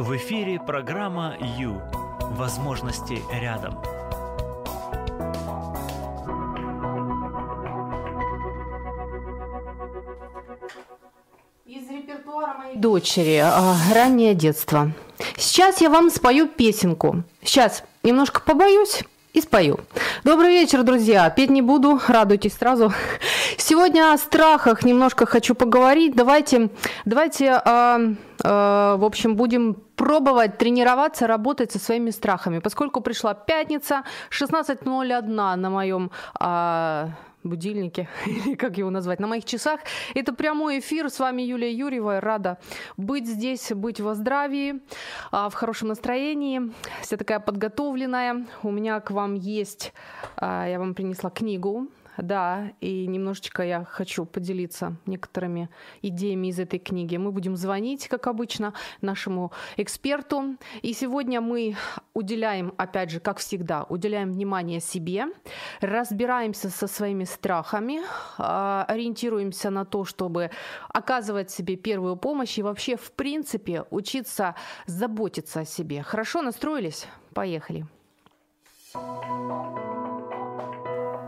В 0.00 0.16
эфире 0.16 0.58
программа 0.58 1.36
«Ю». 1.58 1.78
Возможности 2.30 3.18
рядом. 3.30 3.74
Из 11.66 11.86
репертуара 11.90 12.56
моей 12.56 12.76
дочери 12.78 13.42
а, 13.44 13.76
«Раннее 13.94 14.34
детство». 14.34 14.90
Сейчас 15.36 15.82
я 15.82 15.90
вам 15.90 16.08
спою 16.08 16.48
песенку. 16.48 17.22
Сейчас 17.42 17.84
немножко 18.02 18.40
побоюсь 18.40 19.04
и 19.34 19.42
спою. 19.42 19.80
Добрый 20.24 20.52
вечер, 20.52 20.82
друзья. 20.82 21.28
Петь 21.28 21.50
не 21.50 21.60
буду, 21.60 22.00
радуйтесь 22.08 22.54
сразу. 22.54 22.90
Сегодня 23.58 24.14
о 24.14 24.16
страхах 24.16 24.82
немножко 24.82 25.26
хочу 25.26 25.54
поговорить. 25.54 26.16
Давайте, 26.16 26.70
давайте, 27.04 27.60
э, 27.62 28.14
э, 28.42 28.96
в 28.98 29.04
общем, 29.04 29.36
будем 29.36 29.76
пробовать 30.10 30.58
тренироваться, 30.58 31.28
работать 31.28 31.70
со 31.70 31.78
своими 31.78 32.10
страхами. 32.10 32.58
Поскольку 32.58 33.00
пришла 33.00 33.32
пятница, 33.32 34.02
16.01 34.30 35.56
на 35.56 35.70
моем... 35.70 36.10
Э, 36.40 37.10
будильнике, 37.44 38.08
или 38.26 38.54
как 38.54 38.76
его 38.76 38.90
назвать, 38.90 39.20
на 39.20 39.26
моих 39.26 39.44
часах. 39.44 39.80
Это 40.14 40.34
прямой 40.34 40.80
эфир. 40.80 41.08
С 41.08 41.20
вами 41.20 41.42
Юлия 41.42 41.72
Юрьева. 41.72 42.20
Рада 42.20 42.58
быть 42.96 43.26
здесь, 43.26 43.72
быть 43.72 44.00
во 44.00 44.14
здравии, 44.14 44.80
а, 45.30 45.48
в 45.48 45.54
хорошем 45.54 45.88
настроении. 45.88 46.60
Вся 47.02 47.16
такая 47.16 47.40
подготовленная. 47.40 48.46
У 48.62 48.70
меня 48.70 49.00
к 49.00 49.12
вам 49.12 49.36
есть, 49.36 49.92
а, 50.36 50.66
я 50.66 50.78
вам 50.78 50.94
принесла 50.94 51.30
книгу 51.30 51.86
да, 52.16 52.72
и 52.80 53.06
немножечко 53.06 53.62
я 53.62 53.84
хочу 53.84 54.24
поделиться 54.24 54.96
некоторыми 55.06 55.68
идеями 56.02 56.48
из 56.48 56.58
этой 56.58 56.78
книги. 56.78 57.16
Мы 57.16 57.32
будем 57.32 57.56
звонить, 57.56 58.08
как 58.08 58.26
обычно, 58.26 58.74
нашему 59.00 59.52
эксперту. 59.76 60.56
И 60.82 60.92
сегодня 60.92 61.40
мы 61.40 61.76
уделяем, 62.14 62.74
опять 62.76 63.10
же, 63.10 63.20
как 63.20 63.38
всегда, 63.38 63.84
уделяем 63.88 64.32
внимание 64.32 64.80
себе, 64.80 65.26
разбираемся 65.80 66.70
со 66.70 66.86
своими 66.86 67.24
страхами, 67.24 68.00
а, 68.38 68.84
ориентируемся 68.88 69.70
на 69.70 69.84
то, 69.84 70.04
чтобы 70.04 70.50
оказывать 70.88 71.50
себе 71.50 71.76
первую 71.76 72.16
помощь 72.16 72.58
и 72.58 72.62
вообще, 72.62 72.96
в 72.96 73.12
принципе, 73.12 73.84
учиться 73.90 74.54
заботиться 74.86 75.60
о 75.60 75.64
себе. 75.64 76.02
Хорошо 76.02 76.42
настроились? 76.42 77.06
Поехали. 77.34 77.86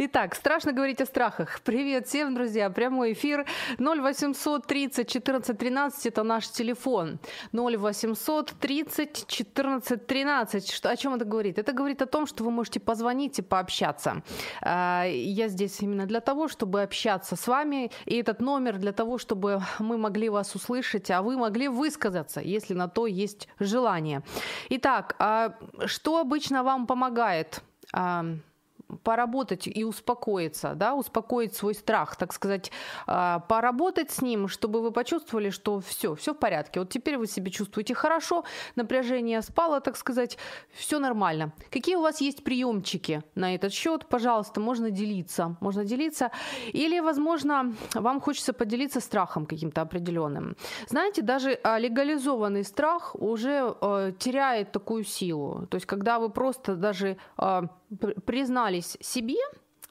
Итак, 0.00 0.36
страшно 0.36 0.72
говорить 0.72 1.00
о 1.00 1.06
страхах. 1.06 1.60
Привет 1.64 2.06
всем, 2.06 2.32
друзья. 2.32 2.70
Прямой 2.70 3.14
эфир 3.14 3.46
0800 3.80 4.64
30 4.64 5.08
14 5.08 5.58
13 5.58 6.06
это 6.06 6.22
наш 6.22 6.48
телефон. 6.48 7.18
0800 7.52 8.54
30 8.60 9.26
14 9.26 10.06
13. 10.06 10.70
Что, 10.70 10.90
о 10.90 10.96
чем 10.96 11.14
это 11.14 11.24
говорит? 11.24 11.58
Это 11.58 11.72
говорит 11.72 12.00
о 12.00 12.06
том, 12.06 12.28
что 12.28 12.44
вы 12.44 12.52
можете 12.52 12.78
позвонить 12.78 13.40
и 13.40 13.42
пообщаться. 13.42 14.22
А, 14.62 15.02
я 15.04 15.48
здесь 15.48 15.80
именно 15.80 16.06
для 16.06 16.20
того, 16.20 16.46
чтобы 16.46 16.82
общаться 16.82 17.34
с 17.34 17.48
вами. 17.48 17.90
И 18.04 18.18
этот 18.18 18.40
номер 18.40 18.78
для 18.78 18.92
того, 18.92 19.18
чтобы 19.18 19.60
мы 19.80 19.98
могли 19.98 20.28
вас 20.28 20.54
услышать, 20.54 21.10
а 21.10 21.22
вы 21.22 21.36
могли 21.36 21.66
высказаться, 21.66 22.40
если 22.40 22.72
на 22.72 22.86
то 22.86 23.08
есть 23.08 23.48
желание. 23.58 24.22
Итак, 24.68 25.16
а 25.18 25.56
что 25.86 26.20
обычно 26.20 26.62
вам 26.62 26.86
помогает? 26.86 27.64
А, 28.88 28.96
поработать 29.04 29.66
и 29.66 29.84
успокоиться, 29.84 30.74
да, 30.74 30.94
успокоить 30.94 31.54
свой 31.54 31.74
страх, 31.74 32.16
так 32.16 32.32
сказать, 32.32 32.70
а, 33.06 33.40
поработать 33.40 34.10
с 34.10 34.22
ним, 34.22 34.48
чтобы 34.48 34.82
вы 34.82 34.92
почувствовали, 34.92 35.50
что 35.50 35.80
все, 35.80 36.14
все 36.14 36.34
в 36.34 36.38
порядке. 36.38 36.80
Вот 36.80 36.90
теперь 36.90 37.16
вы 37.16 37.26
себя 37.26 37.50
чувствуете 37.50 37.94
хорошо, 37.94 38.44
напряжение 38.76 39.42
спало, 39.42 39.80
так 39.80 39.96
сказать, 39.96 40.38
все 40.72 40.98
нормально. 40.98 41.52
Какие 41.70 41.96
у 41.96 42.02
вас 42.02 42.20
есть 42.20 42.44
приемчики 42.44 43.22
на 43.34 43.54
этот 43.54 43.72
счет? 43.72 44.06
Пожалуйста, 44.06 44.60
можно 44.60 44.90
делиться, 44.90 45.56
можно 45.60 45.84
делиться. 45.84 46.30
Или, 46.72 47.00
возможно, 47.00 47.74
вам 47.94 48.20
хочется 48.20 48.52
поделиться 48.52 49.00
страхом 49.00 49.46
каким-то 49.46 49.82
определенным. 49.82 50.56
Знаете, 50.88 51.22
даже 51.22 51.58
а, 51.62 51.78
легализованный 51.78 52.64
страх 52.64 53.14
уже 53.14 53.74
э, 53.80 54.12
теряет 54.18 54.72
такую 54.72 55.04
силу. 55.04 55.66
То 55.70 55.76
есть, 55.76 55.86
когда 55.86 56.18
вы 56.18 56.30
просто 56.30 56.76
даже 56.76 57.16
э, 57.38 57.62
признались 58.78 58.96
себе, 59.00 59.36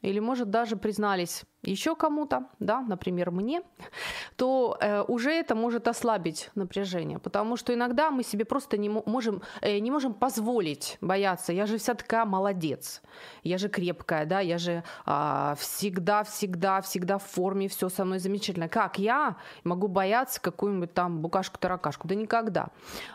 или, 0.04 0.20
может, 0.20 0.50
даже 0.50 0.76
признались 0.78 1.44
еще 1.64 1.96
кому-то, 1.96 2.46
да, 2.60 2.82
например, 2.82 3.32
мне, 3.32 3.62
то 4.36 4.78
э, 4.80 5.02
уже 5.08 5.32
это 5.32 5.56
может 5.56 5.88
ослабить 5.88 6.52
напряжение, 6.56 7.18
потому 7.18 7.58
что 7.58 7.74
иногда 7.74 8.12
мы 8.12 8.24
себе 8.24 8.46
просто 8.46 8.78
не 8.78 8.90
можем, 8.90 9.42
э, 9.62 9.80
не 9.80 9.92
можем 9.92 10.14
позволить 10.14 10.98
бояться. 11.02 11.54
Я 11.54 11.66
же 11.66 11.78
вся 11.78 11.94
такая 11.94 12.26
молодец, 12.26 13.02
я 13.44 13.58
же 13.58 13.70
крепкая, 13.70 14.26
да, 14.26 14.40
я 14.40 14.58
же 14.58 14.84
э, 15.06 15.56
всегда, 15.58 16.24
всегда, 16.24 16.80
всегда 16.82 17.18
в 17.18 17.24
форме, 17.24 17.68
все 17.68 17.90
со 17.90 18.06
мной 18.06 18.20
замечательно. 18.20 18.70
Как 18.70 19.00
я 19.00 19.36
могу 19.64 19.88
бояться 19.88 20.40
какую-нибудь 20.40 20.94
там 20.94 21.22
букашку-таракашку? 21.22 22.08
Да 22.08 22.16
никогда. 22.16 22.68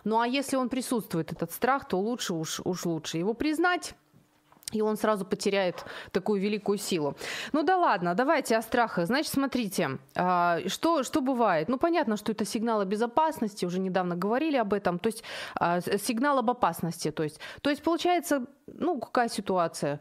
Ну 0.04 0.18
а 0.18 0.26
если 0.26 0.56
он 0.56 0.68
присутствует, 0.68 1.32
этот 1.32 1.52
страх, 1.52 1.86
то 1.88 2.00
лучше 2.00 2.34
уж, 2.34 2.60
уж 2.64 2.86
лучше 2.86 3.18
его 3.18 3.34
признать, 3.34 3.94
и 4.72 4.82
он 4.82 4.96
сразу 4.96 5.24
потеряет 5.24 5.84
такую 6.10 6.40
великую 6.40 6.78
силу. 6.78 7.16
Ну 7.52 7.62
да 7.62 7.76
ладно, 7.76 8.14
давайте 8.14 8.56
о 8.56 8.62
страхах. 8.62 9.06
Значит, 9.06 9.32
смотрите, 9.32 9.98
а, 10.16 10.60
что, 10.66 11.02
что 11.02 11.20
бывает? 11.20 11.68
Ну 11.68 11.78
понятно, 11.78 12.16
что 12.16 12.32
это 12.32 12.44
сигналы 12.44 12.84
безопасности, 12.84 13.64
уже 13.66 13.78
недавно 13.78 14.16
говорили 14.16 14.56
об 14.56 14.72
этом, 14.72 14.98
то 14.98 15.08
есть 15.08 15.22
а, 15.54 15.80
сигнал 15.80 16.38
об 16.38 16.50
опасности. 16.50 17.10
То 17.10 17.22
есть, 17.22 17.40
то 17.60 17.70
есть 17.70 17.82
получается, 17.82 18.46
ну 18.66 18.98
какая 18.98 19.28
ситуация? 19.28 20.00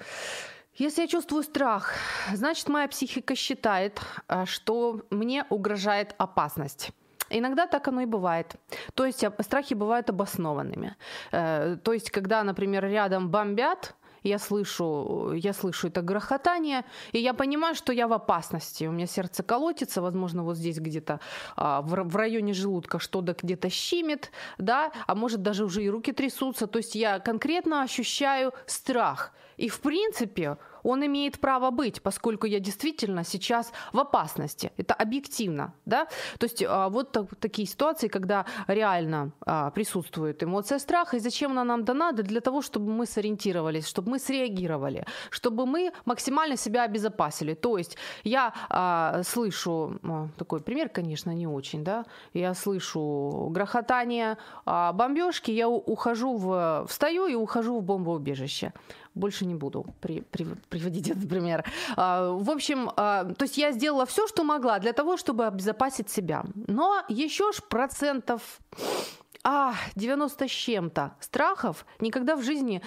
Если 0.75 1.01
я 1.01 1.07
чувствую 1.07 1.43
страх, 1.43 1.93
значит 2.33 2.69
моя 2.69 2.87
психика 2.87 3.35
считает, 3.35 4.01
а, 4.27 4.45
что 4.45 5.01
мне 5.09 5.45
угрожает 5.49 6.15
опасность. 6.17 6.91
Иногда 7.31 7.67
так 7.67 7.87
оно 7.87 8.01
и 8.01 8.05
бывает. 8.05 8.55
То 8.93 9.05
есть 9.05 9.23
страхи 9.39 9.73
бывают 9.73 10.09
обоснованными. 10.09 10.95
Э, 11.31 11.77
то 11.81 11.93
есть, 11.93 12.11
когда, 12.11 12.43
например, 12.43 12.83
рядом 12.85 13.29
бомбят, 13.29 13.95
я 14.23 14.39
слышу, 14.39 15.33
я 15.33 15.53
слышу 15.53 15.87
это 15.87 16.01
грохотание, 16.01 16.85
и 17.11 17.19
я 17.19 17.33
понимаю, 17.33 17.75
что 17.75 17.91
я 17.93 18.07
в 18.07 18.13
опасности. 18.13 18.85
У 18.85 18.91
меня 18.91 19.07
сердце 19.07 19.43
колотится, 19.43 20.01
возможно, 20.01 20.43
вот 20.43 20.57
здесь 20.57 20.79
где-то 20.79 21.19
а, 21.55 21.81
в, 21.81 22.03
в 22.03 22.15
районе 22.15 22.53
желудка 22.53 22.99
что-то 22.99 23.35
где-то 23.41 23.69
щемит, 23.69 24.31
да, 24.57 24.91
а 25.07 25.15
может 25.15 25.41
даже 25.41 25.65
уже 25.65 25.83
и 25.83 25.89
руки 25.89 26.11
трясутся. 26.11 26.67
То 26.67 26.77
есть 26.77 26.95
я 26.95 27.19
конкретно 27.19 27.81
ощущаю 27.81 28.53
страх. 28.65 29.33
И 29.57 29.69
в 29.69 29.79
принципе 29.81 30.57
он 30.83 31.05
имеет 31.05 31.39
право 31.39 31.71
быть, 31.71 32.01
поскольку 32.01 32.47
я 32.47 32.59
действительно 32.59 33.23
сейчас 33.23 33.71
в 33.93 33.99
опасности. 33.99 34.71
Это 34.77 34.93
объективно, 34.93 35.73
да? 35.85 36.07
То 36.39 36.45
есть 36.45 36.63
а, 36.67 36.89
вот 36.89 37.11
так, 37.11 37.35
такие 37.39 37.67
ситуации, 37.67 38.07
когда 38.07 38.45
реально 38.67 39.31
а, 39.45 39.71
присутствует 39.71 40.43
эмоция 40.43 40.79
страха, 40.79 41.17
и 41.17 41.19
зачем 41.19 41.51
она 41.51 41.63
нам 41.63 41.83
дана? 41.83 42.11
Да 42.11 42.23
для 42.23 42.41
того, 42.41 42.61
чтобы 42.61 42.91
мы 42.91 43.05
сориентировались, 43.05 43.87
чтобы 43.87 44.11
мы 44.11 44.19
среагировали, 44.19 45.05
чтобы 45.29 45.65
мы 45.65 45.91
максимально 46.05 46.57
себя 46.57 46.83
обезопасили. 46.83 47.53
То 47.53 47.77
есть 47.77 47.97
я 48.23 48.53
а, 48.69 49.21
слышу, 49.23 49.99
такой 50.37 50.61
пример, 50.61 50.89
конечно, 50.89 51.31
не 51.31 51.47
очень, 51.47 51.83
да, 51.83 52.05
я 52.33 52.53
слышу 52.53 53.49
грохотание 53.51 54.37
бомбежки, 54.65 55.51
я 55.51 55.69
ухожу 55.69 56.35
в, 56.35 56.85
встаю 56.87 57.27
и 57.27 57.35
ухожу 57.35 57.79
в 57.79 57.83
бомбоубежище 57.83 58.73
больше 59.15 59.45
не 59.45 59.55
буду 59.55 59.85
при, 59.99 60.21
при, 60.21 60.45
приводить 60.69 61.09
этот 61.11 61.27
пример. 61.29 61.65
А, 61.95 62.31
в 62.31 62.49
общем, 62.49 62.89
а, 62.95 63.25
то 63.25 63.43
есть 63.43 63.57
я 63.57 63.71
сделала 63.71 64.05
все, 64.05 64.27
что 64.27 64.43
могла 64.43 64.79
для 64.79 64.93
того, 64.93 65.17
чтобы 65.17 65.45
обезопасить 65.45 66.09
себя. 66.09 66.43
Но 66.67 67.03
еще 67.09 67.51
ж 67.51 67.61
процентов 67.61 68.59
а, 69.43 69.73
90 69.95 70.47
с 70.47 70.51
чем-то 70.51 71.15
страхов 71.19 71.85
никогда 71.99 72.35
в 72.35 72.43
жизни 72.43 72.81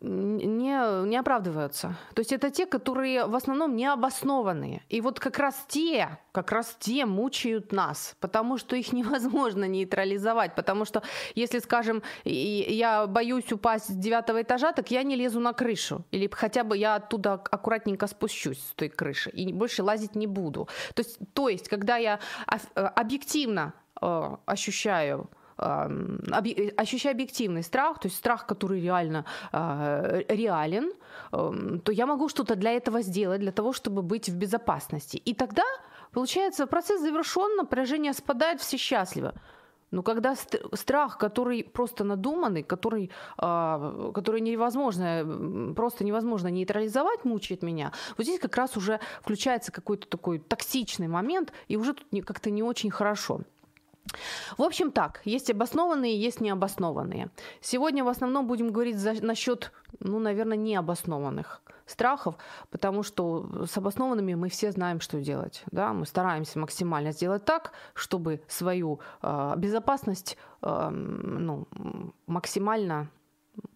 не, 0.00 1.06
не 1.06 1.16
оправдываются. 1.16 1.96
То 2.14 2.20
есть 2.20 2.32
это 2.32 2.50
те, 2.50 2.66
которые 2.66 3.26
в 3.26 3.34
основном 3.34 3.76
необоснованные. 3.76 4.82
И 4.88 5.00
вот 5.00 5.20
как 5.20 5.38
раз 5.38 5.64
те, 5.68 6.18
как 6.32 6.52
раз 6.52 6.76
те 6.78 7.06
мучают 7.06 7.72
нас, 7.72 8.16
потому 8.20 8.58
что 8.58 8.76
их 8.76 8.92
невозможно 8.92 9.64
нейтрализовать. 9.64 10.54
Потому 10.54 10.84
что 10.84 11.02
если, 11.34 11.58
скажем, 11.58 12.02
я 12.24 13.06
боюсь 13.06 13.50
упасть 13.52 13.86
с 13.86 13.96
девятого 13.96 14.42
этажа, 14.42 14.72
так 14.72 14.90
я 14.90 15.02
не 15.02 15.16
лезу 15.16 15.40
на 15.40 15.52
крышу. 15.52 16.04
Или 16.10 16.28
хотя 16.30 16.64
бы 16.64 16.76
я 16.76 16.96
оттуда 16.96 17.34
аккуратненько 17.34 18.06
спущусь 18.06 18.58
с 18.58 18.74
той 18.74 18.88
крыши 18.88 19.30
и 19.30 19.52
больше 19.52 19.82
лазить 19.82 20.14
не 20.14 20.26
буду. 20.26 20.68
То 20.94 21.02
есть, 21.02 21.18
то 21.32 21.48
есть 21.48 21.68
когда 21.68 21.96
я 21.96 22.20
э, 22.46 22.80
объективно 22.80 23.72
э, 24.00 24.36
ощущаю 24.46 25.30
ощущаю 25.56 27.14
объективный 27.14 27.62
страх, 27.62 27.98
то 28.00 28.08
есть 28.08 28.16
страх, 28.16 28.46
который 28.46 28.80
реально 28.80 29.24
реален, 29.52 30.92
то 31.30 31.92
я 31.92 32.06
могу 32.06 32.28
что-то 32.28 32.56
для 32.56 32.72
этого 32.72 33.02
сделать, 33.02 33.40
для 33.40 33.52
того, 33.52 33.72
чтобы 33.72 34.02
быть 34.02 34.28
в 34.28 34.36
безопасности. 34.36 35.16
И 35.16 35.34
тогда, 35.34 35.64
получается, 36.12 36.66
процесс 36.66 37.00
завершен, 37.00 37.56
напряжение 37.56 38.12
спадает, 38.12 38.60
все 38.60 38.76
счастливы. 38.76 39.32
Но 39.94 40.02
когда 40.02 40.34
страх, 40.72 41.18
который 41.18 41.62
просто 41.62 42.02
надуманный, 42.02 42.64
который, 42.64 43.10
э, 43.38 44.10
который 44.12 44.40
невозможно, 44.40 45.72
просто 45.76 46.04
невозможно 46.04 46.48
нейтрализовать, 46.48 47.24
мучает 47.24 47.62
меня, 47.62 47.92
вот 48.18 48.26
здесь 48.26 48.40
как 48.40 48.56
раз 48.56 48.76
уже 48.76 48.98
включается 49.22 49.70
какой-то 49.70 50.08
такой 50.08 50.40
токсичный 50.40 51.06
момент, 51.06 51.52
и 51.68 51.76
уже 51.76 51.94
тут 51.94 52.24
как-то 52.24 52.50
не 52.50 52.64
очень 52.64 52.90
хорошо. 52.90 53.42
В 54.56 54.62
общем 54.62 54.90
так, 54.90 55.20
есть 55.24 55.50
обоснованные, 55.50 56.18
есть 56.18 56.40
необоснованные. 56.40 57.30
Сегодня 57.60 58.04
в 58.04 58.08
основном 58.08 58.46
будем 58.46 58.70
говорить 58.70 58.98
за, 58.98 59.14
насчет, 59.24 59.72
ну, 60.00 60.18
наверное, 60.18 60.56
необоснованных 60.56 61.62
страхов, 61.86 62.36
потому 62.70 63.02
что 63.02 63.66
с 63.66 63.76
обоснованными 63.76 64.34
мы 64.34 64.48
все 64.48 64.72
знаем, 64.72 65.00
что 65.00 65.20
делать. 65.20 65.64
Да? 65.70 65.92
Мы 65.92 66.06
стараемся 66.06 66.58
максимально 66.58 67.12
сделать 67.12 67.44
так, 67.44 67.72
чтобы 67.94 68.42
свою 68.48 69.00
э, 69.22 69.54
безопасность 69.56 70.36
э, 70.62 70.88
ну, 70.90 71.66
максимально 72.26 73.08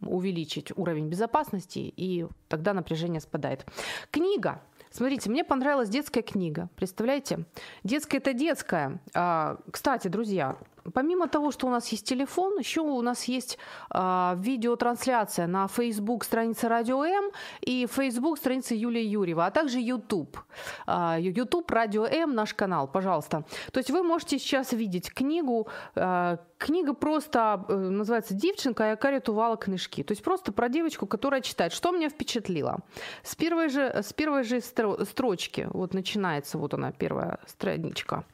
увеличить 0.00 0.72
уровень 0.76 1.08
безопасности, 1.08 1.92
и 1.96 2.26
тогда 2.48 2.72
напряжение 2.72 3.20
спадает. 3.20 3.66
Книга 4.10 4.60
Смотрите, 4.90 5.30
мне 5.30 5.44
понравилась 5.44 5.88
детская 5.88 6.22
книга. 6.22 6.68
Представляете? 6.76 7.44
Детская 7.84 8.18
это 8.18 8.32
детская. 8.32 9.00
А, 9.14 9.58
кстати, 9.70 10.08
друзья, 10.08 10.56
помимо 10.90 11.28
того, 11.28 11.50
что 11.50 11.66
у 11.66 11.70
нас 11.70 11.88
есть 11.88 12.06
телефон, 12.06 12.58
еще 12.58 12.80
у 12.80 13.02
нас 13.02 13.24
есть 13.24 13.58
э, 13.94 14.34
видеотрансляция 14.36 15.46
на 15.46 15.68
Facebook 15.68 16.24
странице 16.24 16.68
Радио 16.68 17.04
М 17.04 17.30
и 17.60 17.86
Facebook 17.86 18.38
странице 18.38 18.74
Юлии 18.74 19.02
Юрьева, 19.02 19.46
а 19.46 19.50
также 19.50 19.78
YouTube. 19.80 20.38
Э, 20.86 21.16
YouTube 21.18 21.70
Радио 21.70 22.06
М 22.06 22.34
наш 22.34 22.54
канал, 22.54 22.88
пожалуйста. 22.88 23.44
То 23.72 23.78
есть 23.78 23.90
вы 23.90 24.02
можете 24.02 24.38
сейчас 24.38 24.72
видеть 24.72 25.12
книгу. 25.12 25.68
Э, 25.94 26.38
книга 26.58 26.94
просто 26.94 27.64
э, 27.68 27.74
называется 27.74 28.34
«Девчонка, 28.34 28.90
яка 28.90 29.10
рятувала 29.10 29.56
книжки». 29.56 30.02
То 30.02 30.12
есть 30.12 30.22
просто 30.22 30.52
про 30.52 30.68
девочку, 30.68 31.06
которая 31.06 31.40
читает. 31.40 31.72
Что 31.72 31.92
меня 31.92 32.08
впечатлило? 32.08 32.80
С 33.22 33.34
первой 33.34 33.68
же, 33.68 33.80
с 33.80 34.12
первой 34.12 34.44
же 34.44 34.60
строчки, 34.60 35.68
вот 35.70 35.94
начинается, 35.94 36.58
вот 36.58 36.74
она, 36.74 36.92
первая 36.92 37.38
страничка. 37.46 38.24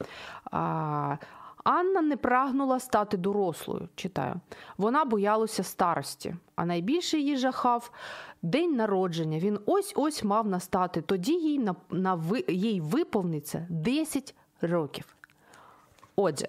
Анна 1.65 2.01
не 2.01 2.17
прагнула 2.17 2.79
стати 2.79 3.17
дорослою, 3.17 3.89
читаю. 3.95 4.35
Вона 4.77 5.05
боялася 5.05 5.63
старості, 5.63 6.35
а 6.55 6.65
найбільше 6.65 7.17
її 7.17 7.37
жахав 7.37 7.91
день 8.41 8.75
народження. 8.75 9.39
Він 9.39 9.59
ось 9.65 9.93
ось 9.95 10.23
мав 10.23 10.47
настати. 10.47 11.01
Тоді 11.01 11.33
їй 11.33 11.59
на, 11.59 11.75
на 11.89 12.23
їй 12.47 12.81
виповниться 12.81 13.67
10 13.69 14.35
років. 14.61 15.15
Отже, 16.15 16.47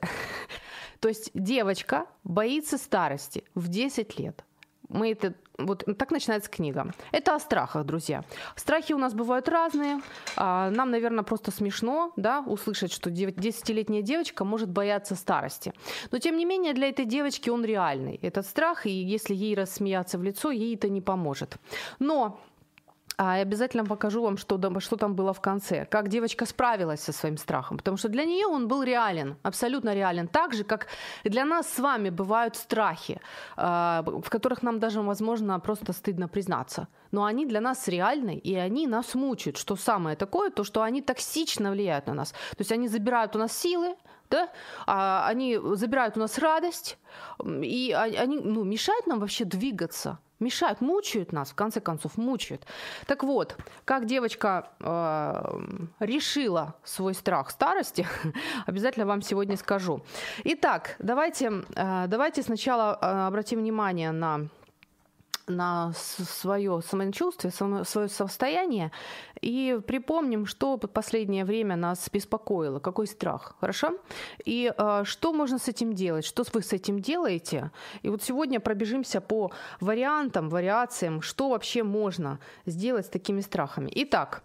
то 1.00 1.10
дівчинка 1.34 2.04
боїться 2.24 2.78
старості 2.78 3.42
в 3.54 3.68
10 3.68 4.20
лет. 4.20 4.44
Мы 4.88 5.12
это 5.12 5.34
вот 5.58 5.84
так 5.98 6.10
начинается 6.10 6.50
книга. 6.50 6.92
Это 7.12 7.34
о 7.34 7.40
страхах, 7.40 7.84
друзья. 7.84 8.24
Страхи 8.56 8.92
у 8.92 8.98
нас 8.98 9.14
бывают 9.14 9.48
разные. 9.48 10.00
А, 10.36 10.70
нам, 10.70 10.90
наверное, 10.90 11.24
просто 11.24 11.50
смешно 11.50 12.12
да, 12.16 12.40
услышать, 12.40 12.92
что 12.92 13.10
10-летняя 13.10 14.02
девочка 14.02 14.44
может 14.44 14.68
бояться 14.68 15.14
старости. 15.14 15.72
Но, 16.10 16.18
тем 16.18 16.36
не 16.36 16.44
менее, 16.44 16.74
для 16.74 16.88
этой 16.88 17.04
девочки 17.04 17.50
он 17.50 17.64
реальный. 17.64 18.18
Этот 18.22 18.46
страх, 18.46 18.86
и 18.86 18.90
если 18.90 19.34
ей 19.34 19.54
рассмеяться 19.54 20.18
в 20.18 20.22
лицо, 20.22 20.50
ей 20.50 20.74
это 20.74 20.88
не 20.88 21.00
поможет. 21.00 21.56
Но 21.98 22.38
а 23.16 23.36
я 23.36 23.42
обязательно 23.42 23.84
покажу 23.84 24.22
вам, 24.22 24.36
что, 24.36 24.80
что 24.80 24.96
там 24.96 25.14
было 25.14 25.32
в 25.32 25.40
конце, 25.40 25.86
как 25.86 26.08
девочка 26.08 26.46
справилась 26.46 27.00
со 27.00 27.12
своим 27.12 27.38
страхом, 27.38 27.78
потому 27.78 27.96
что 27.96 28.08
для 28.08 28.24
нее 28.24 28.46
он 28.46 28.68
был 28.68 28.82
реален, 28.82 29.36
абсолютно 29.42 29.94
реален, 29.94 30.28
так 30.28 30.52
же, 30.52 30.64
как 30.64 30.86
для 31.24 31.44
нас 31.44 31.66
с 31.68 31.78
вами 31.78 32.10
бывают 32.10 32.56
страхи, 32.56 33.20
а, 33.56 34.02
в 34.02 34.28
которых 34.28 34.62
нам 34.62 34.78
даже, 34.78 35.00
возможно, 35.00 35.58
просто 35.60 35.92
стыдно 35.92 36.28
признаться. 36.28 36.88
Но 37.10 37.24
они 37.24 37.46
для 37.46 37.60
нас 37.60 37.88
реальны, 37.88 38.36
и 38.36 38.54
они 38.54 38.86
нас 38.86 39.14
мучают. 39.14 39.56
Что 39.56 39.76
самое 39.76 40.16
такое, 40.16 40.50
то, 40.50 40.64
что 40.64 40.82
они 40.82 41.00
токсично 41.00 41.70
влияют 41.70 42.06
на 42.06 42.14
нас. 42.14 42.32
То 42.32 42.60
есть 42.60 42.72
они 42.72 42.88
забирают 42.88 43.34
у 43.36 43.38
нас 43.38 43.52
силы, 43.56 43.96
да? 44.28 44.48
а, 44.86 45.26
они 45.26 45.58
забирают 45.74 46.16
у 46.16 46.20
нас 46.20 46.38
радость, 46.38 46.98
и 47.44 47.92
они 47.92 48.38
ну, 48.40 48.64
мешают 48.64 49.06
нам 49.06 49.20
вообще 49.20 49.44
двигаться 49.44 50.18
мешают, 50.40 50.80
мучают 50.80 51.32
нас, 51.32 51.50
в 51.50 51.54
конце 51.54 51.80
концов, 51.80 52.16
мучают. 52.16 52.66
Так 53.06 53.22
вот, 53.22 53.56
как 53.84 54.06
девочка 54.06 54.70
э, 54.80 55.60
решила 56.00 56.74
свой 56.84 57.14
страх 57.14 57.50
старости, 57.50 58.06
обязательно 58.66 59.06
вам 59.06 59.22
сегодня 59.22 59.56
скажу. 59.56 60.02
Итак, 60.44 60.96
давайте, 60.98 61.64
э, 61.74 62.04
давайте 62.08 62.42
сначала 62.42 62.98
э, 63.00 63.26
обратим 63.26 63.60
внимание 63.60 64.12
на 64.12 64.48
на 65.46 65.92
свое 65.94 66.82
самочувствие, 66.82 67.52
свое 67.84 68.08
состояние 68.08 68.90
и 69.40 69.78
припомним, 69.86 70.46
что 70.46 70.76
последнее 70.76 71.44
время 71.44 71.76
нас 71.76 72.08
беспокоило, 72.12 72.80
какой 72.80 73.06
страх, 73.06 73.56
хорошо? 73.60 73.98
И 74.44 74.72
э, 74.76 75.02
что 75.04 75.32
можно 75.32 75.58
с 75.58 75.68
этим 75.68 75.92
делать, 75.92 76.24
что 76.24 76.44
вы 76.52 76.62
с 76.62 76.72
этим 76.72 77.00
делаете? 77.00 77.70
И 78.02 78.08
вот 78.08 78.22
сегодня 78.22 78.60
пробежимся 78.60 79.20
по 79.20 79.52
вариантам, 79.80 80.48
вариациям, 80.48 81.22
что 81.22 81.50
вообще 81.50 81.82
можно 81.82 82.38
сделать 82.66 83.06
с 83.06 83.08
такими 83.08 83.40
страхами. 83.40 83.90
Итак, 83.94 84.42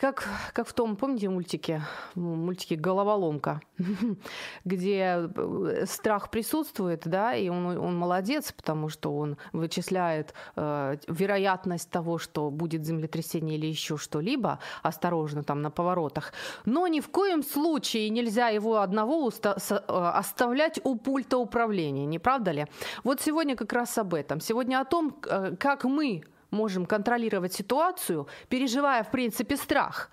как, 0.00 0.28
как 0.52 0.68
в 0.68 0.72
том, 0.72 0.96
помните 0.96 1.28
мультике, 1.28 1.82
мультике 2.14 2.76
«Головоломка», 2.76 3.60
где 4.64 5.28
э, 5.34 5.84
страх 5.86 6.30
присутствует, 6.30 7.02
да, 7.04 7.34
и 7.34 7.48
он, 7.48 7.66
он 7.78 7.96
молодец, 7.96 8.52
потому 8.52 8.88
что 8.88 9.16
он 9.16 9.36
вычисляет 9.52 10.34
э, 10.56 10.96
вероятность 11.08 11.90
того, 11.90 12.18
что 12.18 12.50
будет 12.50 12.84
землетрясение 12.84 13.58
или 13.58 13.66
еще 13.66 13.96
что-либо, 13.96 14.60
осторожно 14.82 15.42
там 15.42 15.62
на 15.62 15.70
поворотах, 15.70 16.32
но 16.64 16.86
ни 16.86 17.00
в 17.00 17.08
коем 17.08 17.42
случае 17.42 18.10
нельзя 18.10 18.48
его 18.48 18.78
одного 18.78 19.28
уста- 19.28 19.56
э, 19.70 19.74
оставлять 19.92 20.80
у 20.84 20.96
пульта 20.96 21.38
управления, 21.38 22.06
не 22.06 22.18
правда 22.18 22.52
ли? 22.52 22.66
Вот 23.02 23.20
сегодня 23.20 23.56
как 23.56 23.72
раз 23.72 23.98
об 23.98 24.14
этом. 24.14 24.40
Сегодня 24.40 24.80
о 24.80 24.84
том, 24.84 25.16
э, 25.28 25.56
как 25.58 25.84
мы 25.84 26.22
можем 26.52 26.86
контролировать 26.86 27.52
ситуацию, 27.52 28.28
переживая, 28.48 29.02
в 29.02 29.10
принципе, 29.10 29.56
страх. 29.56 30.10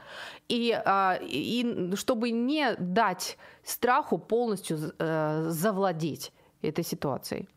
И, 0.47 0.71
а, 0.85 1.19
и 1.21 1.95
чтобы 1.95 2.31
не 2.31 2.75
дать 2.79 3.37
страху 3.63 4.17
полностью 4.17 4.93
э, 4.97 5.45
завладеть 5.49 6.33
этой 6.61 6.83
ситуацией. 6.83 7.47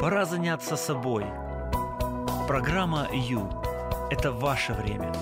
Пора 0.00 0.24
заняться 0.24 0.76
собой. 0.76 1.24
Программа 2.46 3.08
«Ю»– 3.12 3.48
это 4.10 4.30
ваше 4.32 4.72
время. 4.72 5.12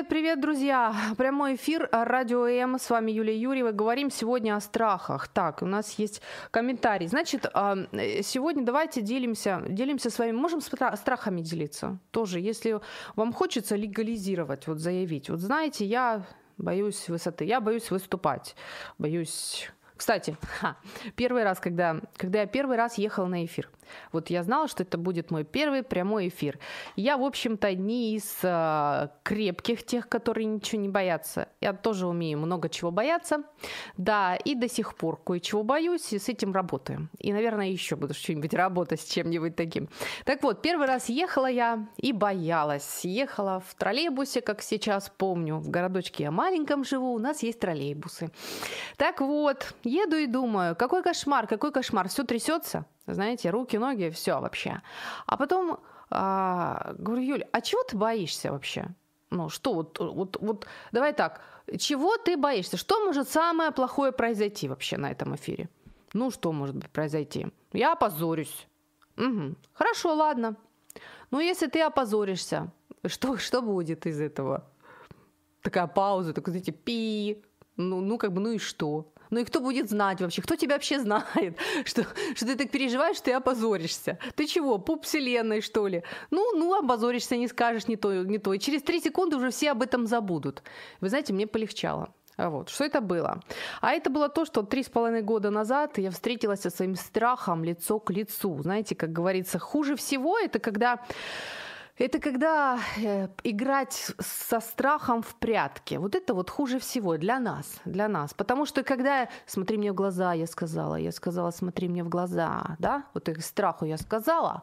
Привет-привет, 0.00 0.40
друзья! 0.40 0.94
Прямой 1.18 1.56
эфир 1.56 1.86
Радио 1.92 2.46
М. 2.46 2.78
С 2.78 2.88
вами 2.88 3.10
Юлия 3.12 3.36
Юрьева. 3.36 3.72
Говорим 3.72 4.10
сегодня 4.10 4.56
о 4.56 4.60
страхах. 4.60 5.28
Так, 5.28 5.60
у 5.60 5.66
нас 5.66 5.98
есть 5.98 6.22
комментарий. 6.50 7.06
Значит, 7.06 7.44
а, 7.52 7.76
сегодня 8.22 8.64
давайте 8.64 9.02
делимся, 9.02 9.62
делимся 9.68 10.08
с 10.08 10.18
вами. 10.18 10.32
Можем 10.32 10.62
страхами 10.62 11.42
делиться 11.42 11.98
тоже, 12.12 12.40
если 12.40 12.80
вам 13.14 13.34
хочется 13.34 13.76
легализировать, 13.76 14.68
вот 14.68 14.78
заявить. 14.78 15.28
Вот 15.28 15.40
знаете, 15.40 15.84
я 15.84 16.24
боюсь 16.56 17.10
высоты, 17.10 17.44
я 17.44 17.60
боюсь 17.60 17.90
выступать, 17.90 18.56
боюсь 18.96 19.70
кстати, 20.00 20.34
первый 21.14 21.44
раз, 21.44 21.60
когда, 21.60 22.00
когда 22.16 22.40
я 22.40 22.46
первый 22.46 22.78
раз 22.78 22.96
ехала 22.96 23.26
на 23.26 23.44
эфир, 23.44 23.68
вот 24.12 24.30
я 24.30 24.42
знала, 24.42 24.68
что 24.68 24.82
это 24.82 24.98
будет 24.98 25.30
мой 25.30 25.44
первый 25.44 25.82
прямой 25.82 26.28
эфир. 26.28 26.58
Я, 26.96 27.16
в 27.16 27.24
общем-то, 27.24 27.74
не 27.74 28.14
из 28.16 28.38
э, 28.42 29.08
крепких 29.22 29.84
тех, 29.84 30.08
которые 30.08 30.46
ничего 30.46 30.80
не 30.80 30.88
боятся. 30.88 31.48
Я 31.60 31.72
тоже 31.72 32.06
умею 32.06 32.38
много 32.38 32.68
чего 32.68 32.90
бояться. 32.90 33.44
Да, 33.96 34.36
и 34.36 34.54
до 34.54 34.68
сих 34.68 34.96
пор 34.96 35.20
кое-чего 35.22 35.62
боюсь, 35.62 36.12
и 36.12 36.18
с 36.18 36.28
этим 36.28 36.52
работаю. 36.52 37.08
И, 37.18 37.32
наверное, 37.32 37.68
еще 37.68 37.96
буду 37.96 38.14
что-нибудь 38.14 38.54
работать 38.54 39.00
с 39.00 39.04
чем-нибудь 39.04 39.56
таким. 39.56 39.88
Так 40.24 40.42
вот, 40.42 40.62
первый 40.62 40.86
раз 40.86 41.08
ехала 41.08 41.46
я 41.46 41.86
и 41.96 42.12
боялась. 42.12 43.04
Ехала 43.04 43.60
в 43.60 43.74
троллейбусе, 43.74 44.40
как 44.40 44.62
сейчас 44.62 45.10
помню. 45.16 45.56
В 45.56 45.70
городочке 45.70 46.24
я 46.24 46.30
маленьком 46.30 46.84
живу, 46.84 47.12
у 47.12 47.18
нас 47.18 47.42
есть 47.42 47.60
троллейбусы. 47.60 48.30
Так 48.96 49.20
вот, 49.20 49.74
еду 49.84 50.16
и 50.16 50.26
думаю, 50.26 50.76
какой 50.76 51.02
кошмар, 51.02 51.46
какой 51.46 51.72
кошмар, 51.72 52.08
все 52.08 52.24
трясется 52.24 52.86
знаете, 53.14 53.50
руки, 53.50 53.78
ноги, 53.78 54.10
все 54.10 54.40
вообще. 54.40 54.80
А 55.26 55.36
потом 55.36 55.78
А, 56.10 56.94
говорю, 56.98 57.22
Юль, 57.22 57.44
а 57.52 57.60
чего 57.60 57.82
ты 57.84 57.96
боишься 57.96 58.50
вообще? 58.50 58.88
Ну, 59.30 59.48
что 59.48 59.74
вот, 59.74 59.98
вот, 59.98 60.36
вот, 60.40 60.66
давай 60.92 61.12
так, 61.12 61.40
чего 61.78 62.16
ты 62.16 62.36
боишься? 62.36 62.76
Что 62.76 63.04
может 63.04 63.28
самое 63.28 63.70
плохое 63.70 64.10
произойти 64.10 64.68
вообще 64.68 64.96
на 64.96 65.10
этом 65.10 65.34
эфире? 65.36 65.68
Ну, 66.12 66.32
что 66.32 66.52
может 66.52 66.90
произойти? 66.90 67.46
Я 67.72 67.92
опозорюсь. 67.92 68.66
Угу. 69.16 69.54
Хорошо, 69.72 70.14
ладно. 70.14 70.56
Ну, 71.30 71.38
если 71.38 71.68
ты 71.68 71.80
опозоришься, 71.80 72.72
что, 73.06 73.36
что 73.36 73.62
будет 73.62 74.06
из 74.06 74.20
этого? 74.20 74.64
Такая 75.62 75.86
пауза, 75.86 76.32
такой, 76.32 76.50
знаете, 76.52 76.72
пи. 76.72 77.44
Ну, 77.76 78.00
ну, 78.00 78.18
как 78.18 78.32
бы, 78.32 78.40
ну 78.40 78.50
и 78.50 78.58
что? 78.58 79.12
Ну 79.30 79.40
и 79.40 79.44
кто 79.44 79.60
будет 79.60 79.88
знать 79.88 80.20
вообще? 80.20 80.42
Кто 80.42 80.56
тебя 80.56 80.74
вообще 80.74 80.98
знает, 81.00 81.56
что, 81.84 82.06
что 82.34 82.46
ты 82.46 82.56
так 82.56 82.70
переживаешь, 82.70 83.16
что 83.16 83.26
ты 83.26 83.32
опозоришься? 83.32 84.18
Ты 84.34 84.46
чего, 84.46 84.78
пуп 84.78 85.04
вселенной, 85.04 85.60
что 85.60 85.86
ли? 85.86 86.02
Ну, 86.30 86.56
ну, 86.56 86.74
опозоришься, 86.74 87.36
не 87.36 87.48
скажешь 87.48 87.88
не 87.88 87.96
то, 87.96 88.12
не 88.24 88.38
то. 88.38 88.52
И 88.52 88.58
через 88.58 88.82
три 88.82 89.00
секунды 89.00 89.36
уже 89.36 89.50
все 89.50 89.70
об 89.72 89.82
этом 89.82 90.06
забудут. 90.06 90.62
Вы 91.00 91.08
знаете, 91.08 91.32
мне 91.32 91.46
полегчало. 91.46 92.12
А 92.36 92.48
вот. 92.48 92.70
Что 92.70 92.84
это 92.84 93.00
было? 93.00 93.40
А 93.80 93.92
это 93.92 94.08
было 94.08 94.28
то, 94.28 94.44
что 94.44 94.62
три 94.62 94.82
с 94.82 94.88
половиной 94.88 95.22
года 95.22 95.50
назад 95.50 95.98
я 95.98 96.10
встретилась 96.10 96.60
со 96.60 96.70
своим 96.70 96.96
страхом 96.96 97.64
лицо 97.64 97.98
к 97.98 98.10
лицу. 98.10 98.58
Знаете, 98.62 98.94
как 98.94 99.12
говорится, 99.12 99.58
хуже 99.58 99.94
всего 99.94 100.38
это 100.38 100.58
когда 100.58 101.00
это 102.00 102.18
когда 102.18 102.78
э, 102.96 103.28
играть 103.44 104.12
со 104.18 104.60
страхом 104.60 105.22
в 105.22 105.34
прятки. 105.34 105.96
Вот 105.96 106.14
это 106.14 106.34
вот 106.34 106.50
хуже 106.50 106.78
всего 106.78 107.18
для 107.18 107.38
нас, 107.38 107.80
для 107.84 108.08
нас. 108.08 108.32
Потому 108.32 108.66
что 108.66 108.82
когда 108.82 109.28
«смотри 109.46 109.76
мне 109.76 109.92
в 109.92 109.94
глаза», 109.94 110.32
я 110.32 110.46
сказала, 110.46 110.96
я 110.96 111.12
сказала 111.12 111.50
«смотри 111.50 111.88
мне 111.88 112.02
в 112.02 112.08
глаза», 112.08 112.76
да, 112.78 113.04
вот 113.14 113.28
их 113.28 113.44
страху 113.44 113.84
я 113.84 113.98
сказала, 113.98 114.62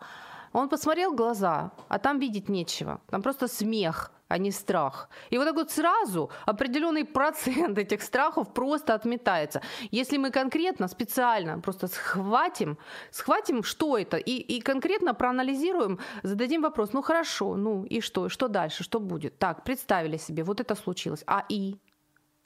он 0.58 0.70
посмотрел 0.70 1.14
глаза, 1.14 1.72
а 1.88 2.00
там 2.00 2.20
видеть 2.20 2.50
нечего. 2.50 3.00
Там 3.10 3.22
просто 3.22 3.48
смех, 3.48 4.12
а 4.28 4.38
не 4.38 4.52
страх. 4.52 5.10
И 5.30 5.38
вот 5.38 5.46
так 5.46 5.56
вот 5.56 5.72
сразу 5.72 6.30
определенный 6.48 7.06
процент 7.06 7.78
этих 7.78 8.02
страхов 8.02 8.54
просто 8.54 8.96
отметается. 8.96 9.62
Если 9.92 10.18
мы 10.18 10.32
конкретно, 10.32 10.88
специально 10.88 11.60
просто 11.60 11.88
схватим, 11.88 12.78
схватим, 13.12 13.64
что 13.64 13.98
это, 13.98 14.18
и, 14.18 14.32
и 14.32 14.62
конкретно 14.62 15.14
проанализируем, 15.14 16.00
зададим 16.24 16.62
вопрос, 16.62 16.94
ну 16.94 17.02
хорошо, 17.02 17.56
ну 17.56 17.86
и 17.86 18.02
что, 18.02 18.30
что 18.30 18.48
дальше, 18.48 18.84
что 18.84 19.00
будет? 19.00 19.38
Так, 19.38 19.64
представили 19.64 20.18
себе, 20.18 20.44
вот 20.44 20.60
это 20.60 20.76
случилось, 20.76 21.24
а 21.28 21.44
и? 21.50 21.78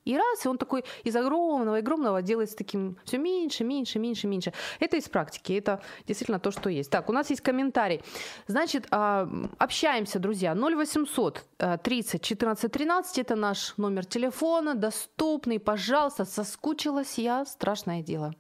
И 0.06 0.18
раз, 0.18 0.46
и 0.46 0.48
он 0.48 0.58
такой 0.58 0.84
из 1.04 1.16
огромного, 1.16 1.78
огромного 1.78 2.22
делается 2.22 2.56
таким 2.56 2.98
все 3.04 3.18
меньше, 3.18 3.64
меньше, 3.64 4.00
меньше, 4.00 4.28
меньше. 4.28 4.54
Это 4.80 4.98
из 4.98 5.08
практики, 5.10 5.54
это 5.54 5.82
действительно 6.08 6.40
то, 6.40 6.52
что 6.52 6.70
есть. 6.70 6.90
Так, 6.90 7.10
у 7.10 7.14
нас 7.14 7.30
есть 7.30 7.42
комментарий. 7.42 8.02
Значит, 8.48 8.88
а, 8.92 9.30
общаемся, 9.58 10.20
друзья. 10.20 10.56
0800 10.56 11.46
30 11.84 12.22
14 12.22 12.72
13, 12.72 13.18
это 13.20 13.36
наш 13.36 13.78
номер 13.78 14.06
телефона, 14.06 14.76
доступный, 14.76 15.60
пожалуйста, 15.60 16.26
соскучилась 16.26 17.18
я, 17.18 17.46
страшное 17.46 18.02
дело. 18.02 18.34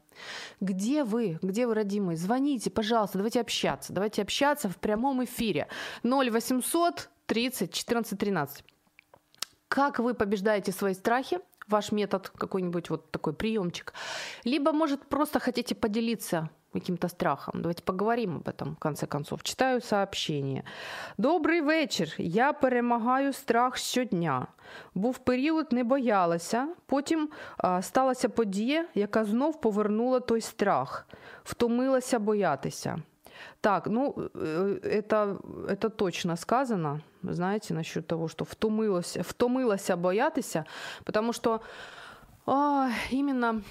Где 0.59 1.03
вы? 1.03 1.39
Где 1.41 1.67
вы, 1.67 1.73
родимые? 1.73 2.17
Звоните, 2.17 2.69
пожалуйста, 2.69 3.17
давайте 3.17 3.41
общаться. 3.41 3.93
Давайте 3.93 4.21
общаться 4.21 4.69
в 4.69 4.77
прямом 4.77 5.23
эфире. 5.23 5.67
0800 6.03 7.09
30 7.25 7.73
14 7.73 8.19
13. 8.19 8.63
Как 9.67 9.99
вы 9.99 10.13
побеждаете 10.13 10.71
свои 10.71 10.93
страхи? 10.93 11.39
Ваш 11.71 11.91
метод 11.91 12.29
какой-нибудь 12.37 12.89
вот 12.89 13.11
такой 13.11 13.33
приемчик. 13.33 13.93
Либо, 14.45 14.71
может, 14.71 14.99
просто 15.05 15.39
хотите 15.39 15.75
поделиться 15.75 16.49
каким-то 16.73 17.07
страхом. 17.07 17.61
Давайте 17.61 17.83
поговорим 17.83 18.35
об 18.35 18.47
этом, 18.47 18.75
в 18.75 18.79
конце 18.79 19.07
концов. 19.07 19.43
Читаю 19.43 19.81
сообщение. 19.81 20.63
Добрий 21.17 21.61
вечір. 21.61 22.15
Я 22.17 22.53
перемагаю 22.53 23.33
страх 23.33 23.77
щодня. 23.77 24.47
Був 24.95 25.17
період, 25.17 25.73
не 25.73 25.83
боялася. 25.83 26.67
Потім 26.85 27.29
а, 27.57 27.81
сталася 27.81 28.29
подія, 28.29 28.85
яка 28.95 29.25
знов 29.25 29.61
повернула 29.61 30.19
той 30.19 30.41
страх. 30.41 31.07
Втомилася 31.43 32.19
боятися. 32.19 33.01
Так, 33.61 33.87
ну, 33.87 34.15
э, 34.33 34.79
это, 34.83 35.37
это 35.67 35.89
точно 35.89 36.35
сказано, 36.35 37.01
знаете, 37.23 37.73
насчет 37.73 38.07
того, 38.07 38.27
что 38.27 38.45
втомилась, 38.45 39.17
втомилася 39.17 39.95
боятися, 39.95 40.65
потому 41.03 41.33
что 41.33 41.61
а, 42.45 42.89
именно, 43.11 43.61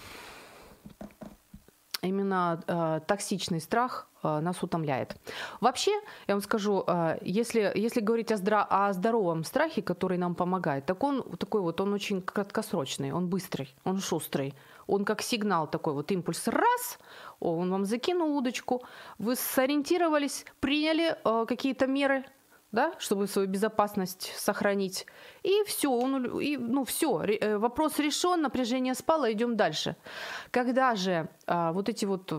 именно 2.03 2.63
а, 2.67 3.01
токсичный 3.01 3.61
страх 3.61 4.09
а, 4.23 4.41
нас 4.41 4.63
утомляет. 4.63 5.17
Вообще, 5.61 5.91
я 6.29 6.35
вам 6.35 6.43
скажу, 6.43 6.85
а, 6.87 7.19
если, 7.23 7.73
если 7.75 8.01
говорить 8.01 8.33
о, 8.33 8.37
здра- 8.37 8.67
о 8.69 8.93
здоровом 8.93 9.45
страхе, 9.45 9.83
который 9.83 10.19
нам 10.19 10.35
помогает, 10.35 10.87
так 10.87 11.03
он 11.03 11.23
такой 11.37 11.61
вот, 11.61 11.81
он 11.81 11.93
очень 11.93 12.23
краткосрочный, 12.23 13.13
он 13.13 13.29
быстрый, 13.29 13.75
он 13.85 14.01
шустрый, 14.01 14.55
он 14.91 15.05
как 15.05 15.23
сигнал 15.23 15.71
такой 15.71 15.95
вот 15.95 16.11
импульс 16.11 16.49
раз, 16.49 16.99
он 17.39 17.71
вам 17.71 17.85
закинул 17.85 18.37
удочку, 18.37 18.83
вы 19.19 19.37
сориентировались, 19.37 20.45
приняли 20.59 21.17
э, 21.25 21.47
какие-то 21.47 21.87
меры, 21.87 22.25
да, 22.73 22.93
чтобы 22.99 23.27
свою 23.27 23.49
безопасность 23.49 24.33
сохранить. 24.37 25.07
И 25.45 25.63
все, 25.67 25.91
он, 25.91 26.41
и, 26.41 26.57
ну 26.57 26.85
все, 26.85 27.23
э, 27.23 27.59
вопрос 27.59 27.99
решен, 27.99 28.43
напряжение 28.43 28.95
спало, 28.95 29.33
идем 29.33 29.57
дальше. 29.57 29.97
Когда 30.51 30.95
же 30.95 31.29
а, 31.47 31.73
вот 31.73 31.89
эти 31.89 32.05
вот 32.05 32.33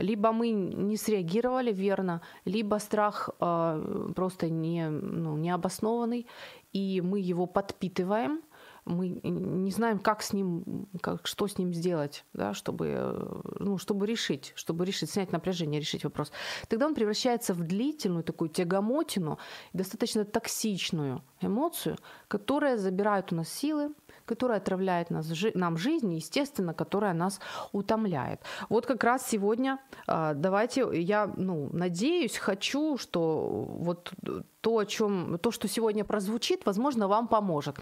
либо 0.00 0.32
мы 0.32 0.50
не 0.50 0.96
среагировали 0.96 1.72
верно, 1.72 2.20
либо 2.44 2.78
страх 2.80 3.30
а, 3.40 4.12
просто 4.14 4.50
не, 4.50 4.88
ну, 4.88 5.36
не 5.36 5.50
обоснованный, 5.50 6.26
и 6.72 7.00
мы 7.00 7.20
его 7.20 7.46
подпитываем– 7.46 8.42
мы 8.84 9.08
не 9.08 9.70
знаем, 9.70 9.98
как 9.98 10.22
с 10.22 10.32
ним, 10.32 10.88
как, 11.00 11.26
что 11.26 11.46
с 11.46 11.58
ним 11.58 11.72
сделать, 11.72 12.24
да, 12.32 12.52
чтобы, 12.52 12.88
э, 12.88 13.40
ну, 13.60 13.78
чтобы 13.78 14.06
решить, 14.06 14.52
чтобы 14.56 14.84
решить, 14.84 15.10
снять 15.10 15.32
напряжение, 15.32 15.80
решить 15.80 16.04
вопрос. 16.04 16.32
Тогда 16.68 16.86
он 16.86 16.94
превращается 16.94 17.54
в 17.54 17.62
длительную 17.62 18.24
такую 18.24 18.50
тягомотину, 18.50 19.38
достаточно 19.72 20.24
токсичную 20.24 21.22
эмоцию, 21.40 21.96
которая 22.28 22.76
забирает 22.76 23.32
у 23.32 23.36
нас 23.36 23.48
силы, 23.48 23.92
которая 24.24 24.58
отравляет 24.58 25.10
нас, 25.10 25.26
нам 25.54 25.76
жизнь, 25.76 26.12
естественно, 26.14 26.74
которая 26.74 27.14
нас 27.14 27.40
утомляет. 27.72 28.40
Вот 28.68 28.86
как 28.86 29.04
раз 29.04 29.26
сегодня 29.28 29.78
а, 30.06 30.34
давайте, 30.34 30.88
я 30.92 31.30
ну, 31.36 31.68
надеюсь, 31.72 32.36
хочу, 32.36 32.98
что 32.98 33.66
вот 33.68 34.12
то, 34.60 34.78
о 34.78 34.86
чем, 34.86 35.38
то, 35.38 35.50
что 35.50 35.68
сегодня 35.68 36.04
прозвучит, 36.04 36.66
возможно, 36.66 37.08
вам 37.08 37.28
поможет. 37.28 37.76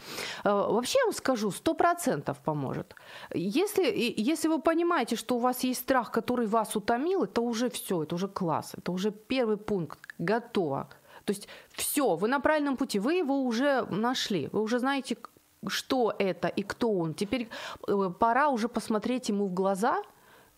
А, 0.44 0.68
вообще 0.70 0.98
я 0.98 1.04
вам 1.06 1.14
скажу, 1.14 1.50
сто 1.50 1.74
процентов 1.74 2.38
поможет. 2.38 2.94
Если, 3.34 4.14
если 4.16 4.48
вы 4.48 4.60
понимаете, 4.60 5.16
что 5.16 5.36
у 5.36 5.38
вас 5.38 5.64
есть 5.64 5.80
страх, 5.80 6.10
который 6.10 6.46
вас 6.46 6.76
утомил, 6.76 7.24
это 7.24 7.40
уже 7.40 7.68
все, 7.68 8.02
это 8.02 8.14
уже 8.14 8.28
класс, 8.28 8.72
это 8.76 8.92
уже 8.92 9.10
первый 9.10 9.56
пункт, 9.56 9.98
готово. 10.18 10.88
То 11.24 11.32
есть 11.32 11.48
все, 11.72 12.16
вы 12.16 12.28
на 12.28 12.40
правильном 12.40 12.76
пути, 12.76 12.98
вы 12.98 13.14
его 13.14 13.44
уже 13.44 13.86
нашли, 13.90 14.48
вы 14.52 14.62
уже 14.62 14.78
знаете, 14.78 15.16
что 15.66 16.14
это 16.18 16.48
и 16.48 16.62
кто 16.62 16.92
он. 16.92 17.14
Теперь 17.14 17.48
э, 17.86 18.10
пора 18.18 18.48
уже 18.48 18.68
посмотреть 18.68 19.28
ему 19.28 19.46
в 19.46 19.54
глаза 19.54 20.02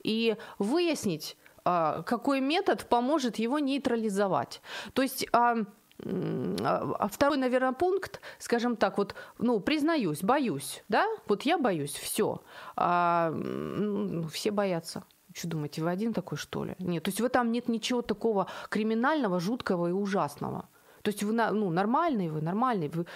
и 0.03 0.37
выяснить, 0.59 1.37
а, 1.65 2.03
какой 2.03 2.41
метод 2.41 2.87
поможет 2.89 3.37
его 3.37 3.59
нейтрализовать. 3.59 4.61
То 4.95 5.03
есть 5.03 5.27
а, 5.33 5.57
а 6.05 7.09
второй, 7.09 7.39
наверное, 7.39 7.73
пункт, 7.73 8.21
скажем 8.39 8.77
так, 8.77 8.99
вот, 8.99 9.15
ну, 9.39 9.61
признаюсь, 9.61 10.23
боюсь, 10.23 10.83
да, 10.89 11.07
вот 11.29 11.43
я 11.43 11.59
боюсь, 11.59 11.93
все, 11.93 12.43
а, 12.77 13.33
все 14.33 14.51
боятся. 14.51 15.05
Что 15.35 15.49
думаете, 15.49 15.83
вы 15.83 15.91
один 15.91 16.13
такой, 16.13 16.37
что 16.37 16.65
ли? 16.65 16.75
Нет, 16.79 17.05
то 17.05 17.09
есть 17.09 17.21
в 17.21 17.25
этом 17.25 17.53
нет 17.53 17.69
ничего 17.69 18.03
такого 18.03 18.49
криминального, 18.69 19.41
жуткого 19.41 19.89
и 19.89 19.93
ужасного. 19.93 20.69
То 21.03 21.11
есть 21.11 21.23
вы 21.23 21.33
ну, 21.33 21.71
нормальный, 21.71 22.29
вы 22.29 22.41
нормальный, 22.41 22.89
вы 22.89 23.07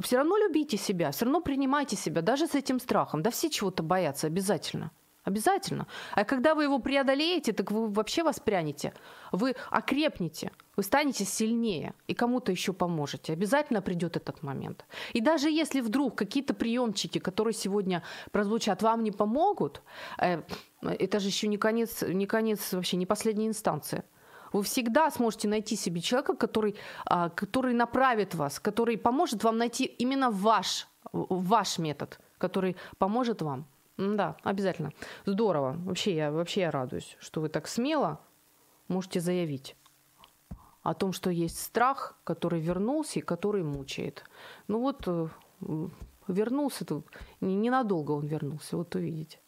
все 0.00 0.16
равно 0.16 0.36
любите 0.36 0.76
себя, 0.76 1.10
все 1.10 1.24
равно 1.24 1.40
принимайте 1.40 1.96
себя, 1.96 2.22
даже 2.22 2.46
с 2.46 2.54
этим 2.54 2.80
страхом. 2.80 3.22
Да 3.22 3.30
все 3.30 3.48
чего-то 3.48 3.82
боятся 3.82 4.26
обязательно. 4.26 4.90
Обязательно. 5.24 5.86
А 6.12 6.24
когда 6.24 6.54
вы 6.54 6.64
его 6.64 6.78
преодолеете, 6.78 7.54
так 7.54 7.70
вы 7.70 7.88
вообще 7.88 8.22
воспрянете. 8.22 8.92
Вы 9.32 9.54
окрепнете, 9.70 10.52
вы 10.76 10.82
станете 10.82 11.24
сильнее 11.24 11.94
и 12.06 12.14
кому-то 12.14 12.52
еще 12.52 12.74
поможете. 12.74 13.32
Обязательно 13.32 13.80
придет 13.80 14.16
этот 14.16 14.42
момент. 14.42 14.84
И 15.14 15.22
даже 15.22 15.50
если 15.50 15.80
вдруг 15.80 16.14
какие-то 16.14 16.52
приемчики, 16.52 17.18
которые 17.18 17.54
сегодня 17.54 18.02
прозвучат, 18.32 18.82
вам 18.82 19.02
не 19.02 19.12
помогут, 19.12 19.80
э, 20.18 20.42
это 20.82 21.20
же 21.20 21.28
еще 21.28 21.48
не 21.48 21.56
конец, 21.56 22.02
не 22.02 22.26
конец 22.26 22.74
вообще, 22.74 22.98
не 22.98 23.06
последняя 23.06 23.48
инстанция. 23.48 24.04
Вы 24.54 24.62
всегда 24.62 25.10
сможете 25.10 25.48
найти 25.48 25.74
себе 25.74 26.00
человека, 26.00 26.36
который, 26.36 26.76
а, 27.06 27.28
который 27.28 27.74
направит 27.74 28.36
вас, 28.36 28.60
который 28.60 28.96
поможет 28.96 29.42
вам 29.42 29.58
найти 29.58 29.84
именно 29.84 30.30
ваш, 30.30 30.86
ваш 31.12 31.78
метод, 31.78 32.20
который 32.38 32.76
поможет 32.98 33.42
вам. 33.42 33.66
Да, 33.96 34.36
обязательно. 34.44 34.92
Здорово. 35.26 35.74
Вообще 35.84 36.14
я, 36.14 36.30
вообще 36.30 36.60
я 36.60 36.70
радуюсь, 36.70 37.16
что 37.18 37.40
вы 37.40 37.48
так 37.48 37.66
смело 37.66 38.20
можете 38.86 39.18
заявить 39.18 39.74
о 40.84 40.94
том, 40.94 41.12
что 41.12 41.30
есть 41.30 41.60
страх, 41.60 42.16
который 42.22 42.60
вернулся 42.60 43.18
и 43.18 43.22
который 43.22 43.64
мучает. 43.64 44.22
Ну 44.68 44.78
вот 44.78 45.02
э, 45.08 45.28
вернулся 46.28 46.84
тут, 46.84 47.08
ненадолго 47.40 48.12
он 48.12 48.26
вернулся, 48.28 48.76
вот 48.76 48.94
увидите. 48.94 49.40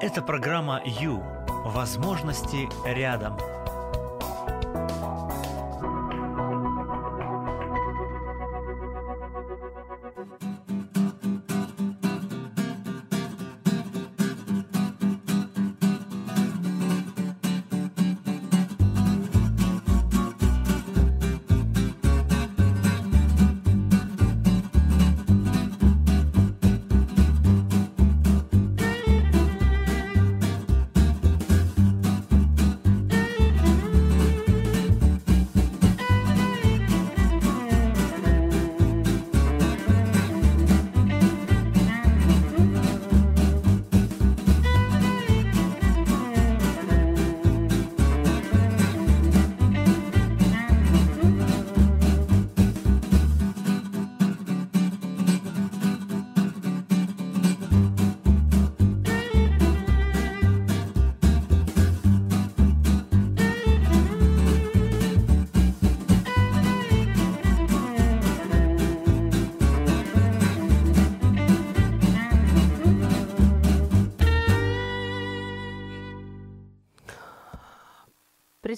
Это 0.00 0.22
программа 0.22 0.80
«Ю». 0.86 1.22
Возможности 1.66 2.70
рядом. 2.86 3.36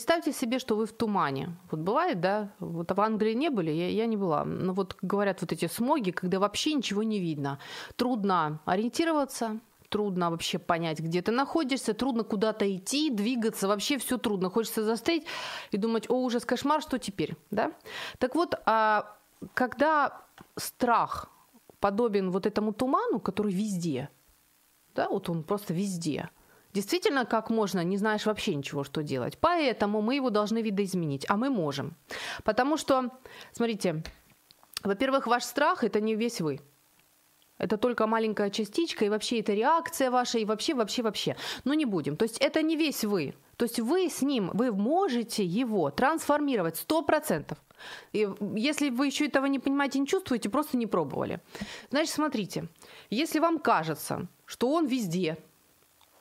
Представьте 0.02 0.32
себе, 0.32 0.58
что 0.58 0.74
вы 0.74 0.86
в 0.86 0.92
тумане. 0.92 1.56
Вот 1.70 1.78
бывает, 1.78 2.20
да? 2.20 2.50
Вот 2.58 2.90
в 2.90 3.00
Англии 3.00 3.34
не 3.34 3.50
были, 3.50 3.70
я, 3.70 3.88
я 3.88 4.06
не 4.06 4.16
была. 4.16 4.44
Но 4.44 4.72
вот 4.72 4.96
говорят 5.00 5.40
вот 5.42 5.52
эти 5.52 5.68
смоги, 5.68 6.10
когда 6.10 6.40
вообще 6.40 6.74
ничего 6.74 7.04
не 7.04 7.20
видно. 7.20 7.60
Трудно 7.94 8.58
ориентироваться, 8.64 9.60
трудно 9.90 10.32
вообще 10.32 10.58
понять, 10.58 10.98
где 10.98 11.22
ты 11.22 11.30
находишься, 11.30 11.94
трудно 11.94 12.24
куда-то 12.24 12.64
идти, 12.76 13.10
двигаться, 13.10 13.68
вообще 13.68 13.96
все 13.98 14.18
трудно. 14.18 14.50
Хочется 14.50 14.82
застрять 14.82 15.22
и 15.70 15.76
думать, 15.76 16.10
о, 16.10 16.14
ужас, 16.14 16.44
кошмар, 16.44 16.82
что 16.82 16.98
теперь, 16.98 17.36
да? 17.52 17.70
Так 18.18 18.34
вот, 18.34 18.56
а 18.66 19.16
когда 19.54 20.20
страх 20.56 21.30
подобен 21.78 22.32
вот 22.32 22.46
этому 22.46 22.72
туману, 22.72 23.20
который 23.20 23.52
везде, 23.52 24.08
да, 24.96 25.08
вот 25.08 25.28
он 25.28 25.44
просто 25.44 25.72
везде– 25.72 26.28
Действительно, 26.72 27.26
как 27.26 27.50
можно, 27.50 27.84
не 27.84 27.98
знаешь 27.98 28.24
вообще 28.24 28.54
ничего, 28.54 28.82
что 28.82 29.02
делать. 29.02 29.38
Поэтому 29.38 30.00
мы 30.00 30.14
его 30.14 30.30
должны 30.30 30.62
видоизменить, 30.62 31.26
а 31.28 31.36
мы 31.36 31.50
можем. 31.50 31.96
Потому 32.44 32.76
что, 32.76 33.10
смотрите, 33.52 34.02
во-первых, 34.82 35.26
ваш 35.26 35.44
страх– 35.44 35.84
это 35.84 36.00
не 36.00 36.14
весь 36.14 36.40
вы. 36.40 36.60
Это 37.58 37.76
только 37.76 38.06
маленькая 38.06 38.50
частичка, 38.50 39.04
и 39.04 39.08
вообще 39.08 39.40
это 39.40 39.52
реакция 39.52 40.10
ваша, 40.10 40.38
и 40.38 40.44
вообще, 40.44 40.74
вообще, 40.74 41.02
вообще. 41.02 41.36
Но 41.64 41.74
не 41.74 41.84
будем. 41.84 42.16
То 42.16 42.24
есть 42.24 42.38
это 42.38 42.62
не 42.62 42.76
весь 42.76 43.04
вы. 43.04 43.34
То 43.56 43.66
есть 43.66 43.78
вы 43.78 44.08
с 44.08 44.22
ним, 44.22 44.50
вы 44.54 44.72
можете 44.72 45.44
его 45.44 45.90
трансформировать 45.90 46.76
сто 46.76 47.02
процентов. 47.02 47.58
И 48.12 48.28
если 48.56 48.90
вы 48.90 49.06
еще 49.06 49.26
этого 49.26 49.46
не 49.46 49.58
понимаете, 49.58 49.98
не 50.00 50.06
чувствуете, 50.06 50.48
просто 50.48 50.76
не 50.76 50.86
пробовали. 50.86 51.40
Значит, 51.90 52.14
смотрите, 52.14 52.68
если 53.10 53.38
вам 53.38 53.58
кажется, 53.58 54.26
что 54.46 54.70
он 54.72 54.86
везде, 54.86 55.36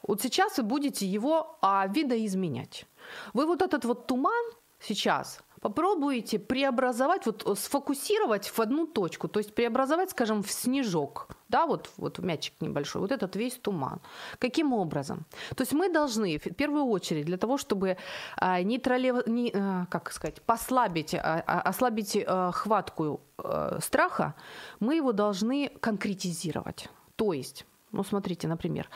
вот 0.08 0.22
сейчас 0.22 0.58
вы 0.58 0.64
будете 0.64 1.06
его 1.06 1.58
а, 1.62 1.88
видоизменять. 1.88 2.86
Вы 3.34 3.46
вот 3.46 3.62
этот 3.62 3.86
вот 3.86 4.08
туман 4.08 4.44
сейчас 4.80 5.40
попробуете 5.62 6.40
преобразовать, 6.40 7.26
вот 7.26 7.44
э, 7.48 7.56
сфокусировать 7.56 8.50
в 8.50 8.60
одну 8.60 8.88
точку, 8.88 9.28
то 9.28 9.40
есть 9.40 9.54
преобразовать, 9.54 10.10
скажем, 10.10 10.42
в 10.42 10.52
снежок, 10.52 11.28
да, 11.50 11.66
вот, 11.66 11.90
вот 11.98 12.20
мячик 12.20 12.54
небольшой, 12.62 13.02
вот 13.02 13.12
этот 13.12 13.36
весь 13.36 13.54
туман. 13.54 14.02
Каким 14.40 14.74
образом? 14.74 15.26
То 15.56 15.62
есть 15.62 15.74
мы 15.74 15.90
должны 15.90 16.40
в 16.40 16.56
первую 16.56 16.86
очередь 16.86 17.26
для 17.26 17.38
того, 17.38 17.58
чтобы 17.58 17.98
а, 18.38 18.62
нейтрали... 18.64 19.30
не, 19.30 19.52
а, 19.54 19.86
как 19.90 20.12
сказать, 20.12 20.42
послабить, 20.42 21.14
а, 21.14 21.44
а, 21.46 21.62
ослабить 21.62 22.18
а, 22.26 22.52
хватку 22.52 23.22
а, 23.38 23.78
страха, 23.82 24.34
мы 24.80 24.96
его 24.96 25.12
должны 25.12 25.70
конкретизировать. 25.80 26.90
То 27.16 27.34
есть, 27.34 27.66
ну 27.92 28.04
смотрите, 28.04 28.48
например, 28.48 28.90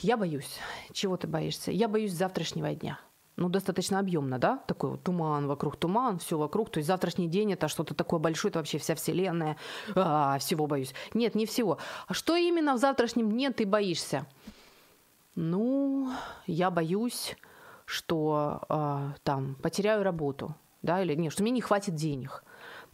я 0.00 0.16
боюсь. 0.16 0.58
Чего 0.92 1.16
ты 1.16 1.26
боишься? 1.26 1.70
Я 1.70 1.88
боюсь 1.88 2.12
завтрашнего 2.12 2.74
дня. 2.74 2.98
Ну, 3.36 3.48
достаточно 3.48 3.98
объемно, 3.98 4.38
да? 4.38 4.58
Такой 4.66 4.90
вот 4.90 5.02
туман 5.02 5.46
вокруг, 5.46 5.76
туман, 5.76 6.18
все 6.18 6.36
вокруг. 6.36 6.70
То 6.70 6.78
есть 6.78 6.86
завтрашний 6.86 7.28
день 7.28 7.52
это 7.52 7.68
что-то 7.68 7.94
такое 7.94 8.20
большое, 8.20 8.50
это 8.50 8.58
вообще 8.58 8.78
вся 8.78 8.94
вселенная. 8.94 9.56
А, 9.94 10.38
всего 10.38 10.66
боюсь. 10.66 10.94
Нет, 11.14 11.34
не 11.34 11.46
всего. 11.46 11.78
А 12.06 12.14
что 12.14 12.36
именно 12.36 12.74
в 12.74 12.78
завтрашнем 12.78 13.30
дне 13.30 13.50
ты 13.50 13.64
боишься? 13.64 14.26
Ну, 15.34 16.10
я 16.46 16.70
боюсь, 16.70 17.36
что 17.86 18.60
а, 18.68 19.14
там 19.22 19.54
потеряю 19.56 20.02
работу, 20.02 20.54
да, 20.82 21.02
или 21.02 21.14
нет, 21.14 21.32
что 21.32 21.42
мне 21.42 21.52
не 21.52 21.62
хватит 21.62 21.94
денег 21.94 22.44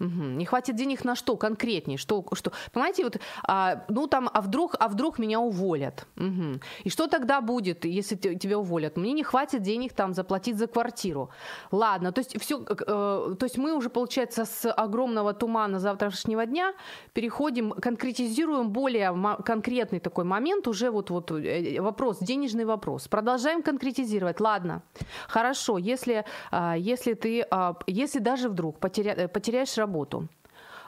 Угу. 0.01 0.23
Не 0.39 0.45
хватит 0.45 0.77
денег 0.77 1.05
на 1.05 1.17
что 1.17 1.37
конкретнее? 1.37 1.99
Что, 1.99 2.25
что? 2.33 2.53
Понимаете, 2.73 3.05
вот, 3.05 3.19
а, 3.43 3.85
ну 3.89 4.07
там, 4.07 4.31
а 4.33 4.41
вдруг, 4.41 4.77
а 4.79 4.89
вдруг 4.89 5.19
меня 5.19 5.41
уволят? 5.41 6.07
Угу. 6.17 6.61
И 6.85 6.91
что 6.91 7.09
тогда 7.09 7.41
будет, 7.41 7.85
если 7.85 8.17
тебя 8.17 8.59
уволят? 8.59 8.97
Мне 8.97 9.13
не 9.13 9.25
хватит 9.25 9.63
денег 9.63 9.93
там 9.93 10.15
заплатить 10.15 10.57
за 10.57 10.67
квартиру. 10.67 11.31
Ладно, 11.73 12.13
то 12.13 12.21
есть 12.21 12.41
все, 12.41 12.63
э, 12.63 12.77
то 12.87 13.39
есть 13.43 13.59
мы 13.59 13.77
уже, 13.77 13.91
получается, 13.91 14.45
с 14.45 14.71
огромного 14.71 15.35
тумана 15.35 15.81
завтрашнего 15.81 16.47
дня 16.47 16.75
переходим, 17.13 17.73
конкретизируем 17.73 18.71
более 18.71 19.13
конкретный 19.45 20.01
такой 20.01 20.25
момент, 20.25 20.69
уже 20.69 20.91
вот, 20.91 21.11
вот 21.11 21.31
э, 21.33 21.81
вопрос, 21.81 22.19
денежный 22.21 22.65
вопрос. 22.65 23.09
Продолжаем 23.09 23.63
конкретизировать. 23.63 24.41
Ладно, 24.41 24.83
хорошо, 25.29 25.79
если, 25.79 26.25
а, 26.51 26.77
если 26.77 27.15
ты, 27.15 27.45
а, 27.51 27.75
если 27.87 28.21
даже 28.21 28.49
вдруг 28.49 28.79
потеря, 28.79 29.29
потеряешь 29.29 29.77
работу, 29.77 29.88
работу. 29.89 30.29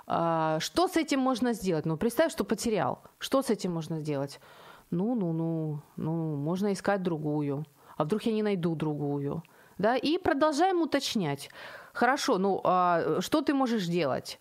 А, 0.06 0.58
что 0.60 0.88
с 0.88 0.96
этим 0.96 1.20
можно 1.20 1.52
сделать? 1.52 1.86
Ну, 1.86 1.96
представь, 1.96 2.32
что 2.32 2.44
потерял. 2.44 2.98
Что 3.18 3.42
с 3.42 3.50
этим 3.50 3.72
можно 3.72 4.00
сделать? 4.00 4.40
Ну, 4.90 5.14
ну, 5.14 5.32
ну, 5.32 5.80
ну, 5.96 6.36
можно 6.36 6.72
искать 6.72 7.02
другую. 7.02 7.64
А 7.96 8.04
вдруг 8.04 8.26
я 8.26 8.32
не 8.32 8.42
найду 8.42 8.74
другую? 8.74 9.42
Да, 9.78 9.96
и 9.96 10.18
продолжаем 10.18 10.82
уточнять. 10.82 11.48
Хорошо, 11.92 12.38
ну, 12.38 12.60
а 12.64 13.20
что 13.20 13.40
ты 13.40 13.54
можешь 13.54 13.86
делать? 13.86 14.40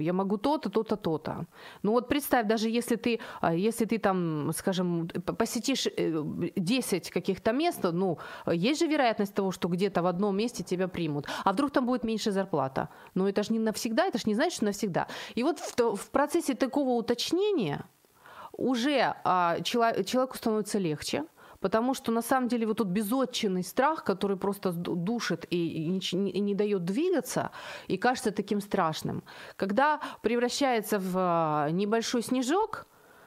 Я 0.00 0.12
могу 0.12 0.38
то-то, 0.38 0.70
то-то, 0.70 0.96
то-то. 0.96 1.46
Ну 1.82 1.92
вот 1.92 2.08
представь, 2.08 2.46
даже 2.46 2.68
если 2.68 2.96
ты, 2.96 3.20
а, 3.40 3.54
если 3.54 3.84
ты 3.84 3.98
там, 3.98 4.52
скажем, 4.52 5.08
посетишь 5.38 5.88
10 6.56 7.08
э, 7.08 7.12
каких-то 7.12 7.52
мест, 7.52 7.80
ну, 7.92 8.18
есть 8.46 8.80
же 8.80 8.86
вероятность 8.86 9.34
того, 9.34 9.52
что 9.52 9.68
где-то 9.68 10.02
в 10.02 10.06
одном 10.06 10.36
месте 10.36 10.62
тебя 10.62 10.88
примут. 10.88 11.26
А 11.44 11.52
вдруг 11.52 11.70
там 11.70 11.86
будет 11.86 12.04
меньше 12.04 12.30
зарплата? 12.32 12.88
Ну 13.14 13.26
это 13.26 13.42
же 13.42 13.52
не 13.52 13.58
навсегда, 13.58 14.06
это 14.06 14.18
же 14.18 14.24
не 14.26 14.34
значит, 14.34 14.54
что 14.54 14.64
навсегда. 14.64 15.06
И 15.34 15.42
вот 15.42 15.58
в, 15.58 15.96
в 15.96 16.10
процессе 16.10 16.54
такого 16.54 16.90
уточнения 16.90 17.84
уже 18.52 19.14
а, 19.24 19.60
человеку 19.62 20.36
становится 20.36 20.78
легче, 20.78 21.24
Потому 21.62 21.94
что 21.94 22.12
на 22.12 22.22
самом 22.22 22.48
деле 22.48 22.66
вот 22.66 22.78
тут 22.78 22.88
безотчинный 22.88 23.62
страх, 23.62 24.02
который 24.02 24.36
просто 24.36 24.72
душит 24.72 25.46
и, 25.48 25.56
и, 25.56 25.98
и 25.98 26.40
не 26.40 26.54
дает 26.54 26.84
двигаться, 26.84 27.50
и 27.86 27.96
кажется 27.96 28.32
таким 28.32 28.60
страшным. 28.60 29.22
Когда 29.56 30.00
превращается 30.22 30.98
в 30.98 31.14
а, 31.16 31.70
небольшой 31.70 32.22
снежок, 32.22 32.86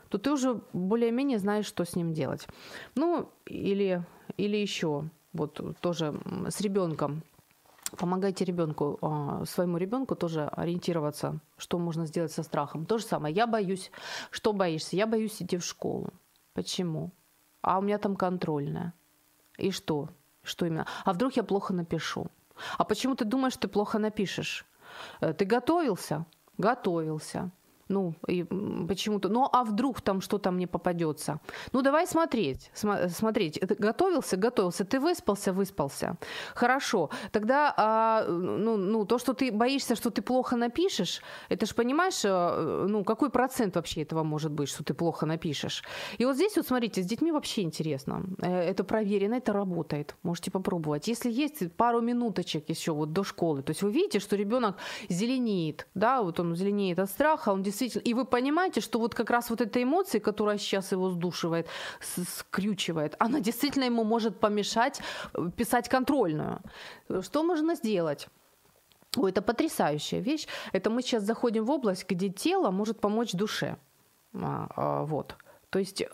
то 0.10 0.17
ты 0.17 0.32
уже 0.32 0.62
более-менее 0.74 1.39
знаешь, 1.39 1.65
что 1.65 1.86
с 1.86 1.95
ним 1.95 2.13
делать. 2.13 2.45
Ну, 2.95 3.30
или, 3.45 4.04
или 4.38 4.58
еще, 4.58 5.10
вот 5.32 5.62
тоже 5.80 6.13
с 6.50 6.60
ребенком. 6.60 7.24
Помогайте 7.98 8.43
ребенку, 8.43 8.98
а, 9.02 9.45
своему 9.45 9.78
ребенку 9.78 10.15
тоже 10.15 10.50
ориентироваться, 10.58 11.39
что 11.58 11.80
можно 11.80 12.06
сделать 12.06 12.34
со 12.34 12.43
страхом. 12.43 12.86
То 12.86 12.98
же 12.98 13.06
самое. 13.06 13.34
Я 13.34 13.48
боюсь. 13.48 13.91
Что 14.30 14.52
боишься? 14.52 14.98
Я 14.98 15.08
боюсь 15.08 15.41
идти 15.41 15.56
в 15.56 15.63
школу. 15.63 16.10
Почему? 16.54 17.12
А 17.65 17.80
у 17.80 17.82
меня 17.82 17.97
там 17.97 18.15
контрольная. 18.15 18.93
И 19.58 19.71
что? 19.71 20.10
Что 20.43 20.67
именно? 20.67 20.86
А 21.04 21.13
вдруг 21.13 21.36
я 21.36 21.43
плохо 21.43 21.73
напишу? 21.73 22.28
А 22.78 22.84
почему 22.84 23.15
ты 23.15 23.25
думаешь, 23.25 23.58
ты 23.58 23.67
плохо 23.67 23.97
напишешь? 23.97 24.65
Э, 25.19 25.34
ты 25.34 25.45
готовился? 25.45 26.25
Готовился. 26.60 27.49
Ну, 27.88 28.15
и 28.28 28.43
почему-то. 28.43 29.30
Ну, 29.30 29.48
а 29.52 29.63
вдруг 29.63 30.02
там 30.02 30.21
что-то 30.21 30.52
мне 30.52 30.67
попадется? 30.67 31.39
Ну, 31.71 31.82
давай 31.82 32.08
смотреть. 32.08 32.71
См- 32.74 33.10
смотреть. 33.10 33.60
Готовился, 33.80 34.38
готовился. 34.38 34.86
Ты 34.86 35.00
выспался, 35.00 35.54
выспался. 35.54 36.17
Хорошо. 36.56 37.10
Тогда, 37.32 37.74
а, 37.78 38.26
ну, 38.28 38.78
ну, 38.78 39.06
то, 39.06 39.19
что 39.19 39.34
ты 39.34 39.52
боишься, 39.52 39.95
что 39.95 40.10
ты 40.10 40.21
плохо 40.24 40.56
напишешь, 40.56 41.21
это 41.50 41.65
же 41.67 41.76
понимаешь, 41.76 42.26
э, 42.26 42.86
ну, 42.89 43.04
какой 43.04 43.30
процент 43.30 43.76
вообще 43.76 44.02
этого 44.02 44.24
может 44.24 44.52
быть, 44.52 44.69
что 44.69 44.84
ты 44.84 44.93
плохо 44.95 45.28
напишешь? 45.28 45.84
И 46.17 46.26
вот 46.26 46.36
здесь 46.36 46.56
вот 46.56 46.67
смотрите, 46.67 47.04
с 47.04 47.06
детьми 47.06 47.32
вообще 47.32 47.62
интересно. 47.62 48.24
Э, 48.41 48.62
это 48.62 48.84
проверено, 48.84 49.36
это 49.36 49.54
работает. 49.54 50.15
Можете 50.24 50.50
попробовать. 50.50 51.08
Если 51.08 51.32
есть 51.32 51.71
пару 51.74 52.02
минуточек 52.02 52.69
еще 52.69 52.93
вот 52.93 53.13
до 53.13 53.24
школы, 53.24 53.62
то 53.62 53.71
есть 53.71 53.84
вы 53.84 53.91
видите, 53.91 54.19
что 54.19 54.36
ребенок 54.36 54.76
зеленеет, 55.10 55.88
да, 55.93 56.21
вот 56.24 56.39
он 56.39 56.56
зеленеет 56.56 56.98
от 56.98 57.10
страха, 57.10 57.50
он 57.54 57.62
действительно... 57.62 57.74
И 57.81 58.13
вы 58.13 58.25
понимаете, 58.25 58.81
что 58.81 58.99
вот 58.99 59.15
как 59.15 59.29
раз 59.29 59.49
вот 59.49 59.61
эта 59.61 59.81
эмоция, 59.81 60.21
которая 60.21 60.57
сейчас 60.57 60.91
его 60.91 61.09
сдушивает, 61.09 61.67
скрючивает, 61.99 63.15
она 63.19 63.39
действительно 63.39 63.85
ему 63.85 64.03
может 64.03 64.39
помешать 64.39 65.01
э, 65.33 65.49
писать 65.55 65.89
контрольную. 65.89 66.59
Что 67.21 67.43
можно 67.43 67.75
сделать? 67.75 68.27
Ой, 69.17 69.31
это 69.31 69.41
потрясающая 69.41 70.19
вещь. 70.19 70.47
Это 70.73 70.89
мы 70.89 71.01
сейчас 71.01 71.23
заходим 71.23 71.65
в 71.65 71.71
область, 71.71 72.05
где 72.09 72.29
тело 72.29 72.71
может 72.71 72.99
помочь 72.99 73.31
душе. 73.33 73.77
А, 74.33 74.67
а, 74.75 75.03
вот. 75.03 75.35
То 75.75 75.79
есть 75.79 76.05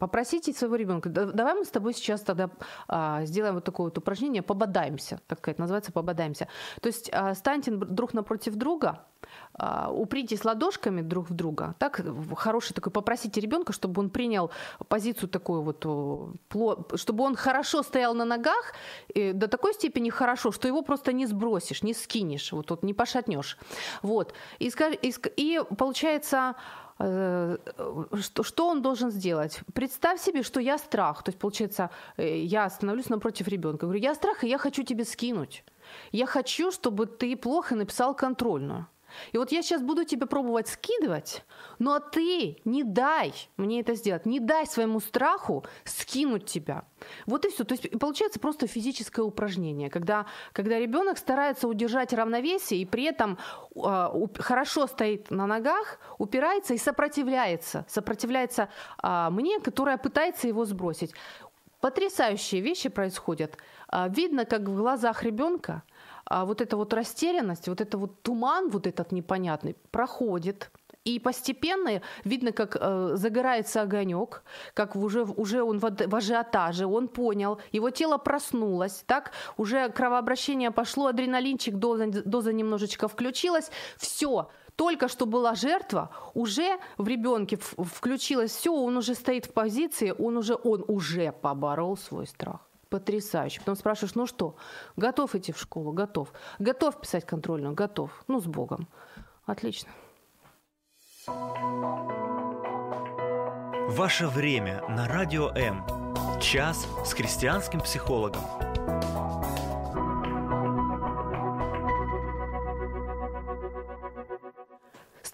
попросите 0.00 0.54
своего 0.54 0.76
ребенка, 0.76 1.10
давай 1.10 1.52
мы 1.52 1.66
с 1.66 1.68
тобой 1.68 1.92
сейчас 1.92 2.22
тогда 2.22 2.48
э, 2.88 3.26
сделаем 3.26 3.56
вот 3.56 3.64
такое 3.64 3.88
вот 3.88 3.98
упражнение, 3.98 4.40
пободаемся, 4.40 5.20
так 5.26 5.40
сказать, 5.40 5.58
называется 5.58 5.92
пободаемся. 5.92 6.48
То 6.80 6.86
есть 6.86 7.10
э, 7.12 7.34
станьте 7.34 7.70
друг 7.70 8.14
напротив 8.14 8.54
друга, 8.54 9.04
э, 9.58 9.88
упритесь 9.90 10.42
ладошками 10.42 11.02
друг 11.02 11.28
в 11.28 11.34
друга, 11.34 11.74
так, 11.78 12.00
хороший 12.34 12.72
такой, 12.72 12.92
попросите 12.92 13.42
ребенка, 13.42 13.74
чтобы 13.74 14.00
он 14.00 14.08
принял 14.08 14.50
позицию 14.88 15.28
такую 15.28 15.60
вот, 15.60 15.84
чтобы 16.98 17.24
он 17.24 17.36
хорошо 17.36 17.82
стоял 17.82 18.14
на 18.14 18.24
ногах, 18.24 18.72
до 19.14 19.48
такой 19.48 19.74
степени 19.74 20.08
хорошо, 20.08 20.50
что 20.50 20.66
его 20.66 20.80
просто 20.80 21.12
не 21.12 21.26
сбросишь, 21.26 21.82
не 21.82 21.92
скинешь, 21.92 22.52
вот 22.52 22.68
тут 22.68 22.84
не 22.84 22.94
пошатнешь. 22.94 23.58
Вот. 24.00 24.32
И, 24.60 24.72
и, 25.02 25.14
и 25.36 25.60
получается, 25.76 26.54
что, 26.96 28.42
что 28.42 28.68
он 28.68 28.82
должен 28.82 29.10
сделать? 29.10 29.60
Представь 29.72 30.20
себе, 30.20 30.42
что 30.42 30.60
я 30.60 30.78
страх. 30.78 31.22
То 31.22 31.30
есть, 31.30 31.38
получается, 31.38 31.90
э, 32.16 32.38
я 32.38 32.70
становлюсь 32.70 33.08
напротив 33.08 33.48
ребенка. 33.48 33.86
Говорю, 33.86 34.00
я 34.00 34.14
страх, 34.14 34.44
и 34.44 34.48
я 34.48 34.58
хочу 34.58 34.84
тебе 34.84 35.04
скинуть. 35.04 35.64
Я 36.12 36.26
хочу, 36.26 36.70
чтобы 36.70 37.06
ты 37.06 37.36
плохо 37.36 37.74
написал 37.74 38.14
контрольную. 38.14 38.86
И 39.32 39.38
вот 39.38 39.52
я 39.52 39.62
сейчас 39.62 39.82
буду 39.82 40.04
тебе 40.04 40.26
пробовать 40.26 40.68
скидывать, 40.68 41.44
ну 41.78 41.92
а 41.92 42.00
ты 42.00 42.58
не 42.64 42.82
дай 42.82 43.32
мне 43.56 43.80
это 43.80 43.94
сделать, 43.94 44.26
не 44.26 44.40
дай 44.40 44.66
своему 44.66 45.00
страху 45.00 45.64
скинуть 45.84 46.46
тебя. 46.46 46.84
Вот 47.26 47.44
и 47.44 47.50
все. 47.50 47.64
То 47.64 47.74
есть 47.74 47.98
получается 47.98 48.40
просто 48.40 48.66
физическое 48.66 49.22
упражнение, 49.22 49.90
когда, 49.90 50.26
когда 50.52 50.78
ребенок 50.78 51.18
старается 51.18 51.68
удержать 51.68 52.12
равновесие 52.12 52.80
и 52.80 52.86
при 52.86 53.04
этом 53.04 53.38
э, 53.74 54.26
хорошо 54.38 54.86
стоит 54.86 55.30
на 55.30 55.46
ногах, 55.46 55.98
упирается 56.18 56.74
и 56.74 56.78
сопротивляется. 56.78 57.84
Сопротивляется 57.88 58.68
э, 59.02 59.28
мне, 59.30 59.60
которая 59.60 59.98
пытается 59.98 60.48
его 60.48 60.64
сбросить. 60.64 61.12
Потрясающие 61.80 62.62
вещи 62.62 62.88
происходят. 62.88 63.58
Видно, 64.08 64.46
как 64.46 64.62
в 64.62 64.74
глазах 64.74 65.22
ребенка– 65.22 65.82
а 66.24 66.44
вот 66.44 66.60
эта 66.60 66.76
вот 66.76 66.92
растерянность, 66.92 67.68
вот 67.68 67.80
это 67.80 67.98
вот 67.98 68.22
туман, 68.22 68.70
вот 68.70 68.86
этот 68.86 69.12
непонятный, 69.12 69.76
проходит. 69.90 70.70
И 71.04 71.18
постепенно 71.18 72.00
видно, 72.24 72.52
как 72.52 72.78
э, 72.80 73.10
загорается 73.16 73.82
огонек, 73.82 74.42
как 74.72 74.96
уже, 74.96 75.24
уже 75.24 75.62
он 75.62 75.78
в, 75.78 75.90
в 76.06 76.14
ажиотаже, 76.14 76.86
он 76.86 77.08
понял, 77.08 77.58
его 77.72 77.90
тело 77.90 78.16
проснулось, 78.16 79.04
так, 79.06 79.32
уже 79.58 79.90
кровообращение 79.90 80.70
пошло, 80.70 81.08
адреналинчик, 81.08 81.74
доза, 81.74 82.06
доза 82.06 82.54
немножечко 82.54 83.08
включилась, 83.08 83.70
все, 83.98 84.48
только 84.76 85.08
что 85.08 85.26
была 85.26 85.54
жертва, 85.54 86.10
уже 86.32 86.78
в 86.96 87.06
ребенке 87.06 87.58
включилось 87.58 88.52
все, 88.52 88.72
он 88.72 88.96
уже 88.96 89.14
стоит 89.14 89.44
в 89.44 89.52
позиции, 89.52 90.14
он 90.18 90.38
уже, 90.38 90.54
он 90.54 90.86
уже 90.88 91.32
поборол 91.32 91.98
свой 91.98 92.26
страх 92.26 92.60
потрясающе. 92.88 93.60
Потом 93.60 93.76
спрашиваешь, 93.76 94.14
ну 94.14 94.26
что, 94.26 94.56
готов 94.96 95.34
идти 95.34 95.52
в 95.52 95.58
школу? 95.58 95.92
Готов. 95.92 96.32
Готов 96.58 97.00
писать 97.00 97.24
контрольную? 97.26 97.74
Готов. 97.74 98.24
Ну, 98.28 98.40
с 98.40 98.46
Богом. 98.46 98.88
Отлично. 99.46 99.90
Ваше 103.88 104.26
время 104.26 104.82
на 104.88 105.08
Радио 105.08 105.50
М. 105.50 105.84
Час 106.40 106.86
с 107.04 107.12
христианским 107.12 107.80
психологом. 107.80 108.42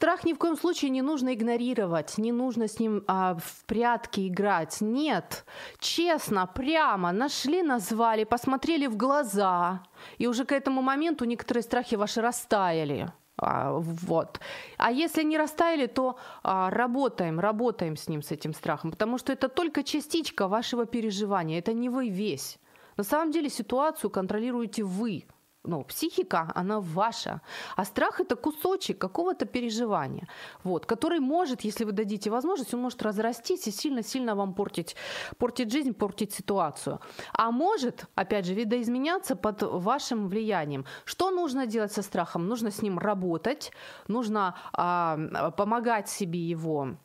Страх 0.01 0.25
ни 0.25 0.33
в 0.33 0.39
коем 0.39 0.57
случае 0.57 0.91
не 0.91 1.03
нужно 1.03 1.35
игнорировать, 1.35 2.17
не 2.17 2.33
нужно 2.33 2.69
с 2.69 2.81
ним 2.81 3.05
а, 3.07 3.35
в 3.35 3.65
прятки 3.67 4.29
играть. 4.29 4.81
Нет, 4.81 5.45
честно, 5.79 6.47
прямо 6.47 7.13
нашли, 7.13 7.63
назвали, 7.63 8.25
посмотрели 8.25 8.87
в 8.87 8.97
глаза, 8.97 9.83
и 10.17 10.27
уже 10.27 10.47
к 10.47 10.53
этому 10.53 10.81
моменту 10.81 11.27
некоторые 11.27 11.63
страхи 11.63 11.97
ваши 11.97 12.23
растаяли. 12.23 13.13
А, 13.37 13.73
вот. 13.73 14.41
А 14.79 14.91
если 14.91 15.23
не 15.23 15.37
растаяли, 15.37 15.87
то 15.87 16.17
а, 16.43 16.71
работаем, 16.71 17.39
работаем 17.39 17.95
с 17.95 18.09
ним, 18.09 18.23
с 18.23 18.33
этим 18.33 18.55
страхом, 18.55 18.93
потому 18.93 19.19
что 19.19 19.35
это 19.35 19.51
только 19.51 19.83
частичка 19.83 20.49
вашего 20.49 20.87
переживания, 20.87 21.59
это 21.59 21.75
не 21.75 21.91
вы 21.91 22.09
весь. 22.09 22.59
На 22.97 23.05
самом 23.05 23.33
деле 23.33 23.51
ситуацию 23.51 24.09
контролируете 24.09 24.83
вы 24.83 25.27
ну, 25.65 25.85
психика, 25.85 26.51
она 26.55 26.81
ваша. 26.81 27.41
А 27.77 27.85
страх 27.85 28.21
это 28.21 28.37
кусочек 28.37 28.99
какого-то 28.99 29.45
переживания, 29.45 30.27
вот, 30.65 30.87
который 30.87 31.21
может, 31.21 31.61
если 31.63 31.85
вы 31.85 31.93
дадите 31.93 32.31
возможность, 32.31 32.75
он 32.75 32.81
может 32.81 33.03
разрастись 33.03 33.67
и 33.67 33.71
сильно-сильно 33.71 34.35
вам 34.35 34.55
портить, 34.55 34.97
портить 35.39 35.71
жизнь, 35.71 35.93
портить 35.93 36.33
ситуацию. 36.33 37.01
А 37.33 37.51
может, 37.51 38.07
опять 38.15 38.47
же, 38.47 38.55
видоизменяться 38.55 39.37
под 39.37 39.63
вашим 39.63 40.29
влиянием. 40.29 40.87
Что 41.05 41.31
нужно 41.31 41.67
делать 41.67 41.93
со 41.93 42.03
страхом? 42.03 42.49
Нужно 42.49 42.71
с 42.71 42.83
ним 42.83 42.99
работать, 42.99 43.73
нужно 44.09 44.55
а, 44.73 45.51
помогать 45.57 46.09
себе 46.09 46.41
его 46.41 46.97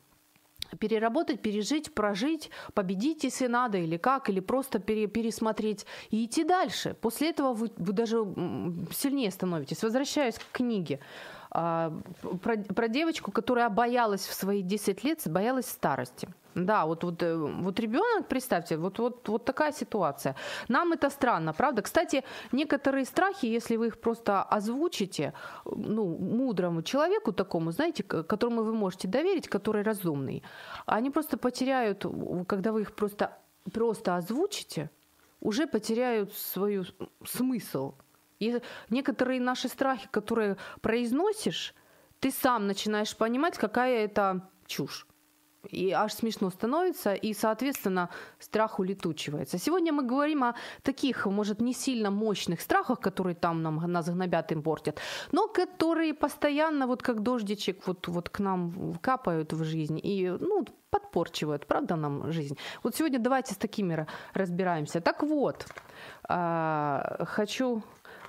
переработать, 0.78 1.40
пережить, 1.42 1.94
прожить, 1.94 2.50
победить, 2.74 3.24
если 3.24 3.46
надо, 3.46 3.78
или 3.78 3.96
как, 3.96 4.28
или 4.28 4.40
просто 4.40 4.78
пере, 4.78 5.06
пересмотреть 5.06 5.86
и 6.10 6.24
идти 6.24 6.44
дальше. 6.44 6.96
После 7.00 7.30
этого 7.30 7.52
вы, 7.52 7.70
вы 7.76 7.92
даже 7.92 8.18
сильнее 8.92 9.30
становитесь. 9.30 9.82
Возвращаюсь 9.82 10.36
к 10.38 10.52
книге. 10.52 11.00
А, 11.50 11.92
про, 12.42 12.56
про 12.56 12.88
девочку, 12.88 13.30
которая 13.32 13.68
боялась 13.68 14.26
в 14.26 14.34
свои 14.34 14.62
10 14.62 15.04
лет, 15.04 15.22
боялась 15.26 15.66
старости. 15.66 16.28
Да, 16.56 16.86
вот, 16.86 17.04
вот, 17.04 17.22
э, 17.22 17.36
вот 17.36 17.80
ребенок, 17.80 18.28
представьте, 18.28 18.78
вот, 18.78 18.98
вот, 18.98 19.28
вот 19.28 19.44
такая 19.44 19.72
ситуация. 19.72 20.34
Нам 20.68 20.92
это 20.92 21.10
странно, 21.10 21.52
правда? 21.52 21.82
Кстати, 21.82 22.24
некоторые 22.50 23.04
страхи, 23.04 23.44
если 23.44 23.76
вы 23.76 23.88
их 23.88 24.00
просто 24.00 24.42
озвучите, 24.42 25.34
ну, 25.66 26.16
мудрому 26.18 26.82
человеку 26.82 27.32
такому, 27.32 27.72
знаете, 27.72 28.02
которому 28.02 28.62
вы 28.62 28.72
можете 28.72 29.06
доверить, 29.06 29.48
который 29.48 29.82
разумный, 29.82 30.42
они 30.86 31.10
просто 31.10 31.36
потеряют, 31.36 32.06
когда 32.48 32.72
вы 32.72 32.80
их 32.80 32.94
просто, 32.94 33.36
просто 33.70 34.16
озвучите, 34.16 34.88
уже 35.40 35.66
потеряют 35.66 36.32
свою 36.32 36.84
смысл. 37.24 37.94
И 38.38 38.60
некоторые 38.90 39.40
наши 39.40 39.68
страхи, 39.68 40.08
которые 40.10 40.56
произносишь, 40.80 41.74
ты 42.20 42.30
сам 42.30 42.66
начинаешь 42.66 43.16
понимать, 43.16 43.58
какая 43.58 44.04
это 44.04 44.48
чушь. 44.66 45.06
И 45.70 45.90
аж 45.90 46.12
смешно 46.12 46.50
становится, 46.50 47.14
и, 47.14 47.34
соответственно, 47.34 48.08
страх 48.38 48.78
улетучивается. 48.78 49.58
Сегодня 49.58 49.92
мы 49.92 50.02
говорим 50.04 50.44
о 50.44 50.54
таких, 50.82 51.26
может, 51.26 51.60
не 51.60 51.74
сильно 51.74 52.10
мощных 52.10 52.60
страхах, 52.60 53.00
которые 53.00 53.34
там 53.34 53.62
нам 53.62 53.92
нас 53.92 54.08
гнобят 54.08 54.52
и 54.52 54.56
портят, 54.56 55.00
но 55.32 55.48
которые 55.48 56.14
постоянно, 56.14 56.86
вот 56.86 57.02
как 57.02 57.22
дождичек, 57.22 57.86
вот, 57.86 58.08
вот 58.08 58.28
к 58.28 58.38
нам 58.38 58.94
капают 59.00 59.52
в 59.52 59.64
жизнь 59.64 60.00
и, 60.02 60.36
ну, 60.40 60.64
подпорчивают, 60.90 61.66
правда, 61.66 61.96
нам 61.96 62.32
жизнь. 62.32 62.56
Вот 62.82 62.94
сегодня 62.94 63.18
давайте 63.18 63.54
с 63.54 63.56
такими 63.56 64.06
разбираемся. 64.34 65.00
Так 65.00 65.22
вот, 65.22 65.66
а, 66.28 67.24
хочу 67.26 67.82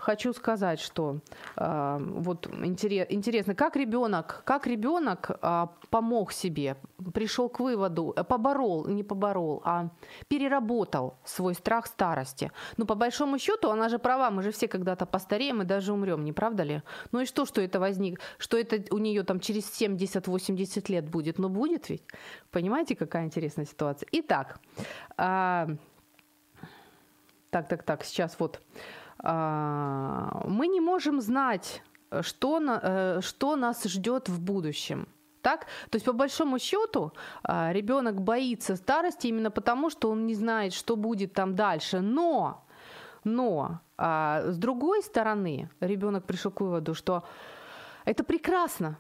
хочу 0.08 0.34
сказать, 0.34 0.80
что 0.80 1.20
э, 1.58 1.98
вот 2.00 2.48
интерес, 2.64 3.08
интересно, 3.10 3.56
как 3.56 3.76
ребенок, 3.76 4.42
как 4.46 4.68
ребенок 4.68 5.30
э, 5.30 5.68
помог 5.90 6.32
себе, 6.32 6.76
пришел 7.14 7.50
к 7.50 7.60
выводу, 7.60 8.14
э, 8.16 8.24
поборол, 8.24 8.88
не 8.88 9.04
поборол, 9.04 9.62
а 9.66 9.90
переработал 10.30 11.14
свой 11.26 11.54
страх 11.54 11.88
старости. 11.88 12.52
Ну, 12.78 12.86
по 12.86 12.96
большому 12.96 13.40
счету, 13.40 13.70
она 13.70 13.90
же 13.90 14.00
права, 14.00 14.32
мы 14.32 14.44
же 14.44 14.52
все 14.52 14.68
когда-то 14.68 15.06
постареем 15.06 15.62
и 15.62 15.66
даже 15.66 15.92
умрем, 15.92 16.24
не 16.24 16.34
правда 16.34 16.64
ли? 16.64 16.82
Ну 17.12 17.20
и 17.20 17.26
что, 17.26 17.46
что 17.46 17.62
это 17.62 17.80
возник, 17.80 18.22
что 18.38 18.58
это 18.58 18.96
у 18.96 19.00
нее 19.00 19.24
там 19.24 19.40
через 19.40 19.82
70-80 19.82 20.92
лет 20.92 21.10
будет? 21.10 21.40
Ну, 21.40 21.50
будет 21.50 21.90
ведь. 21.90 22.04
Понимаете, 22.52 22.96
какая 22.96 23.26
интересная 23.26 23.66
ситуация? 23.66 24.08
Итак, 24.14 24.60
э, 25.18 25.68
так, 27.50 27.68
так, 27.68 27.84
так, 27.84 28.06
сейчас 28.06 28.40
вот. 28.40 28.62
А, 29.20 30.44
мы 30.46 30.68
не 30.68 30.82
можем 30.82 31.22
знать, 31.22 31.84
что, 32.22 32.60
на, 32.60 32.80
э, 32.82 33.22
что 33.22 33.56
нас 33.56 33.84
ждет 33.84 34.30
в 34.30 34.40
будущем. 34.42 35.08
Так? 35.42 35.66
То 35.90 35.96
есть, 35.96 36.06
по 36.06 36.14
большому 36.14 36.60
счету, 36.60 37.14
а, 37.44 37.72
ребенок 37.72 38.22
боится 38.22 38.76
старости 38.76 39.28
именно 39.28 39.52
потому, 39.52 39.90
что 39.90 40.10
он 40.10 40.26
не 40.26 40.36
знает, 40.36 40.74
что 40.74 40.96
будет 40.96 41.34
там 41.34 41.56
дальше. 41.56 42.02
Но, 42.02 42.66
но 43.24 43.80
а, 43.98 44.44
с 44.46 44.58
другой 44.58 45.02
стороны, 45.04 45.70
ребенок 45.80 46.26
пришел 46.26 46.52
к 46.52 46.62
выводу, 46.62 46.94
что 46.94 47.24
это 48.06 48.24
прекрасно, 48.24 48.98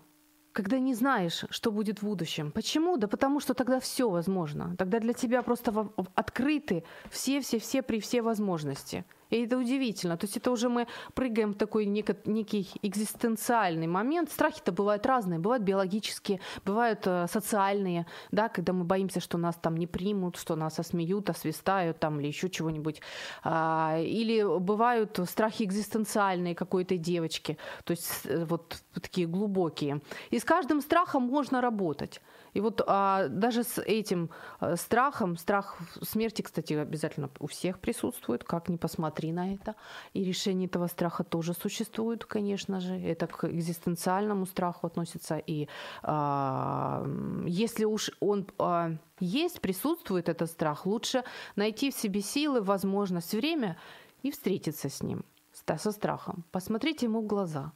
когда 0.53 0.79
не 0.79 0.95
знаешь, 0.95 1.45
что 1.49 1.71
будет 1.71 1.99
в 1.99 2.03
будущем. 2.03 2.51
Почему? 2.51 2.97
Да 2.97 3.07
потому 3.07 3.39
что 3.39 3.53
тогда 3.53 3.79
все 3.79 4.09
возможно. 4.09 4.75
Тогда 4.77 4.99
для 4.99 5.13
тебя 5.13 5.41
просто 5.41 5.89
открыты 6.15 6.83
все-все-все 7.09 7.81
при 7.81 7.99
все 7.99 8.21
возможности. 8.21 9.05
И 9.29 9.45
это 9.45 9.57
удивительно. 9.57 10.17
То 10.17 10.25
есть 10.25 10.37
это 10.37 10.51
уже 10.51 10.69
мы 10.69 10.87
прыгаем 11.13 11.53
в 11.53 11.57
такой 11.57 11.85
некий 11.85 12.69
экзистенциальный 12.81 13.87
момент. 13.87 14.31
Страхи-то 14.31 14.71
бывают 14.71 15.05
разные. 15.05 15.39
Бывают 15.39 15.63
биологические, 15.63 16.39
бывают 16.65 17.05
э, 17.05 17.27
социальные, 17.27 18.05
да, 18.31 18.49
когда 18.49 18.73
мы 18.73 18.83
боимся, 18.83 19.19
что 19.19 19.37
нас 19.37 19.55
там 19.55 19.77
не 19.77 19.87
примут, 19.87 20.37
что 20.37 20.55
нас 20.55 20.79
осмеют, 20.79 21.29
освистают 21.29 21.99
там 21.99 22.19
или 22.19 22.27
еще 22.27 22.49
чего-нибудь. 22.49 23.01
А, 23.43 23.99
или 23.99 24.43
бывают 24.59 25.19
страхи 25.29 25.63
экзистенциальные 25.63 26.55
какой-то 26.55 26.97
девочки. 26.97 27.57
То 27.83 27.91
есть 27.91 28.25
э, 28.25 28.45
вот 28.45 28.77
такие 28.93 29.27
глубокие. 29.27 30.01
И 30.29 30.39
с 30.39 30.43
каждым 30.43 30.81
страхом 30.81 31.23
можно 31.23 31.61
работать. 31.61 32.21
И 32.53 32.59
вот 32.59 32.81
а, 32.85 33.27
даже 33.27 33.63
с 33.63 33.81
этим 33.81 34.29
а, 34.59 34.75
страхом, 34.75 35.37
страх 35.37 35.77
смерти, 36.01 36.41
кстати, 36.41 36.73
обязательно 36.73 37.29
у 37.39 37.47
всех 37.47 37.79
присутствует, 37.79 38.43
как 38.43 38.69
ни 38.69 38.77
посмотри 38.77 39.31
на 39.31 39.53
это. 39.53 39.75
И 40.13 40.23
решение 40.23 40.67
этого 40.67 40.87
страха 40.87 41.23
тоже 41.23 41.53
существует, 41.53 42.25
конечно 42.25 42.79
же. 42.79 42.95
Это 42.95 43.27
к 43.27 43.45
экзистенциальному 43.45 44.45
страху 44.45 44.87
относится. 44.87 45.37
И 45.37 45.67
а, 46.03 47.05
если 47.45 47.85
уж 47.85 48.11
он 48.19 48.47
а, 48.57 48.91
есть, 49.19 49.61
присутствует 49.61 50.29
этот 50.29 50.49
страх, 50.49 50.85
лучше 50.85 51.23
найти 51.55 51.91
в 51.91 51.95
себе 51.95 52.21
силы, 52.21 52.61
возможность, 52.61 53.33
время 53.33 53.77
и 54.23 54.31
встретиться 54.31 54.89
с 54.89 55.03
ним, 55.03 55.25
со 55.51 55.91
страхом. 55.91 56.43
Посмотрите 56.51 57.05
ему 57.05 57.21
в 57.21 57.27
глаза. 57.27 57.71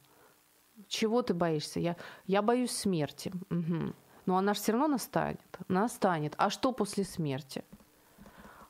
Чего 0.88 1.22
ты 1.22 1.34
боишься? 1.34 1.80
Я, 1.80 1.96
я 2.26 2.42
боюсь 2.42 2.72
смерти. 2.72 3.32
Угу 3.50 3.94
но 4.26 4.36
она 4.36 4.54
же 4.54 4.60
все 4.60 4.72
равно 4.72 4.88
настанет. 4.88 5.40
Настанет. 5.68 6.34
А 6.36 6.50
что 6.50 6.72
после 6.72 7.04
смерти? 7.04 7.64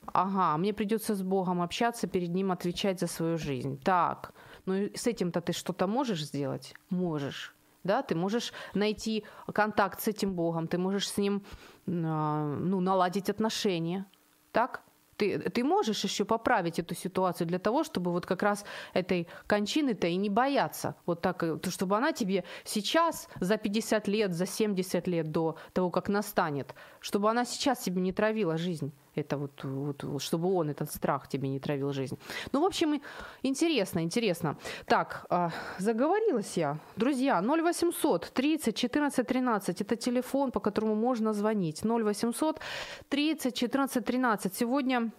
Ага, 0.06 0.56
мне 0.58 0.72
придется 0.72 1.14
с 1.14 1.22
Богом 1.22 1.62
общаться, 1.62 2.06
перед 2.06 2.30
Ним 2.30 2.50
отвечать 2.50 3.00
за 3.00 3.06
свою 3.06 3.38
жизнь. 3.38 3.80
Так, 3.82 4.32
ну 4.66 4.90
с 4.94 5.06
этим-то 5.06 5.40
ты 5.40 5.52
что-то 5.52 5.86
можешь 5.86 6.24
сделать? 6.24 6.74
Можешь. 6.90 7.54
Да, 7.84 8.02
ты 8.02 8.14
можешь 8.14 8.52
найти 8.74 9.24
контакт 9.52 10.00
с 10.00 10.08
этим 10.08 10.34
Богом, 10.34 10.68
ты 10.68 10.78
можешь 10.78 11.08
с 11.08 11.18
Ним 11.18 11.42
ну, 11.86 12.80
наладить 12.80 13.30
отношения. 13.30 14.06
Так? 14.52 14.82
Ты, 15.22 15.38
ты 15.38 15.62
можешь 15.62 16.02
еще 16.04 16.24
поправить 16.24 16.80
эту 16.80 16.94
ситуацию 16.96 17.46
для 17.46 17.60
того, 17.60 17.84
чтобы 17.84 18.10
вот 18.10 18.26
как 18.26 18.42
раз 18.42 18.64
этой 18.92 19.28
кончины-то 19.46 20.08
и 20.08 20.16
не 20.16 20.28
бояться. 20.28 20.96
Вот 21.06 21.20
так, 21.20 21.44
э, 21.44 21.58
чтобы 21.70 21.96
она 21.96 22.12
тебе 22.12 22.42
сейчас, 22.64 23.28
за 23.40 23.56
50 23.56 24.08
лет, 24.08 24.32
за 24.32 24.46
70 24.46 25.06
лет 25.06 25.30
до 25.30 25.56
того, 25.72 25.90
как 25.90 26.08
настанет, 26.08 26.74
чтобы 27.00 27.30
она 27.30 27.44
сейчас 27.44 27.78
тебе 27.78 28.00
не 28.00 28.12
травила 28.12 28.56
жизнь. 28.56 28.92
Это 29.14 29.36
вот, 29.36 29.64
вот, 29.64 30.22
чтобы 30.22 30.54
он, 30.54 30.70
этот 30.70 30.90
страх 30.90 31.28
тебе 31.28 31.48
не 31.48 31.60
травил 31.60 31.92
жизнь. 31.92 32.18
Ну, 32.52 32.60
в 32.60 32.64
общем, 32.64 33.00
интересно, 33.42 34.00
интересно. 34.00 34.56
Так, 34.86 35.26
э, 35.30 35.50
заговорилась 35.78 36.56
я. 36.56 36.78
Друзья, 36.96 37.42
0800 37.42 38.30
30 38.32 38.76
14 38.76 39.26
13– 39.26 39.80
это 39.82 39.96
телефон, 39.96 40.50
по 40.50 40.60
которому 40.60 40.94
можно 40.94 41.32
звонить. 41.32 41.84
0800 41.84 42.60
30 43.08 43.54
14 43.54 44.04
13. 44.04 44.54
Сегодня 44.54 45.10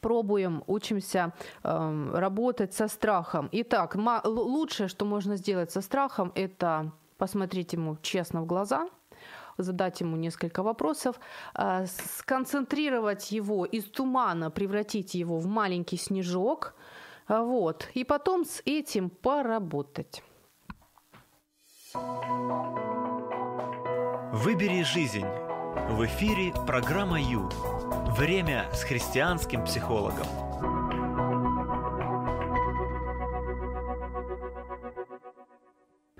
пробуем, 0.00 0.62
учимся 0.66 1.32
э, 1.62 2.10
работать 2.14 2.72
со 2.72 2.88
страхом. 2.88 3.48
Итак, 3.52 3.96
лучшее, 4.24 4.88
что 4.88 5.04
можно 5.04 5.36
сделать 5.36 5.70
со 5.70 5.82
страхом, 5.82 6.32
это 6.34 6.92
посмотреть 7.18 7.74
ему 7.74 7.96
честно 8.02 8.42
в 8.42 8.46
глаза– 8.46 8.88
задать 9.58 10.00
ему 10.00 10.16
несколько 10.16 10.62
вопросов, 10.62 11.20
а, 11.54 11.86
сконцентрировать 11.86 13.32
его 13.32 13.64
из 13.64 13.84
тумана, 13.84 14.50
превратить 14.50 15.14
его 15.14 15.38
в 15.38 15.46
маленький 15.46 15.96
снежок, 15.96 16.74
а, 17.26 17.42
вот, 17.42 17.88
и 17.94 18.04
потом 18.04 18.44
с 18.44 18.62
этим 18.64 19.10
поработать. 19.10 20.22
Выбери 24.32 24.82
жизнь. 24.82 25.26
В 25.90 26.04
эфире 26.04 26.52
программа 26.66 27.20
Ю. 27.20 27.48
Время 28.16 28.66
с 28.72 28.82
христианским 28.82 29.64
психологом. 29.64 30.47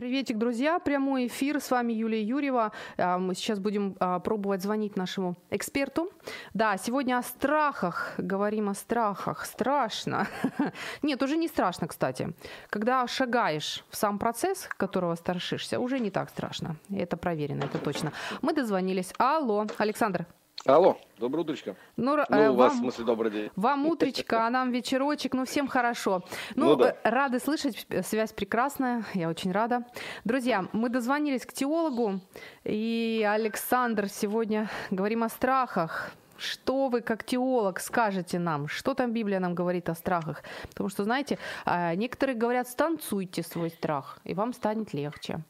Приветик, 0.08 0.38
друзья. 0.38 0.78
Прямой 0.78 1.26
эфир. 1.26 1.60
С 1.60 1.70
вами 1.70 1.92
Юлия 1.92 2.22
Юрьева. 2.22 2.72
А, 2.96 3.18
мы 3.18 3.34
сейчас 3.34 3.58
будем 3.58 3.94
а, 4.00 4.20
пробовать 4.20 4.62
звонить 4.62 4.96
нашему 4.96 5.36
эксперту. 5.50 6.10
Да, 6.54 6.78
сегодня 6.78 7.18
о 7.18 7.22
страхах. 7.22 8.14
Говорим 8.16 8.70
о 8.70 8.74
страхах. 8.74 9.44
Страшно. 9.44 10.26
Нет, 11.02 11.22
уже 11.22 11.36
не 11.36 11.46
страшно, 11.46 11.88
кстати. 11.88 12.32
Когда 12.70 13.06
шагаешь 13.06 13.84
в 13.90 13.96
сам 13.98 14.18
процесс, 14.18 14.66
которого 14.78 15.14
страшишься, 15.14 15.78
уже 15.78 16.00
не 16.00 16.10
так 16.10 16.30
страшно. 16.30 16.76
Это 16.90 17.18
проверено, 17.18 17.64
это 17.64 17.76
точно. 17.76 18.14
Мы 18.40 18.54
дозвонились. 18.54 19.12
Алло, 19.18 19.66
Александр. 19.76 20.24
Алло, 20.68 20.98
доброе 21.18 21.40
утречко. 21.44 21.76
Ну, 21.96 22.18
ну 22.28 22.36
э, 22.36 22.50
у 22.50 22.54
вас, 22.54 22.74
в 22.74 22.76
смысле, 22.80 23.04
добрый 23.06 23.30
день. 23.30 23.50
Вам 23.56 23.86
утречка, 23.86 24.46
а 24.46 24.50
нам 24.50 24.70
вечерочек, 24.70 25.32
ну, 25.32 25.46
всем 25.46 25.66
хорошо. 25.66 26.22
Ну, 26.56 26.66
ну 26.66 26.76
да. 26.76 26.94
Э, 27.04 27.08
рады 27.08 27.38
слышать, 27.38 27.86
связь 28.04 28.34
прекрасная, 28.34 29.02
я 29.14 29.30
очень 29.30 29.50
рада. 29.50 29.86
Друзья, 30.24 30.66
мы 30.74 30.90
дозвонились 30.90 31.46
к 31.46 31.54
теологу, 31.54 32.20
и 32.64 33.26
Александр, 33.26 34.10
сегодня 34.10 34.68
говорим 34.90 35.22
о 35.22 35.30
страхах. 35.30 36.12
Что 36.36 36.88
вы, 36.88 37.00
как 37.00 37.24
теолог, 37.24 37.80
скажете 37.80 38.38
нам? 38.38 38.68
Что 38.68 38.92
там 38.92 39.14
Библия 39.14 39.40
нам 39.40 39.54
говорит 39.54 39.88
о 39.88 39.94
страхах? 39.94 40.42
Потому 40.68 40.90
что, 40.90 41.02
знаете, 41.02 41.38
а, 41.64 41.94
некоторые 41.94 42.36
говорят, 42.36 42.68
станцуйте 42.68 43.42
свой 43.42 43.70
страх, 43.70 44.18
и 44.22 44.34
вам 44.34 44.52
станет 44.52 44.92
легче. 44.92 45.40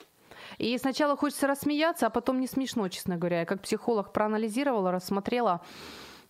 И 0.57 0.79
сначала 0.79 1.17
хочется 1.17 1.47
рассмеяться, 1.47 2.07
а 2.07 2.11
потом 2.11 2.41
не 2.41 2.47
смешно, 2.47 2.89
честно 2.89 3.17
говоря. 3.17 3.41
Я 3.41 3.45
как 3.45 3.61
психолог 3.61 4.13
проанализировала, 4.13 4.91
рассмотрела. 4.91 5.61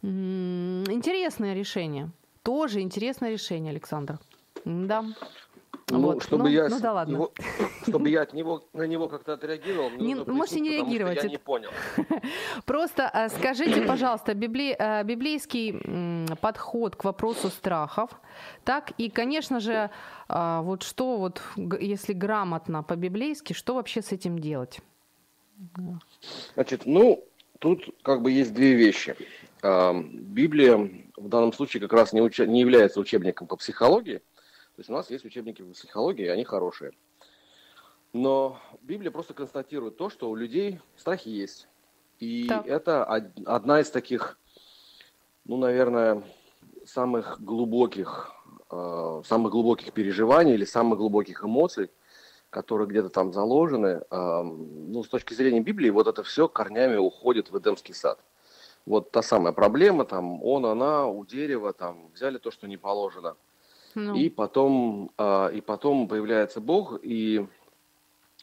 Интересное 0.02 1.54
решение. 1.54 2.10
Тоже 2.42 2.80
интересное 2.80 3.30
решение, 3.30 3.70
Александр. 3.70 4.18
Да. 4.64 5.04
Ну, 5.90 6.00
вот. 6.00 6.22
чтобы 6.22 6.44
ну, 6.44 6.48
я, 6.50 6.68
ну, 6.68 6.80
да 6.80 6.92
ладно. 6.92 7.12
Его, 7.12 7.32
чтобы 7.86 8.10
я 8.10 8.22
от 8.22 8.34
него, 8.34 8.62
на 8.74 8.82
него 8.82 9.08
как-то 9.08 9.34
отреагировал, 9.34 9.90
не, 9.90 10.14
можете 10.14 10.60
не 10.60 10.70
реагировать. 10.70 11.22
Я 11.22 11.30
не 11.30 11.38
понял. 11.38 11.70
Просто 12.66 13.10
э, 13.12 13.28
скажите, 13.30 13.82
пожалуйста, 13.82 14.34
библи, 14.34 14.76
э, 14.78 15.02
библейский 15.04 16.36
подход 16.36 16.96
к 16.96 17.04
вопросу 17.04 17.48
страхов, 17.48 18.10
так 18.64 18.92
и, 18.98 19.08
конечно 19.08 19.60
же, 19.60 19.90
э, 20.28 20.60
вот 20.62 20.82
что 20.82 21.16
вот, 21.16 21.42
если 21.56 22.12
грамотно 22.12 22.82
по-библейски, 22.82 23.54
что 23.54 23.74
вообще 23.74 24.02
с 24.02 24.12
этим 24.12 24.38
делать? 24.38 24.80
Значит, 26.54 26.82
ну, 26.84 27.24
тут 27.58 27.94
как 28.02 28.22
бы 28.22 28.30
есть 28.30 28.52
две 28.52 28.74
вещи. 28.74 29.16
Библия 29.62 30.76
в 31.16 31.28
данном 31.28 31.52
случае 31.52 31.80
как 31.80 31.92
раз 31.92 32.12
не, 32.12 32.20
уч... 32.20 32.38
не 32.38 32.60
является 32.60 33.00
учебником 33.00 33.48
по 33.48 33.56
психологии, 33.56 34.20
то 34.78 34.80
есть 34.80 34.90
у 34.90 34.92
нас 34.92 35.10
есть 35.10 35.24
учебники 35.24 35.60
по 35.60 35.72
психологии, 35.72 36.28
они 36.28 36.44
хорошие. 36.44 36.92
Но 38.12 38.60
Библия 38.80 39.10
просто 39.10 39.34
констатирует 39.34 39.96
то, 39.96 40.08
что 40.08 40.30
у 40.30 40.36
людей 40.36 40.78
страхи 40.96 41.30
есть. 41.30 41.66
И 42.20 42.46
так. 42.46 42.64
это 42.64 43.04
одна 43.04 43.80
из 43.80 43.90
таких, 43.90 44.38
ну, 45.46 45.56
наверное, 45.56 46.22
самых 46.86 47.40
глубоких 47.40 48.30
э, 48.70 49.22
самых 49.24 49.50
глубоких 49.50 49.92
переживаний 49.92 50.54
или 50.54 50.64
самых 50.64 50.98
глубоких 50.98 51.42
эмоций, 51.42 51.90
которые 52.48 52.86
где-то 52.86 53.08
там 53.08 53.32
заложены, 53.32 54.04
э, 54.08 54.42
ну, 54.42 55.02
с 55.02 55.08
точки 55.08 55.34
зрения 55.34 55.58
Библии, 55.58 55.90
вот 55.90 56.06
это 56.06 56.22
все 56.22 56.46
корнями 56.46 56.94
уходит 56.94 57.50
в 57.50 57.58
Эдемский 57.58 57.94
сад. 57.94 58.20
Вот 58.86 59.10
та 59.10 59.22
самая 59.22 59.52
проблема, 59.52 60.04
там, 60.04 60.40
он, 60.40 60.64
она, 60.66 61.08
у 61.08 61.26
дерева, 61.26 61.72
там, 61.72 62.12
взяли 62.14 62.38
то, 62.38 62.52
что 62.52 62.68
не 62.68 62.76
положено. 62.76 63.34
Ну. 63.98 64.14
И, 64.14 64.28
потом, 64.28 65.10
э, 65.18 65.50
и 65.54 65.60
потом 65.60 66.06
появляется 66.06 66.60
Бог, 66.60 67.00
и 67.02 67.44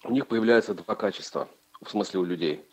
у 0.03 0.11
них 0.11 0.27
появляются 0.27 0.73
два 0.73 0.95
качества, 0.95 1.47
в 1.81 1.89
смысле 1.89 2.19
у 2.19 2.25
людей. 2.25 2.65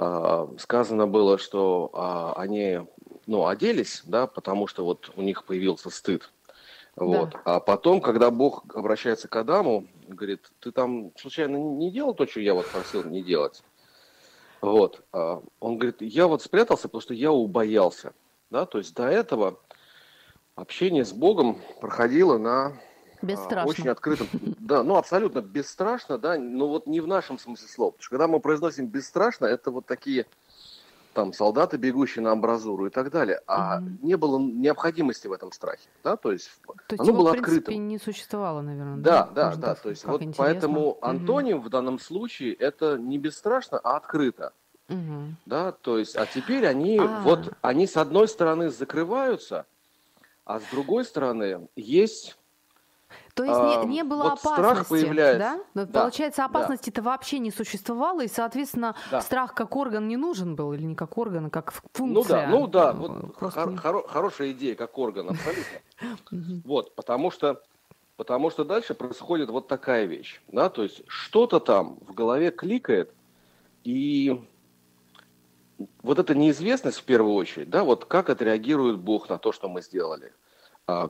Э, 0.00 0.48
сказано 0.58 1.06
было, 1.06 1.38
что 1.38 1.90
э, 1.94 2.40
они 2.40 2.80
ну, 3.26 3.46
оделись, 3.46 4.02
да, 4.04 4.26
потому 4.26 4.66
что 4.66 4.84
вот 4.84 5.12
у 5.14 5.22
них 5.22 5.44
появился 5.44 5.90
стыд. 5.90 6.32
Вот. 6.96 7.30
Да. 7.30 7.42
А 7.44 7.60
потом, 7.60 8.00
когда 8.00 8.32
Бог 8.32 8.64
обращается 8.74 9.28
к 9.28 9.36
Адаму, 9.36 9.86
говорит, 10.08 10.50
ты 10.58 10.72
там 10.72 11.12
случайно 11.16 11.56
не 11.56 11.92
делал 11.92 12.14
то, 12.14 12.26
что 12.26 12.40
я 12.40 12.52
вот 12.52 12.66
просил 12.66 13.04
не 13.04 13.22
делать? 13.22 13.62
Вот. 14.60 15.02
Он 15.12 15.78
говорит, 15.78 16.02
я 16.02 16.26
вот 16.26 16.42
спрятался, 16.42 16.88
потому 16.88 17.00
что 17.00 17.14
я 17.14 17.32
убоялся. 17.32 18.12
Да? 18.50 18.66
То 18.66 18.78
есть 18.78 18.94
до 18.94 19.04
этого 19.04 19.58
общение 20.54 21.04
с 21.04 21.12
Богом 21.12 21.58
проходило 21.80 22.38
на 22.38 22.72
Бесстрашно. 23.22 23.70
Очень 23.70 23.88
открытым. 23.88 24.28
Да, 24.58 24.82
ну 24.82 24.96
абсолютно 24.96 25.40
бесстрашно, 25.40 26.18
да, 26.18 26.36
но 26.36 26.66
вот 26.66 26.88
не 26.88 27.00
в 27.00 27.06
нашем 27.06 27.38
смысле 27.38 27.68
слова. 27.68 27.90
Потому 27.92 28.02
что 28.02 28.10
когда 28.10 28.26
мы 28.26 28.40
произносим 28.40 28.88
бесстрашно, 28.88 29.46
это 29.46 29.70
вот 29.70 29.86
такие 29.86 30.26
там 31.12 31.32
солдаты, 31.32 31.76
бегущие 31.76 32.22
на 32.22 32.32
амбразуру 32.32 32.86
и 32.86 32.90
так 32.90 33.10
далее. 33.10 33.40
А 33.46 33.78
угу. 33.78 33.90
не 34.02 34.16
было 34.16 34.38
необходимости 34.38 35.26
в 35.26 35.32
этом 35.32 35.52
страхе, 35.52 35.88
да, 36.02 36.16
то 36.16 36.32
есть, 36.32 36.50
то 36.66 36.74
есть 36.90 37.00
оно 37.00 37.10
его, 37.10 37.18
было 37.18 37.28
в 37.28 37.32
принципе, 37.32 37.58
открытым. 37.58 37.88
не 37.88 37.98
существовало, 37.98 38.60
наверное. 38.62 38.96
Да, 38.96 39.28
да, 39.34 39.50
да, 39.50 39.56
да. 39.56 39.74
то 39.74 39.90
есть 39.90 40.04
вот 40.04 40.22
интересно. 40.22 40.44
поэтому 40.44 40.98
антоним 41.02 41.58
угу. 41.58 41.66
в 41.66 41.70
данном 41.70 41.98
случае 41.98 42.54
это 42.54 42.98
не 42.98 43.18
бесстрашно, 43.18 43.78
а 43.78 43.96
открыто. 43.96 44.52
Угу. 44.88 45.36
Да, 45.46 45.72
то 45.72 45.98
есть, 45.98 46.16
а 46.16 46.26
теперь 46.26 46.66
они, 46.66 46.98
а. 46.98 47.20
вот, 47.22 47.52
они 47.60 47.86
с 47.86 47.96
одной 47.96 48.26
стороны 48.26 48.70
закрываются, 48.70 49.66
а 50.54 50.60
с 50.60 50.64
другой 50.70 51.04
стороны 51.04 51.68
есть 51.76 52.36
то 53.34 53.44
есть 53.44 53.86
не, 53.86 53.96
не 53.96 54.04
было 54.04 54.24
вот 54.24 54.40
опасности, 54.40 54.88
появляется. 54.90 55.38
да? 55.74 55.86
да? 55.86 56.00
Получается, 56.00 56.44
опасности-то 56.44 57.00
да. 57.00 57.10
вообще 57.10 57.38
не 57.38 57.50
существовало, 57.50 58.22
и, 58.22 58.28
соответствно, 58.28 58.94
да. 59.10 59.22
страх 59.22 59.54
как 59.54 59.74
орган 59.74 60.06
не 60.06 60.16
нужен 60.16 60.54
был, 60.54 60.74
или 60.74 60.82
не 60.82 60.94
как 60.94 61.16
орган, 61.16 61.46
а 61.46 61.50
как 61.50 61.72
функция. 61.92 62.14
Ну 62.14 62.24
да, 62.24 62.46
ну 62.46 62.66
да, 62.66 62.92
вот 62.92 63.36
Просто... 63.36 63.76
хор- 63.76 64.06
хорошая 64.06 64.52
идея, 64.52 64.74
как 64.74 64.98
орган, 64.98 65.30
абсолютно. 65.30 66.62
Вот, 66.64 66.94
потому 66.94 67.30
что, 67.30 67.62
потому 68.16 68.50
что 68.50 68.64
дальше 68.64 68.94
происходит 68.94 69.48
вот 69.48 69.68
такая 69.68 70.04
вещь, 70.04 70.42
да, 70.48 70.68
то 70.68 70.82
есть 70.82 71.02
что-то 71.06 71.58
там 71.60 71.98
в 72.06 72.12
голове 72.12 72.50
кликает, 72.50 73.14
и 73.84 74.42
вот 76.02 76.18
эта 76.18 76.34
неизвестность 76.34 76.98
в 76.98 77.04
первую 77.04 77.34
очередь, 77.34 77.70
да, 77.70 77.82
вот 77.82 78.04
как 78.04 78.28
отреагирует 78.28 78.98
Бог 78.98 79.30
на 79.30 79.38
то, 79.38 79.52
что 79.52 79.70
мы 79.70 79.80
сделали– 79.80 80.32
а, 80.41 80.41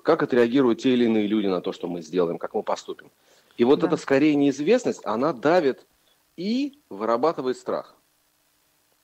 как 0.02 0.22
отреагируют 0.22 0.80
те 0.80 0.92
или 0.92 1.04
иные 1.04 1.26
люди 1.26 1.46
на 1.46 1.60
то, 1.60 1.72
что 1.72 1.88
мы 1.88 2.02
сделаем, 2.02 2.38
как 2.38 2.54
мы 2.54 2.62
поступим. 2.62 3.10
И 3.56 3.64
вот 3.64 3.80
да. 3.80 3.86
эта 3.86 3.96
скорее 3.96 4.34
неизвестность, 4.34 5.04
она 5.04 5.32
давит 5.32 5.86
и 6.36 6.78
вырабатывает 6.88 7.56
страх. 7.56 7.94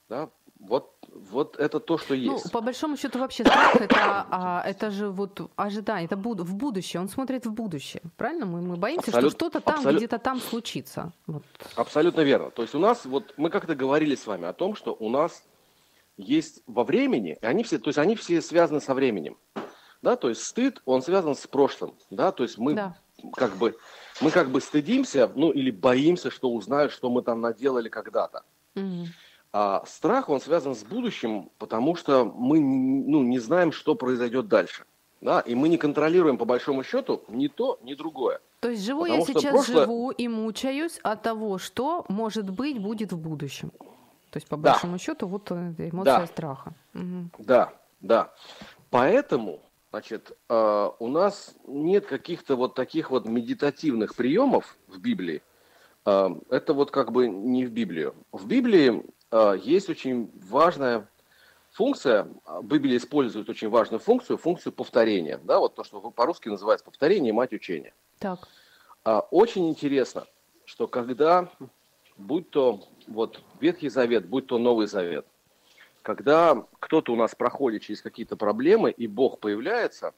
Да? 0.08 0.30
Вот, 0.58 0.90
вот 1.12 1.56
это 1.56 1.78
то, 1.78 1.98
что 1.98 2.14
ну, 2.14 2.20
есть. 2.20 2.46
Ну, 2.46 2.50
по 2.50 2.60
большому 2.60 2.96
счету, 2.96 3.18
вообще 3.20 3.44
страх 3.44 3.76
это, 3.76 4.26
а, 4.30 4.62
это 4.66 4.90
же 4.90 5.08
вот 5.08 5.50
ожидание, 5.54 6.06
это 6.06 6.16
буд- 6.16 6.40
в 6.40 6.54
будущее. 6.56 7.00
Он 7.00 7.08
смотрит 7.08 7.46
в 7.46 7.52
будущее. 7.52 8.02
Правильно? 8.16 8.46
Мы, 8.46 8.60
мы 8.60 8.76
боимся, 8.76 9.10
Абсолют, 9.10 9.32
что 9.32 9.38
что-то 9.38 9.60
там 9.60 9.76
абсолют, 9.76 10.00
где-то 10.00 10.18
там 10.18 10.40
случится. 10.40 11.12
Вот. 11.26 11.44
Абсолютно 11.76 12.22
верно. 12.22 12.50
То 12.50 12.62
есть 12.62 12.74
у 12.74 12.80
нас, 12.80 13.04
вот 13.04 13.34
мы 13.36 13.50
как-то 13.50 13.76
говорили 13.76 14.16
с 14.16 14.26
вами 14.26 14.46
о 14.46 14.52
том, 14.52 14.74
что 14.74 14.96
у 14.98 15.08
нас 15.08 15.44
есть 16.16 16.62
во 16.66 16.82
времени, 16.82 17.38
они 17.42 17.62
все, 17.62 17.78
то 17.78 17.88
есть 17.88 17.98
они 17.98 18.16
все 18.16 18.42
связаны 18.42 18.80
со 18.80 18.94
временем 18.94 19.36
да, 20.02 20.16
то 20.16 20.28
есть 20.28 20.42
стыд, 20.42 20.82
он 20.84 21.02
связан 21.02 21.34
с 21.34 21.46
прошлым, 21.46 21.94
да, 22.10 22.32
то 22.32 22.42
есть 22.42 22.58
мы 22.58 22.74
да. 22.74 22.96
как 23.34 23.56
бы 23.56 23.76
мы 24.20 24.30
как 24.30 24.50
бы 24.50 24.60
стыдимся, 24.60 25.30
ну 25.34 25.50
или 25.50 25.70
боимся, 25.70 26.30
что 26.30 26.50
узнают, 26.50 26.92
что 26.92 27.10
мы 27.10 27.22
там 27.22 27.40
наделали 27.40 27.88
когда-то. 27.88 28.42
Угу. 28.74 29.06
А 29.52 29.82
страх, 29.86 30.28
он 30.28 30.40
связан 30.40 30.74
с 30.74 30.84
будущим, 30.84 31.50
потому 31.58 31.96
что 31.96 32.24
мы 32.24 32.60
ну, 32.60 33.22
не 33.22 33.38
знаем, 33.38 33.72
что 33.72 33.94
произойдет 33.94 34.48
дальше. 34.48 34.84
Да, 35.20 35.40
и 35.40 35.56
мы 35.56 35.68
не 35.68 35.78
контролируем, 35.78 36.38
по 36.38 36.44
большому 36.44 36.84
счету, 36.84 37.24
ни 37.28 37.48
то, 37.48 37.78
ни 37.82 37.94
другое. 37.94 38.40
То 38.60 38.70
есть 38.70 38.84
живу 38.84 39.02
Потому 39.02 39.18
я 39.18 39.26
сейчас 39.26 39.52
прошлое... 39.52 39.84
живу 39.84 40.10
и 40.10 40.28
мучаюсь 40.28 41.00
от 41.02 41.22
того, 41.22 41.58
что, 41.58 42.04
может 42.08 42.50
быть, 42.50 42.80
будет 42.80 43.12
в 43.12 43.18
будущем. 43.18 43.72
То 44.30 44.36
есть, 44.36 44.46
по 44.46 44.56
большому 44.56 44.92
да. 44.92 44.98
счету, 44.98 45.26
вот 45.26 45.50
э, 45.50 45.74
эмоция 45.78 46.20
да. 46.20 46.26
страха. 46.26 46.72
Угу. 46.94 47.30
Да, 47.38 47.72
да. 48.00 48.32
Поэтому 48.90 49.60
Значит, 49.90 50.36
э, 50.48 50.90
у 50.98 51.08
нас 51.08 51.54
нет 51.66 52.06
каких-то 52.06 52.56
вот 52.56 52.74
таких 52.74 53.10
вот 53.10 53.24
медитативных 53.24 54.14
приемов 54.14 54.76
в 54.86 55.00
Библии. 55.00 55.42
Э, 56.04 56.28
это 56.50 56.74
вот 56.74 56.90
как 56.90 57.10
бы 57.10 57.26
не 57.28 57.64
в 57.64 57.70
Библию. 57.70 58.14
В 58.30 58.46
Библии 58.46 59.02
э, 59.30 59.58
есть 59.62 59.88
очень 59.88 60.30
важная 60.50 61.08
функция, 61.70 62.28
в 62.44 62.66
Библии 62.66 62.98
используют 62.98 63.48
очень 63.48 63.70
важную 63.70 64.00
функцию, 64.00 64.36
функцию 64.36 64.74
повторения. 64.74 65.40
Да, 65.42 65.58
вот 65.58 65.74
то, 65.74 65.84
что 65.84 66.00
по-русски 66.10 66.48
называется 66.50 66.84
повторение, 66.84 67.32
мать 67.32 67.52
учения. 67.52 67.94
Так. 68.18 68.48
Очень 69.30 69.70
интересно, 69.70 70.26
что 70.66 70.86
когда, 70.86 71.48
будь 72.18 72.50
то 72.50 72.84
вот 73.06 73.40
Ветхий 73.60 73.88
Завет, 73.88 74.28
будь 74.28 74.48
то 74.48 74.58
Новый 74.58 74.86
Завет– 74.86 75.24
когда 76.08 76.64
кто-то 76.80 77.12
у 77.12 77.16
нас 77.16 77.34
проходит 77.34 77.82
через 77.82 78.00
какие-то 78.00 78.34
проблемы, 78.34 78.90
и 78.90 79.06
Бог 79.06 79.40
появляется, 79.40 80.14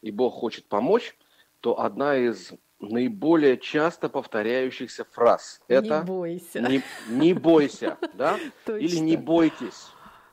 и 0.00 0.10
Бог 0.10 0.32
хочет 0.32 0.64
помочь, 0.68 1.18
то 1.60 1.78
одна 1.78 2.16
из 2.16 2.54
наиболее 2.80 3.58
часто 3.58 4.08
повторяющихся 4.08 5.04
фраз 5.04 5.60
это 5.68 5.98
«Не 5.98 6.04
бойся». 6.06 6.60
«Не, 6.60 6.82
не 7.10 7.34
бойся», 7.34 7.98
да? 8.14 8.38
Или 8.66 8.96
«Не 8.96 9.18
бойтесь». 9.18 9.88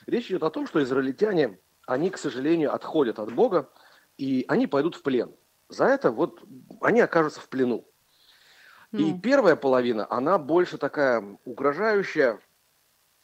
Речь 0.07 0.31
идет 0.31 0.43
о 0.43 0.51
том, 0.51 0.67
что 0.67 0.83
израильтяне, 0.83 1.59
они, 1.87 2.11
к 2.11 2.19
сожалению, 2.19 2.75
отходят 2.75 3.19
от 3.19 3.33
Бога, 3.33 3.71
и 4.19 4.45
они 4.49 4.67
пойдут 4.67 4.97
в 4.97 5.03
плен. 5.03 5.35
За 5.69 5.87
это 5.87 6.11
вот 6.11 6.43
они 6.83 7.01
окажутся 7.01 7.41
в 7.41 7.49
плену. 7.49 7.87
И 8.93 9.13
ну. 9.13 9.19
первая 9.19 9.57
половина, 9.57 10.07
она 10.11 10.39
больше 10.39 10.77
такая 10.77 11.25
угрожающая. 11.45 12.39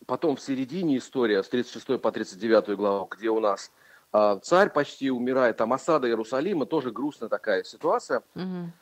Потом 0.06 0.36
в 0.36 0.40
середине 0.40 0.96
история 0.96 1.42
с 1.42 1.48
36 1.48 2.00
по 2.00 2.10
39 2.10 2.76
главу, 2.76 3.06
где 3.06 3.28
у 3.28 3.40
нас 3.40 3.70
э, 4.14 4.38
царь 4.42 4.70
почти 4.70 5.10
умирает, 5.10 5.58
там 5.58 5.74
осада 5.74 6.08
Иерусалима, 6.08 6.64
тоже 6.64 6.90
грустная 6.90 7.28
такая 7.28 7.64
ситуация. 7.64 8.22
Угу. 8.34 8.72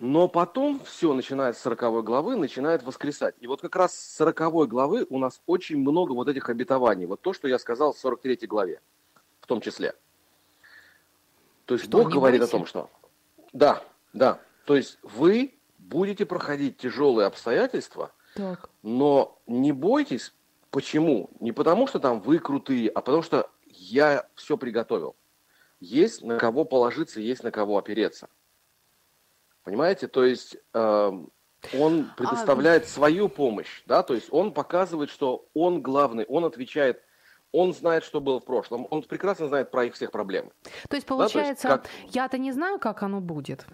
Но 0.00 0.28
потом 0.28 0.80
все, 0.84 1.14
начиная 1.14 1.52
с 1.54 1.60
40 1.60 2.04
главы, 2.04 2.36
начинает 2.36 2.82
воскресать. 2.82 3.34
И 3.40 3.46
вот 3.46 3.62
как 3.62 3.74
раз 3.74 3.94
с 3.94 4.16
40 4.16 4.68
главы 4.68 5.06
у 5.08 5.18
нас 5.18 5.40
очень 5.46 5.78
много 5.78 6.12
вот 6.12 6.28
этих 6.28 6.50
обетований. 6.50 7.06
Вот 7.06 7.22
то, 7.22 7.32
что 7.32 7.48
я 7.48 7.58
сказал 7.58 7.94
в 7.94 7.98
43 7.98 8.46
главе, 8.46 8.80
в 9.40 9.46
том 9.46 9.62
числе. 9.62 9.94
То 11.64 11.74
есть 11.74 11.86
что, 11.86 11.98
Бог 12.02 12.12
говорит 12.12 12.42
о 12.42 12.46
том, 12.46 12.66
что... 12.66 12.90
Да, 13.52 13.82
да. 14.12 14.40
То 14.66 14.76
есть 14.76 14.98
вы 15.02 15.57
будете 15.88 16.26
проходить 16.26 16.76
тяжелые 16.76 17.26
обстоятельства, 17.26 18.12
так. 18.34 18.70
но 18.82 19.40
не 19.46 19.72
бойтесь. 19.72 20.34
Почему? 20.70 21.30
Не 21.40 21.52
потому, 21.52 21.86
что 21.86 21.98
там 21.98 22.20
вы 22.20 22.38
крутые, 22.38 22.90
а 22.90 23.00
потому 23.00 23.22
что 23.22 23.50
я 23.66 24.28
все 24.34 24.58
приготовил. 24.58 25.16
Есть 25.80 26.22
на 26.22 26.38
кого 26.38 26.64
положиться, 26.64 27.20
есть 27.20 27.42
на 27.42 27.50
кого 27.50 27.78
опереться. 27.78 28.28
Понимаете? 29.62 30.08
То 30.08 30.24
есть 30.24 30.56
э, 30.74 31.12
он 31.78 32.10
предоставляет 32.16 32.84
а... 32.84 32.88
свою 32.88 33.28
помощь, 33.28 33.82
да, 33.86 34.02
то 34.02 34.14
есть 34.14 34.28
он 34.30 34.52
показывает, 34.52 35.10
что 35.10 35.46
он 35.54 35.80
главный, 35.80 36.24
он 36.26 36.44
отвечает 36.44 37.02
он 37.52 37.72
знает, 37.72 38.04
что 38.04 38.20
было 38.20 38.40
в 38.40 38.44
прошлом, 38.44 38.86
он 38.90 39.02
прекрасно 39.02 39.48
знает 39.48 39.70
про 39.70 39.84
их 39.84 39.94
всех 39.94 40.10
проблемы. 40.10 40.50
То 40.88 40.96
есть, 40.96 41.06
получается, 41.06 41.68
да, 41.68 41.78
то 41.78 41.88
есть, 41.88 42.04
как... 42.04 42.14
я-то 42.14 42.38
не 42.38 42.52
знаю, 42.52 42.78
как 42.78 43.02
оно 43.02 43.20
будет, 43.20 43.66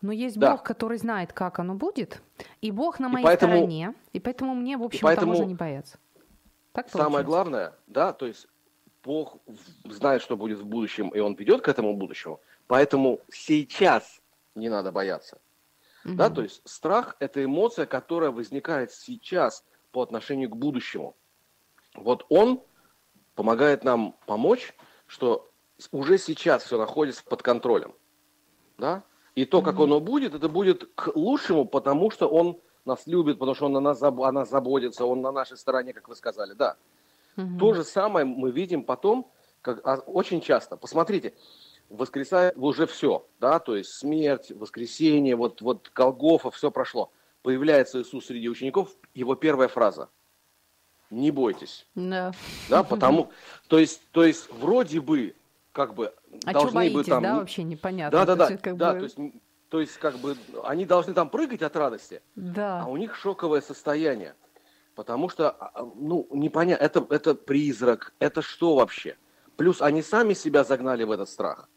но 0.00 0.12
есть 0.12 0.38
да. 0.38 0.52
Бог, 0.52 0.62
который 0.62 0.98
знает, 0.98 1.32
как 1.32 1.58
оно 1.58 1.74
будет, 1.74 2.22
и 2.60 2.70
Бог 2.70 2.98
на 2.98 3.08
моей 3.08 3.24
и 3.24 3.26
поэтому... 3.26 3.52
стороне, 3.52 3.94
и 4.12 4.20
поэтому 4.20 4.54
мне, 4.54 4.76
в 4.76 4.82
общем, 4.82 5.00
поэтому... 5.02 5.32
можно 5.32 5.44
не 5.44 5.54
бояться. 5.54 5.98
Так 6.72 6.88
Самое 6.88 7.24
главное, 7.24 7.74
да, 7.86 8.12
то 8.12 8.26
есть 8.26 8.46
Бог 9.02 9.38
знает, 9.84 10.22
что 10.22 10.36
будет 10.36 10.58
в 10.58 10.66
будущем, 10.66 11.08
и 11.08 11.20
Он 11.20 11.34
ведет 11.34 11.62
к 11.62 11.68
этому 11.68 11.96
будущему, 11.96 12.40
поэтому 12.66 13.20
сейчас 13.30 14.20
не 14.54 14.68
надо 14.68 14.92
бояться. 14.92 15.38
Угу. 16.04 16.14
Да, 16.14 16.30
то 16.30 16.42
есть 16.42 16.62
страх– 16.64 17.16
это 17.18 17.44
эмоция, 17.44 17.86
которая 17.86 18.30
возникает 18.30 18.92
сейчас 18.92 19.64
по 19.92 20.02
отношению 20.02 20.48
к 20.50 20.56
будущему. 20.56 21.14
Вот 21.94 22.24
он 22.28 22.62
помогает 23.40 23.84
нам 23.84 24.14
помочь, 24.26 24.74
что 25.06 25.50
уже 25.92 26.18
сейчас 26.18 26.62
все 26.62 26.76
находится 26.76 27.24
под 27.24 27.42
контролем. 27.42 27.94
Да? 28.76 29.02
И 29.34 29.46
то, 29.46 29.62
как 29.62 29.78
оно 29.80 29.98
будет, 29.98 30.34
это 30.34 30.50
будет 30.50 30.90
к 30.94 31.16
лучшему, 31.16 31.64
потому 31.64 32.10
что 32.10 32.28
он 32.28 32.60
нас 32.84 33.06
любит, 33.06 33.38
потому 33.38 33.54
что 33.54 33.64
он 33.64 33.72
на 33.72 33.80
нас, 33.80 34.02
о 34.02 34.10
нас 34.30 34.50
заботится, 34.50 35.06
он 35.06 35.22
на 35.22 35.32
нашей 35.32 35.56
стороне, 35.56 35.94
как 35.94 36.10
вы 36.10 36.16
сказали, 36.16 36.52
да. 36.52 36.76
Угу. 37.38 37.58
То 37.58 37.72
же 37.72 37.82
самое 37.82 38.26
мы 38.26 38.50
видим 38.50 38.84
потом, 38.84 39.32
как, 39.62 39.80
а, 39.86 40.00
очень 40.00 40.42
часто. 40.42 40.76
Посмотрите, 40.76 41.32
воскресает 41.88 42.58
уже 42.58 42.86
все, 42.86 43.26
да, 43.40 43.58
то 43.58 43.74
есть 43.74 43.94
смерть, 43.94 44.50
воскресение, 44.50 45.34
вот, 45.34 45.62
вот 45.62 45.90
Голгофа, 45.94 46.50
все 46.50 46.70
прошло. 46.70 47.10
Появляется 47.40 48.02
Иисус 48.02 48.26
среди 48.26 48.50
учеников, 48.50 48.94
его 49.14 49.34
первая 49.34 49.68
фраза– 49.68 50.10
не 51.10 51.30
бойтесь. 51.30 51.86
Да. 51.94 52.32
Да, 52.68 52.82
потому, 52.82 53.30
то 53.68 53.78
есть, 53.78 54.00
то 54.12 54.24
есть 54.24 54.50
вроде 54.50 55.00
бы, 55.00 55.34
как 55.72 55.94
бы, 55.94 56.14
а 56.44 56.52
должны 56.52 56.74
боитесь, 56.74 56.94
бы 56.94 57.04
там... 57.04 57.22
да, 57.22 57.38
вообще 57.38 57.62
непонятно. 57.64 58.18
Да, 58.18 58.36
да, 58.36 58.48
да, 58.48 58.56
как 58.56 58.76
да, 58.76 58.92
бы... 58.92 58.98
то 58.98 59.04
есть, 59.04 59.18
то 59.68 59.80
есть, 59.80 59.96
как 59.98 60.18
бы, 60.18 60.36
они 60.64 60.84
должны 60.84 61.12
там 61.12 61.28
прыгать 61.28 61.62
от 61.62 61.76
радости, 61.76 62.22
да. 62.36 62.82
а 62.82 62.86
у 62.86 62.96
них 62.96 63.14
шоковое 63.14 63.60
состояние, 63.60 64.34
потому 64.94 65.28
что, 65.28 65.50
а, 65.50 65.70
а, 65.74 65.92
ну, 65.94 66.26
непонятно, 66.32 66.84
это, 66.84 67.06
это 67.10 67.34
призрак, 67.34 68.12
это 68.18 68.42
что 68.42 68.76
вообще? 68.76 69.16
Плюс 69.56 69.82
они 69.82 70.02
сами 70.02 70.34
себя 70.34 70.64
загнали 70.64 71.04
в 71.04 71.10
этот 71.10 71.28
страх, 71.28 71.68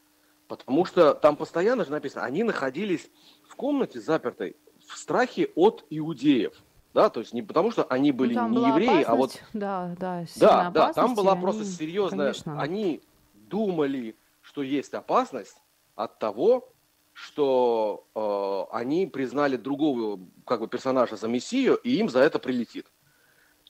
потому 0.47 0.85
что 0.85 1.13
там 1.13 1.35
постоянно 1.35 1.85
же 1.85 1.91
написано, 1.91 2.23
они 2.23 2.43
находились 2.43 3.09
в 3.47 3.55
комнате 3.55 3.99
запертой 3.99 4.55
в 4.87 4.97
страхе 4.97 5.49
от 5.55 5.85
иудеев– 5.89 6.53
да, 6.93 7.09
то 7.09 7.19
есть 7.21 7.33
не 7.33 7.41
потому, 7.41 7.71
что 7.71 7.83
они 7.85 8.11
ну, 8.11 8.17
были 8.17 8.35
ну, 8.35 8.49
не 8.49 8.67
евреи, 8.67 9.03
а 9.03 9.15
вот... 9.15 9.41
Да, 9.53 9.95
да, 9.99 10.25
да, 10.35 10.69
да, 10.69 10.93
там 10.93 11.15
была 11.15 11.33
они, 11.33 11.41
просто 11.41 11.65
серьезная... 11.65 12.33
Конечно. 12.33 12.61
Они 12.61 13.01
думали, 13.33 14.15
что 14.41 14.61
есть 14.61 14.93
опасность 14.93 15.57
от 15.95 16.19
того, 16.19 16.69
что 17.13 18.05
э, 18.15 18.75
они 18.75 19.07
признали 19.07 19.57
другого 19.57 20.19
как 20.45 20.59
бы 20.59 20.67
персонажа 20.67 21.15
за 21.15 21.27
мессию, 21.27 21.75
и 21.75 21.95
им 21.97 22.09
за 22.09 22.19
это 22.19 22.39
прилетит. 22.39 22.87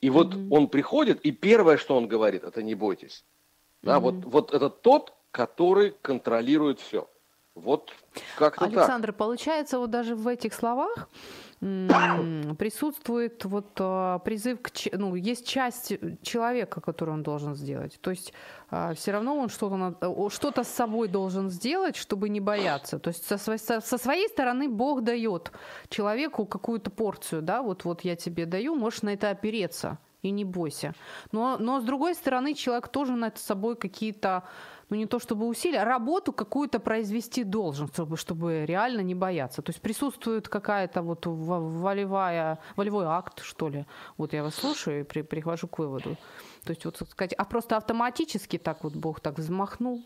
И 0.02 0.10
вот 0.10 0.34
mm-hmm. 0.34 0.48
он 0.52 0.68
приходит, 0.68 1.22
и 1.22 1.32
первое, 1.32 1.78
что 1.78 1.96
он 1.96 2.08
говорит, 2.08 2.44
это 2.44 2.62
не 2.62 2.76
бойтесь. 2.76 3.26
Да, 3.82 3.98
mm-hmm. 3.98 4.00
вот, 4.00 4.26
вот 4.26 4.54
это 4.54 4.70
тот, 4.70 5.14
который 5.32 5.96
контролирует 6.02 6.80
все. 6.80 7.08
Вот 7.56 7.92
как-то 8.38 8.66
Александр, 8.66 9.10
так. 9.10 9.18
получается, 9.18 9.78
вот 9.78 9.92
даже 9.92 10.16
в 10.16 10.28
этих 10.28 10.54
словах 10.54 11.08
присутствует 12.58 13.46
вот 13.46 13.78
а, 13.80 14.20
призыв 14.20 14.62
к, 14.62 14.70
ну, 14.92 15.16
есть 15.16 15.48
часть 15.48 15.94
человека, 16.22 16.82
которую 16.82 17.16
он 17.16 17.24
должен 17.24 17.56
сделать. 17.56 17.98
То 18.02 18.12
есть 18.12 18.34
а, 18.70 18.94
все 18.94 19.12
равно 19.12 19.38
он 19.38 19.50
что-то, 19.50 20.30
что-то 20.30 20.64
с 20.64 20.68
собой 20.68 21.08
должен 21.08 21.50
сделать, 21.50 21.96
чтобы 21.96 22.30
не 22.30 22.42
бояться. 22.42 23.00
То 23.00 23.10
есть 23.10 23.26
со, 23.26 23.38
со, 23.38 23.58
со 23.82 23.98
своей 23.98 24.28
стороны 24.28 24.68
Бог 24.68 25.04
дает 25.04 25.52
человеку 25.90 26.46
какую-то 26.46 26.92
порцию, 26.92 27.42
да, 27.42 27.62
вот, 27.62 27.86
вот 27.86 28.02
я 28.02 28.16
тебе 28.16 28.46
даю, 28.46 28.76
можешь 28.76 29.02
на 29.02 29.14
это 29.14 29.30
опереться 29.30 29.98
и 30.22 30.32
не 30.32 30.46
бойся. 30.46 30.94
Но, 31.32 31.58
но 31.60 31.80
с 31.80 31.84
другой 31.84 32.16
стороны 32.16 32.54
человек 32.54 32.88
тоже 32.88 33.14
над 33.14 33.38
собой 33.38 33.76
какие-то 33.76 34.44
ну 34.94 35.00
не 35.00 35.08
то 35.08 35.18
чтобы 35.18 35.48
усилия, 35.48 35.82
а 35.82 35.86
работу 35.86 36.32
какую-то 36.32 36.80
произвести 36.80 37.44
должен, 37.44 37.88
чтобы, 37.88 38.16
чтобы 38.16 38.66
реально 38.68 39.02
не 39.02 39.16
бояться. 39.16 39.64
То 39.64 39.72
есть 39.72 39.82
присутствует 39.82 40.48
какая-то 40.48 41.02
вот 41.02 41.26
волевая, 41.26 42.60
волевой 42.76 43.06
акт, 43.06 43.42
что 43.42 43.70
ли. 43.70 43.86
Вот 44.18 44.34
я 44.34 44.44
вас 44.44 44.54
слушаю 44.54 45.00
и 45.00 45.04
при, 45.04 45.24
прихожу 45.24 45.68
к 45.68 45.80
выводу. 45.80 46.16
То 46.64 46.74
есть 46.74 46.86
вот 46.86 46.98
сказать, 47.10 47.34
а 47.34 47.44
просто 47.46 47.78
автоматически 47.78 48.60
так 48.60 48.84
вот 48.84 48.94
Бог 48.94 49.20
так 49.20 49.40
взмахнул, 49.40 50.04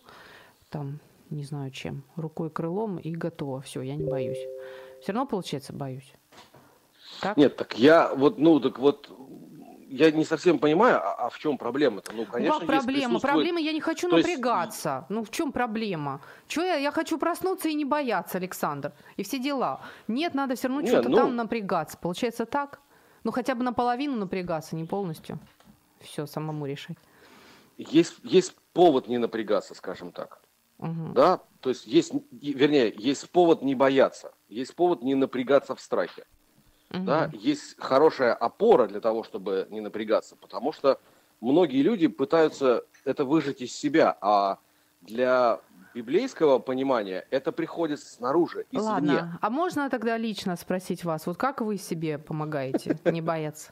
там, 0.69 0.99
не 1.29 1.43
знаю 1.43 1.71
чем, 1.71 2.03
рукой, 2.15 2.49
крылом 2.49 2.97
и 2.97 3.11
готово, 3.11 3.59
все, 3.59 3.81
я 3.81 3.97
не 3.97 4.09
боюсь. 4.09 4.39
Все 5.01 5.11
равно, 5.11 5.27
получается, 5.27 5.73
боюсь. 5.73 6.13
Так? 7.19 7.35
Нет, 7.35 7.57
так 7.57 7.77
я 7.77 8.13
вот, 8.15 8.37
ну, 8.37 8.61
так 8.61 8.79
вот, 8.79 9.11
я 9.89 10.11
не 10.11 10.25
совсем 10.25 10.59
понимаю, 10.59 10.97
а, 10.97 11.25
а 11.25 11.29
в 11.29 11.39
чем 11.39 11.57
проблема-то? 11.57 12.11
Ну, 12.13 12.25
конечно, 12.25 12.59
как 12.59 12.67
проблема? 12.67 12.85
Присутствует... 12.85 13.21
Проблема, 13.21 13.59
я 13.59 13.73
не 13.73 13.81
хочу 13.81 14.09
То 14.09 14.17
напрягаться. 14.17 14.97
Есть... 14.97 15.09
Ну, 15.09 15.23
в 15.23 15.31
чем 15.31 15.51
проблема? 15.51 16.21
Чего 16.47 16.65
я, 16.65 16.75
я 16.75 16.91
хочу 16.91 17.17
проснуться 17.17 17.69
и 17.69 17.73
не 17.73 17.85
бояться, 17.85 18.37
Александр, 18.37 18.93
и 19.15 19.23
все 19.23 19.39
дела. 19.39 19.81
Нет, 20.07 20.33
надо 20.33 20.55
все 20.55 20.67
равно 20.67 20.85
что-то 20.85 21.09
ну... 21.09 21.17
там 21.17 21.35
напрягаться. 21.35 21.97
Получается 21.97 22.45
так? 22.45 22.79
Ну, 23.23 23.31
хотя 23.31 23.55
бы 23.55 23.63
наполовину 23.63 24.17
напрягаться, 24.17 24.75
не 24.75 24.85
полностью. 24.85 25.39
Все, 26.01 26.25
самому 26.25 26.65
решать. 26.65 26.97
Есть, 27.77 28.17
есть 28.23 28.55
повод 28.73 29.07
не 29.07 29.17
напрягаться, 29.17 29.75
скажем 29.75 30.11
так. 30.11 30.41
Угу. 30.79 31.13
Да, 31.13 31.41
то 31.59 31.69
есть 31.69 31.87
есть, 31.87 32.13
вернее, 32.31 32.93
есть 32.95 33.29
повод 33.31 33.63
не 33.63 33.73
бояться, 33.73 34.33
есть 34.47 34.75
повод 34.75 35.01
не 35.01 35.15
напрягаться 35.15 35.75
в 35.75 35.81
страхе. 35.81 36.25
Угу. 36.91 37.03
Да, 37.03 37.29
есть 37.33 37.75
хорошая 37.79 38.33
опора 38.33 38.87
для 38.87 39.01
того, 39.01 39.23
чтобы 39.23 39.67
не 39.69 39.81
напрягаться, 39.81 40.35
потому 40.35 40.71
что 40.71 40.99
многие 41.41 41.81
люди 41.81 42.07
пытаются 42.07 42.83
это 43.03 43.25
выжить 43.25 43.61
из 43.61 43.75
себя, 43.75 44.17
а 44.21 44.59
для 45.01 45.59
библейского 45.93 46.59
понимания 46.59 47.25
это 47.31 47.51
приходит 47.51 47.99
снаружи, 47.99 48.65
извне. 48.71 48.87
Ладно, 48.87 49.39
а 49.41 49.49
можно 49.49 49.89
тогда 49.89 50.17
лично 50.17 50.55
спросить 50.55 51.03
вас, 51.03 51.27
вот 51.27 51.37
как 51.37 51.61
вы 51.61 51.77
себе 51.77 52.17
помогаете 52.17 52.97
не 53.05 53.21
бояться? 53.21 53.71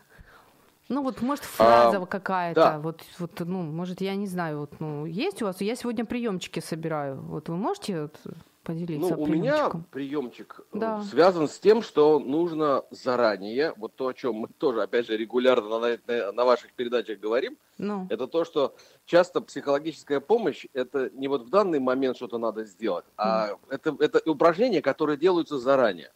Ну 0.88 1.02
вот, 1.02 1.22
может, 1.22 1.44
фраза 1.46 1.98
а, 1.98 2.06
какая-то, 2.06 2.62
да. 2.62 2.80
вот, 2.80 3.02
вот, 3.18 3.40
ну, 3.40 3.64
может, 3.64 4.02
я 4.02 4.16
не 4.16 4.28
знаю, 4.28 4.60
вот, 4.60 4.80
ну, 4.80 5.06
есть 5.06 5.42
у 5.42 5.46
вас? 5.46 5.60
Я 5.62 5.76
сегодня 5.76 6.06
приемчики 6.06 6.60
собираю. 6.60 7.22
Вот 7.22 7.50
вы 7.50 7.56
можете 7.56 8.04
вот, 8.04 8.20
поделиться 8.66 9.16
Ну, 9.16 9.24
у 9.24 9.28
меня 9.28 9.70
приемчик 9.92 10.62
э, 10.74 10.80
да. 10.80 11.02
связан 11.04 11.48
с 11.48 11.58
тем, 11.60 11.82
что 11.82 12.20
нужно 12.20 12.84
заранее, 12.90 13.74
вот 13.78 13.96
то, 13.96 14.08
о 14.08 14.14
чем 14.14 14.36
мы 14.36 14.48
тоже, 14.48 14.82
опять 14.82 15.08
же, 15.08 15.16
регулярно 15.16 15.80
на, 15.80 15.98
на, 16.08 16.32
на 16.32 16.46
ваших 16.46 16.74
передачах 16.74 17.20
говорим, 17.20 17.58
ну. 17.78 18.08
это 18.10 18.28
то, 18.28 18.44
что 18.44 18.76
часто 19.06 19.40
психологическая 19.40 20.20
помощь, 20.20 20.66
это 20.74 21.10
не 21.14 21.28
вот 21.28 21.44
в 21.44 21.50
данный 21.50 21.80
момент 21.80 22.18
что-то 22.18 22.38
надо 22.38 22.66
сделать, 22.66 23.06
а 23.16 23.52
mm. 23.52 23.58
это, 23.70 23.96
это 24.00 24.30
упражнения, 24.30 24.82
которые 24.82 25.18
делаются 25.18 25.60
заранее. 25.60 26.12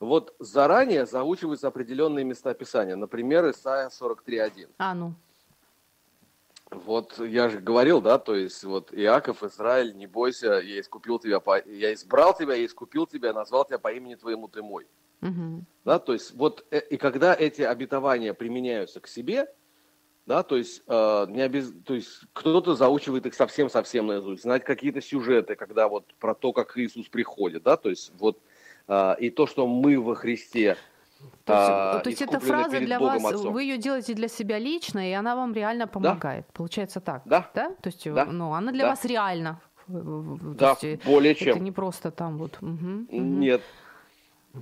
Вот 0.00 0.34
заранее 0.38 1.06
заучиваются 1.06 1.66
определенные 1.66 2.24
места 2.24 2.54
Писания, 2.54 2.94
например, 2.94 3.50
Исайя 3.50 3.88
43.1. 3.88 4.68
А, 4.78 4.94
ну. 4.94 5.14
Вот 6.70 7.18
я 7.18 7.48
же 7.48 7.60
говорил, 7.60 8.00
да, 8.00 8.18
то 8.18 8.34
есть 8.34 8.62
вот 8.64 8.92
Иаков, 8.92 9.42
Израиль, 9.42 9.96
не 9.96 10.06
бойся, 10.06 10.54
я 10.54 10.80
искупил 10.80 11.18
тебя, 11.18 11.40
по... 11.40 11.62
я 11.66 11.94
избрал 11.94 12.36
тебя, 12.36 12.54
я 12.54 12.66
искупил 12.66 13.06
тебя, 13.06 13.32
назвал 13.32 13.64
тебя 13.64 13.78
по 13.78 13.92
имени 13.92 14.16
твоему, 14.16 14.48
ты 14.48 14.62
мой. 14.62 14.86
Угу. 15.22 15.64
Да, 15.84 15.98
то 15.98 16.12
есть 16.12 16.34
вот 16.34 16.66
э, 16.70 16.80
и 16.90 16.96
когда 16.96 17.34
эти 17.34 17.62
обетования 17.62 18.34
применяются 18.34 19.00
к 19.00 19.08
себе, 19.08 19.46
да, 20.26 20.42
то 20.42 20.56
есть, 20.56 20.82
э, 20.86 21.26
не 21.30 21.40
обез... 21.40 21.72
то 21.86 21.94
есть 21.94 22.20
кто-то 22.34 22.74
заучивает 22.74 23.24
их 23.24 23.34
совсем-совсем 23.34 24.06
наизусть, 24.06 24.42
знать 24.42 24.62
какие-то 24.62 25.00
сюжеты, 25.00 25.56
когда 25.56 25.88
вот 25.88 26.14
про 26.20 26.34
то, 26.34 26.52
как 26.52 26.76
Иисус 26.76 27.08
приходит, 27.08 27.62
да, 27.62 27.78
то 27.78 27.88
есть 27.88 28.12
вот 28.18 28.38
а, 28.88 29.16
и 29.20 29.28
то, 29.30 29.46
что 29.46 29.66
мы 29.66 30.00
во 30.00 30.14
Христе. 30.14 30.76
То 31.44 31.52
есть, 31.54 31.70
а, 31.70 31.98
то 32.00 32.10
есть 32.10 32.22
эта 32.22 32.40
фраза 32.40 32.78
для 32.78 32.98
Богом 32.98 33.22
вас, 33.22 33.34
Отцом. 33.34 33.52
вы 33.52 33.62
ее 33.62 33.78
делаете 33.78 34.14
для 34.14 34.28
себя 34.28 34.58
лично, 34.58 35.08
и 35.10 35.12
она 35.12 35.34
вам 35.34 35.52
реально 35.52 35.86
помогает. 35.86 36.44
Да. 36.46 36.52
Получается 36.52 37.00
так. 37.00 37.22
Да. 37.24 37.50
да? 37.54 37.70
То 37.80 37.88
есть, 37.88 38.04
да. 38.12 38.26
ну, 38.26 38.52
она 38.52 38.70
для 38.70 38.84
да. 38.84 38.90
вас 38.90 39.04
реально. 39.04 39.60
Да, 39.88 40.76
есть, 40.82 41.04
более 41.04 41.34
чем. 41.34 41.48
Это 41.48 41.60
не 41.60 41.72
просто 41.72 42.10
там 42.10 42.38
вот. 42.38 42.58
Угу, 42.60 42.68
угу. 42.70 43.06
Нет. 43.10 43.62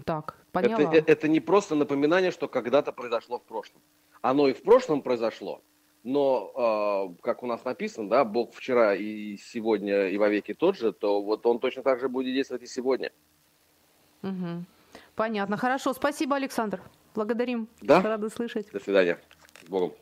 Так, 0.04 0.36
поняла. 0.52 0.94
Это, 0.94 1.10
это 1.12 1.28
не 1.28 1.40
просто 1.40 1.74
напоминание, 1.74 2.30
что 2.30 2.48
когда-то 2.48 2.92
произошло 2.92 3.38
в 3.38 3.42
прошлом. 3.42 3.82
Оно 4.22 4.48
и 4.48 4.52
в 4.52 4.62
прошлом 4.62 5.02
произошло, 5.02 5.62
но, 6.04 7.10
э, 7.16 7.22
как 7.22 7.42
у 7.42 7.46
нас 7.46 7.64
написано, 7.64 8.08
да, 8.08 8.24
Бог 8.24 8.54
вчера 8.54 8.94
и 8.94 9.36
сегодня 9.36 10.08
и 10.08 10.16
вовеки 10.18 10.54
тот 10.54 10.76
же, 10.76 10.92
то 10.92 11.22
вот 11.22 11.44
он 11.46 11.58
точно 11.58 11.82
так 11.82 12.00
же 12.00 12.08
будет 12.08 12.32
действовать 12.32 12.62
и 12.62 12.66
сегодня. 12.66 13.10
Угу. 14.22 14.64
Понятно. 15.16 15.56
Хорошо. 15.56 15.94
Спасибо, 15.94 16.36
Александр. 16.36 16.80
Благодарим. 17.14 17.68
Да. 17.80 18.02
Рады 18.02 18.28
слышать. 18.28 18.70
До 18.70 18.78
свидания. 18.78 19.18
С 19.64 19.68
Богом. 19.68 19.92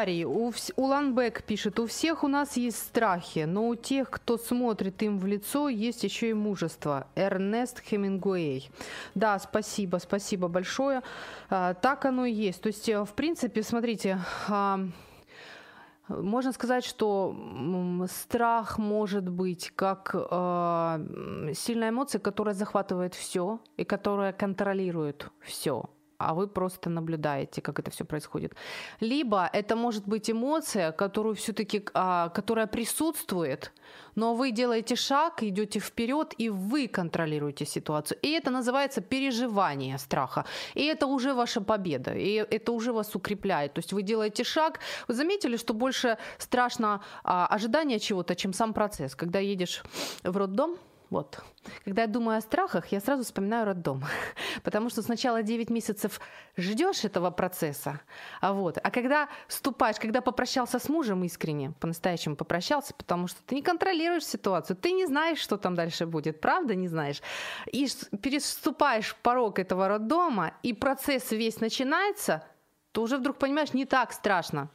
Читаю 0.00 0.06
комментарии. 0.06 0.24
У 0.24 0.52
Уланбек 0.76 1.42
пишет, 1.42 1.78
у 1.78 1.86
всех 1.86 2.24
у 2.24 2.28
нас 2.28 2.56
есть 2.56 2.78
страхи, 2.78 3.44
но 3.46 3.68
у 3.68 3.74
тех, 3.74 4.10
кто 4.10 4.38
смотрит 4.38 5.02
им 5.02 5.18
в 5.18 5.26
лицо, 5.26 5.68
есть 5.68 6.04
еще 6.04 6.30
и 6.30 6.34
мужество. 6.34 7.06
Эрнест 7.16 7.80
Хемингуэй. 7.80 8.70
Да, 9.14 9.38
спасибо, 9.38 9.98
спасибо 9.98 10.48
большое. 10.48 11.02
А, 11.50 11.74
так 11.74 12.04
оно 12.04 12.24
и 12.24 12.32
есть. 12.32 12.62
То 12.62 12.68
есть, 12.68 12.88
э, 12.88 13.04
в 13.04 13.12
принципе, 13.12 13.62
смотрите, 13.62 14.18
а, 14.48 14.80
можно 16.08 16.52
сказать, 16.52 16.84
что 16.84 17.36
страх 18.10 18.78
может 18.78 19.28
быть 19.28 19.70
как 19.76 20.14
э, 20.14 21.52
сильная 21.54 21.90
эмоция, 21.90 22.18
которая 22.18 22.54
захватывает 22.54 23.14
все 23.14 23.60
и 23.76 23.84
которая 23.84 24.32
контролирует 24.32 25.30
все 25.40 25.84
а 26.20 26.34
вы 26.34 26.46
просто 26.46 26.90
наблюдаете, 26.90 27.62
как 27.62 27.78
это 27.78 27.90
все 27.90 28.04
происходит. 28.04 28.54
Либо 29.00 29.48
это 29.52 29.76
может 29.76 30.06
быть 30.06 30.30
эмоция, 30.30 30.92
которую 30.92 31.34
все-таки, 31.34 31.84
а, 31.94 32.28
которая 32.28 32.66
присутствует, 32.66 33.72
но 34.14 34.34
вы 34.34 34.50
делаете 34.52 34.96
шаг, 34.96 35.42
идете 35.42 35.80
вперед, 35.80 36.34
и 36.38 36.50
вы 36.50 36.88
контролируете 36.88 37.64
ситуацию. 37.64 38.18
И 38.22 38.30
это 38.32 38.50
называется 38.50 39.00
переживание 39.00 39.98
страха. 39.98 40.44
И 40.74 40.84
это 40.84 41.06
уже 41.06 41.32
ваша 41.32 41.60
победа, 41.60 42.12
и 42.12 42.46
это 42.50 42.72
уже 42.72 42.92
вас 42.92 43.16
укрепляет. 43.16 43.74
То 43.74 43.78
есть 43.78 43.92
вы 43.92 44.02
делаете 44.02 44.44
шаг. 44.44 44.80
Вы 45.08 45.14
заметили, 45.14 45.56
что 45.56 45.74
больше 45.74 46.18
страшно 46.38 47.00
а, 47.24 47.46
ожидание 47.46 47.98
чего-то, 47.98 48.34
чем 48.34 48.52
сам 48.52 48.72
процесс. 48.72 49.14
Когда 49.14 49.38
едешь 49.38 49.82
в 50.22 50.36
роддом, 50.36 50.76
вот. 51.10 51.42
Когда 51.84 52.02
я 52.02 52.08
думаю 52.08 52.38
о 52.38 52.40
страхах, 52.40 52.86
я 52.92 53.00
сразу 53.00 53.24
вспоминаю 53.24 53.66
роддом. 53.66 54.04
Потому 54.62 54.90
что 54.90 55.02
сначала 55.02 55.42
9 55.42 55.68
месяцев 55.68 56.20
ждешь 56.56 57.04
этого 57.04 57.30
процесса, 57.30 58.00
а, 58.40 58.52
вот. 58.52 58.78
а 58.82 58.90
когда 58.90 59.28
ступаешь, 59.48 59.96
когда 59.96 60.20
попрощался 60.20 60.78
с 60.78 60.88
мужем 60.88 61.24
искренне, 61.24 61.72
по-настоящему 61.80 62.36
попрощался, 62.36 62.94
потому 62.94 63.26
что 63.26 63.42
ты 63.42 63.56
не 63.56 63.62
контролируешь 63.62 64.24
ситуацию, 64.24 64.76
ты 64.76 64.92
не 64.92 65.06
знаешь, 65.06 65.38
что 65.38 65.56
там 65.56 65.74
дальше 65.74 66.06
будет, 66.06 66.40
правда 66.40 66.76
не 66.76 66.86
знаешь. 66.86 67.20
И 67.72 67.88
переступаешь 68.22 69.16
порог 69.16 69.58
этого 69.58 69.88
роддома, 69.88 70.54
и 70.62 70.72
процесс 70.72 71.32
весь 71.32 71.60
начинается, 71.60 72.44
то 72.92 73.02
уже 73.02 73.18
вдруг 73.18 73.38
понимаешь, 73.38 73.72
не 73.72 73.84
так 73.84 74.12
страшно. 74.12 74.70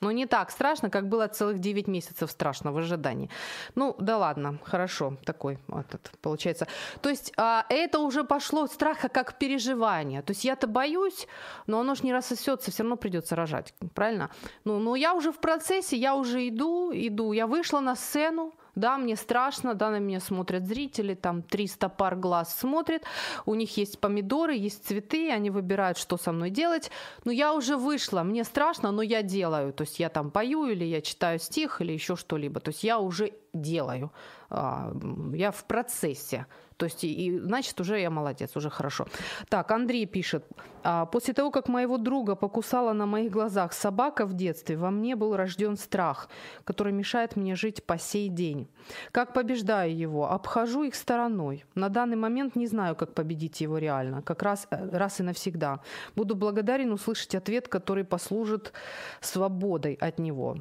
Ну, 0.00 0.10
не 0.12 0.26
так 0.26 0.50
страшно, 0.50 0.90
как 0.90 1.08
было 1.08 1.26
целых 1.26 1.58
9 1.58 1.88
месяцев 1.88 2.30
страшно 2.30 2.72
в 2.72 2.78
ожидании. 2.78 3.30
Ну, 3.74 3.96
да 3.98 4.16
ладно, 4.18 4.58
хорошо, 4.62 5.16
такой 5.24 5.58
этот, 5.68 6.12
получается. 6.20 6.68
То 7.00 7.08
есть 7.08 7.32
а, 7.36 7.66
это 7.68 7.98
уже 7.98 8.22
пошло 8.22 8.66
страха 8.66 9.08
как 9.08 9.38
переживание. 9.38 10.22
То 10.22 10.32
есть 10.32 10.44
я-то 10.44 10.68
боюсь, 10.68 11.26
но 11.66 11.80
оно 11.80 11.94
ж 11.94 12.04
не 12.04 12.12
рассосется, 12.12 12.70
все 12.70 12.82
равно 12.84 12.96
придется 12.96 13.34
рожать, 13.34 13.74
правильно? 13.94 14.30
Ну, 14.64 14.78
ну, 14.78 14.94
я 14.94 15.14
уже 15.14 15.32
в 15.32 15.38
процессе, 15.38 15.96
я 15.96 16.14
уже 16.14 16.48
иду, 16.48 16.92
иду. 16.92 17.32
Я 17.32 17.46
вышла 17.46 17.80
на 17.80 17.96
сцену, 17.96 18.52
да, 18.78 18.98
мне 18.98 19.16
страшно, 19.16 19.74
да, 19.74 19.90
на 19.90 19.98
меня 19.98 20.20
смотрят 20.20 20.66
зрители, 20.66 21.14
там 21.14 21.42
300 21.42 21.88
пар 21.88 22.16
глаз 22.16 22.54
смотрят, 22.56 23.02
у 23.46 23.54
них 23.54 23.76
есть 23.76 24.00
помидоры, 24.00 24.54
есть 24.54 24.86
цветы, 24.86 25.30
они 25.30 25.50
выбирают, 25.50 25.98
что 25.98 26.16
со 26.16 26.32
мной 26.32 26.50
делать. 26.50 26.90
Но 27.24 27.32
я 27.32 27.52
уже 27.52 27.76
вышла, 27.76 28.22
мне 28.22 28.44
страшно, 28.44 28.92
но 28.92 29.02
я 29.02 29.22
делаю. 29.22 29.72
То 29.72 29.82
есть 29.82 30.00
я 30.00 30.08
там 30.08 30.30
пою 30.30 30.66
или 30.66 30.84
я 30.84 31.00
читаю 31.00 31.38
стих 31.38 31.80
или 31.80 31.92
еще 31.92 32.16
что-либо. 32.16 32.60
То 32.60 32.70
есть 32.70 32.84
я 32.84 32.98
уже 32.98 33.32
делаю, 33.52 34.12
а, 34.50 34.92
я 35.34 35.50
в 35.50 35.64
процессе. 35.64 36.46
То 36.78 36.86
есть, 36.86 37.04
и, 37.04 37.38
значит, 37.40 37.80
уже 37.80 38.00
я 38.00 38.08
молодец, 38.08 38.56
уже 38.56 38.70
хорошо. 38.70 39.06
Так, 39.48 39.70
Андрей 39.72 40.06
пишет. 40.06 40.44
«А, 40.84 41.06
После 41.06 41.34
того, 41.34 41.50
как 41.50 41.68
моего 41.68 41.98
друга 41.98 42.36
покусала 42.36 42.92
на 42.92 43.04
моих 43.04 43.32
глазах 43.32 43.72
собака 43.72 44.26
в 44.26 44.34
детстве, 44.34 44.76
во 44.76 44.90
мне 44.90 45.16
был 45.16 45.36
рожден 45.36 45.76
страх, 45.76 46.28
который 46.64 46.92
мешает 46.92 47.36
мне 47.36 47.56
жить 47.56 47.84
по 47.84 47.98
сей 47.98 48.28
день. 48.28 48.68
Как 49.10 49.34
побеждаю 49.34 49.96
его? 49.96 50.30
Обхожу 50.30 50.84
их 50.84 50.94
стороной. 50.94 51.64
На 51.74 51.88
данный 51.88 52.16
момент 52.16 52.56
не 52.56 52.68
знаю, 52.68 52.94
как 52.94 53.12
победить 53.12 53.60
его 53.60 53.78
реально, 53.78 54.22
как 54.22 54.42
раз, 54.42 54.68
э, 54.70 54.96
раз 54.96 55.18
и 55.20 55.24
навсегда. 55.24 55.80
Буду 56.14 56.36
благодарен 56.36 56.92
услышать 56.92 57.34
ответ, 57.34 57.66
который 57.66 58.04
послужит 58.04 58.72
свободой 59.20 59.94
от 59.94 60.20
него. 60.20 60.58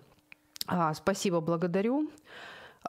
А, 0.66 0.94
спасибо, 0.96 1.42
благодарю. 1.42 2.10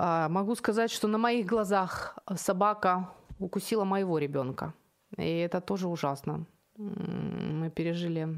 А, 0.01 0.29
могу 0.29 0.55
сказать, 0.55 0.93
что 0.93 1.09
на 1.09 1.19
моих 1.19 1.47
глазах 1.47 2.17
собака 2.37 3.11
укусила 3.41 3.85
моего 3.85 4.19
ребенка. 4.19 4.73
И 5.17 5.39
это 5.39 5.61
тоже 5.61 5.89
ужасно. 5.89 6.47
Мы 6.77 7.69
пережили 7.71 8.29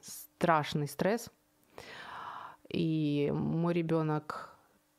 страшный 0.00 0.88
стресс. 0.88 1.30
И 2.68 3.30
мой 3.32 3.74
ребенок 3.74 4.50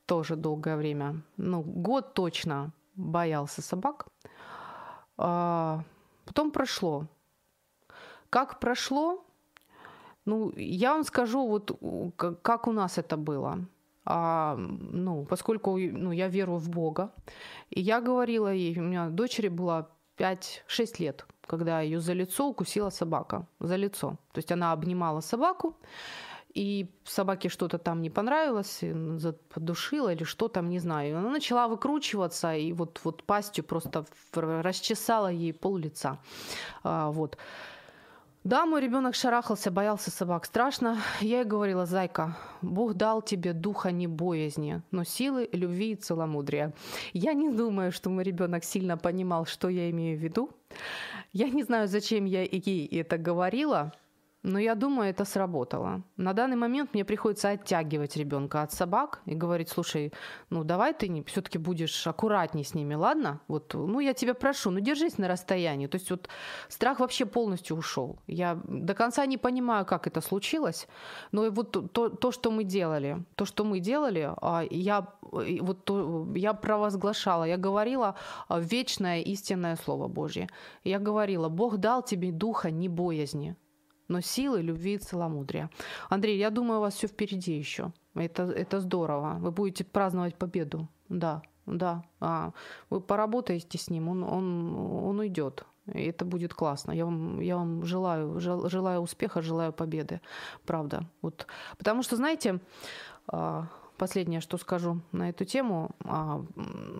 тоже 0.06 0.38
долгое 0.38 0.78
время, 0.78 1.22
ну, 1.38 1.62
год 1.62 2.14
точно 2.14 2.72
боялся 2.95 3.62
собак. 3.62 4.08
А 5.18 5.84
потом 6.26 6.52
прошло. 6.52 7.08
Как 8.30 8.60
прошло, 8.60 9.26
ну, 10.24 10.54
я 10.56 10.93
вам 10.93 11.04
скажу, 11.04 11.45
вот 11.45 11.78
как 12.41 12.68
у 12.68 12.72
нас 12.72 12.97
это 12.97 13.18
было 13.18 13.60
а, 14.10 14.55
ну, 14.57 15.26
поскольку 15.26 15.78
ну, 15.78 16.12
я 16.12 16.28
верую 16.28 16.57
в 16.60 16.70
Бога. 16.70 17.12
И 17.70 17.80
я 17.80 18.01
говорила 18.01 18.51
ей, 18.51 18.80
у 18.80 18.82
меня 18.82 19.10
дочери 19.10 19.49
было 19.49 19.88
5-6 20.18 20.95
лет, 20.99 21.26
когда 21.47 21.82
ее 21.82 21.99
за 21.99 22.14
лицо 22.14 22.47
укусила 22.47 22.89
собака. 22.89 23.47
За 23.60 23.76
лицо. 23.78 24.18
То 24.34 24.39
есть 24.39 24.51
она 24.51 24.72
обнимала 24.72 25.22
собаку, 25.22 25.78
и 26.55 26.88
собаке 27.03 27.49
что-то 27.49 27.78
там 27.78 28.01
не 28.01 28.10
понравилось, 28.10 28.84
подушила 29.53 30.12
или 30.12 30.24
что 30.24 30.47
там, 30.47 30.70
не 30.70 30.80
знаю. 30.80 31.18
Она 31.18 31.30
начала 31.30 31.68
выкручиваться 31.68 32.55
и 32.55 32.74
вот, 32.74 32.99
вот 33.03 33.24
пастью 33.24 33.64
просто 33.64 34.05
расчесала 34.34 35.32
ей 35.32 35.53
пол 35.53 35.78
лица. 35.78 36.18
А, 36.84 37.12
вот. 37.12 37.38
Да, 38.46 38.66
мой 38.66 38.80
ребенок 38.80 39.16
шарахался, 39.16 39.70
боялся 39.70 40.12
собак. 40.12 40.46
Страшно. 40.46 40.98
Я 41.20 41.40
ей 41.40 41.44
говорила, 41.44 41.86
зайка, 41.86 42.38
Бог 42.62 42.94
дал 42.94 43.22
тебе 43.22 43.52
духа 43.52 43.92
не 43.92 44.08
боязни, 44.08 44.82
но 44.92 45.04
силы, 45.04 45.50
любви 45.52 45.92
и 45.92 45.96
целомудрия. 45.96 46.74
Я 47.12 47.34
не 47.34 47.50
думаю, 47.50 47.92
что 47.92 48.10
мой 48.10 48.24
ребенок 48.24 48.64
сильно 48.64 48.98
понимал, 48.98 49.46
что 49.46 49.68
я 49.68 49.90
имею 49.90 50.18
в 50.18 50.22
виду. 50.22 50.52
Я 51.34 51.50
не 51.50 51.64
знаю, 51.64 51.90
зачем 51.90 52.24
я 52.24 52.44
ей 52.44 52.88
это 52.88 53.18
говорила, 53.18 53.92
но 54.44 54.58
я 54.58 54.76
думаю, 54.76 55.10
это 55.10 55.26
сработало. 55.26 56.02
На 56.16 56.34
данный 56.34 56.56
момент 56.56 56.94
мне 56.94 57.04
приходится 57.04 57.50
оттягивать 57.50 58.16
ребенка 58.16 58.62
от 58.62 58.72
собак 58.72 59.22
и 59.26 59.36
говорить, 59.36 59.70
слушай, 59.70 60.14
ну 60.50 60.64
давай 60.64 60.94
ты 60.94 61.24
все-таки 61.28 61.58
будешь 61.58 62.08
аккуратней 62.08 62.64
с 62.64 62.74
ними, 62.74 62.96
ладно? 62.96 63.42
Вот, 63.50 63.74
ну 63.74 64.00
я 64.00 64.14
тебя 64.14 64.34
прошу, 64.34 64.72
ну 64.72 64.80
держись 64.80 65.18
на 65.18 65.28
расстоянии. 65.28 65.88
То 65.88 65.98
есть 65.98 66.10
вот 66.10 66.30
страх 66.70 67.00
вообще 67.00 67.26
полностью 67.26 67.76
ушел. 67.76 68.18
Я 68.28 68.58
до 68.64 68.94
конца 68.94 69.26
не 69.26 69.38
понимаю, 69.38 69.86
как 69.86 70.08
это 70.08 70.22
случилось, 70.22 70.88
но 71.34 71.52
вот 71.52 71.92
то, 71.92 72.10
то 72.10 72.32
что 72.32 72.52
мы 72.52 72.64
делали, 72.64 73.26
то, 73.36 73.44
что 73.44 73.66
мы 73.66 73.80
делали, 73.80 74.32
а, 74.42 74.64
я 74.70 75.08
вот 75.32 75.84
то, 75.84 76.28
я 76.36 76.54
провозглашала, 76.54 77.44
я 77.44 77.58
говорила 77.58 78.16
а, 78.48 78.60
вечное 78.60 79.20
истинное 79.20 79.76
Слово 79.76 80.08
Божье. 80.08 80.48
Я 80.86 81.00
говорила, 81.00 81.50
Бог 81.50 81.78
дал 81.78 82.04
тебе 82.04 82.32
духа 82.32 82.72
не 82.72 82.88
боязни 82.88 83.58
но 84.10 84.22
силы, 84.22 84.62
любви 84.62 84.95
и 84.95 84.97
целомудрия. 84.97 85.70
Андрей, 86.10 86.38
я 86.38 86.49
думаю, 86.49 86.80
у 86.80 86.82
вас 86.82 86.95
все 86.95 87.07
впереди 87.07 87.57
еще. 87.57 87.93
Это, 88.16 88.43
это 88.43 88.80
здорово. 88.80 89.38
Вы 89.39 89.51
будете 89.51 89.84
праздновать 89.84 90.36
победу. 90.36 90.89
Да, 91.10 91.41
да. 91.66 92.03
А, 92.20 92.51
вы 92.89 92.99
поработаете 92.99 93.78
с 93.78 93.89
ним, 93.89 94.10
он, 94.10 94.24
он, 94.24 94.76
он 94.76 95.20
уйдет. 95.20 95.66
И 95.93 96.03
это 96.03 96.26
будет 96.26 96.53
классно. 96.53 96.91
Я 96.91 97.05
вам, 97.05 97.39
я 97.39 97.55
вам 97.55 97.86
желаю, 97.86 98.39
желаю 98.39 99.01
успеха, 99.01 99.41
желаю 99.41 99.72
победы. 99.72 100.22
Правда. 100.66 101.05
Вот. 101.22 101.47
Потому 101.78 102.03
что, 102.03 102.16
знаете, 102.16 102.60
а, 103.28 103.68
последнее, 103.97 104.41
что 104.41 104.57
скажу 104.57 105.01
на 105.12 105.30
эту 105.30 105.45
тему, 105.45 105.91
а, 106.03 106.43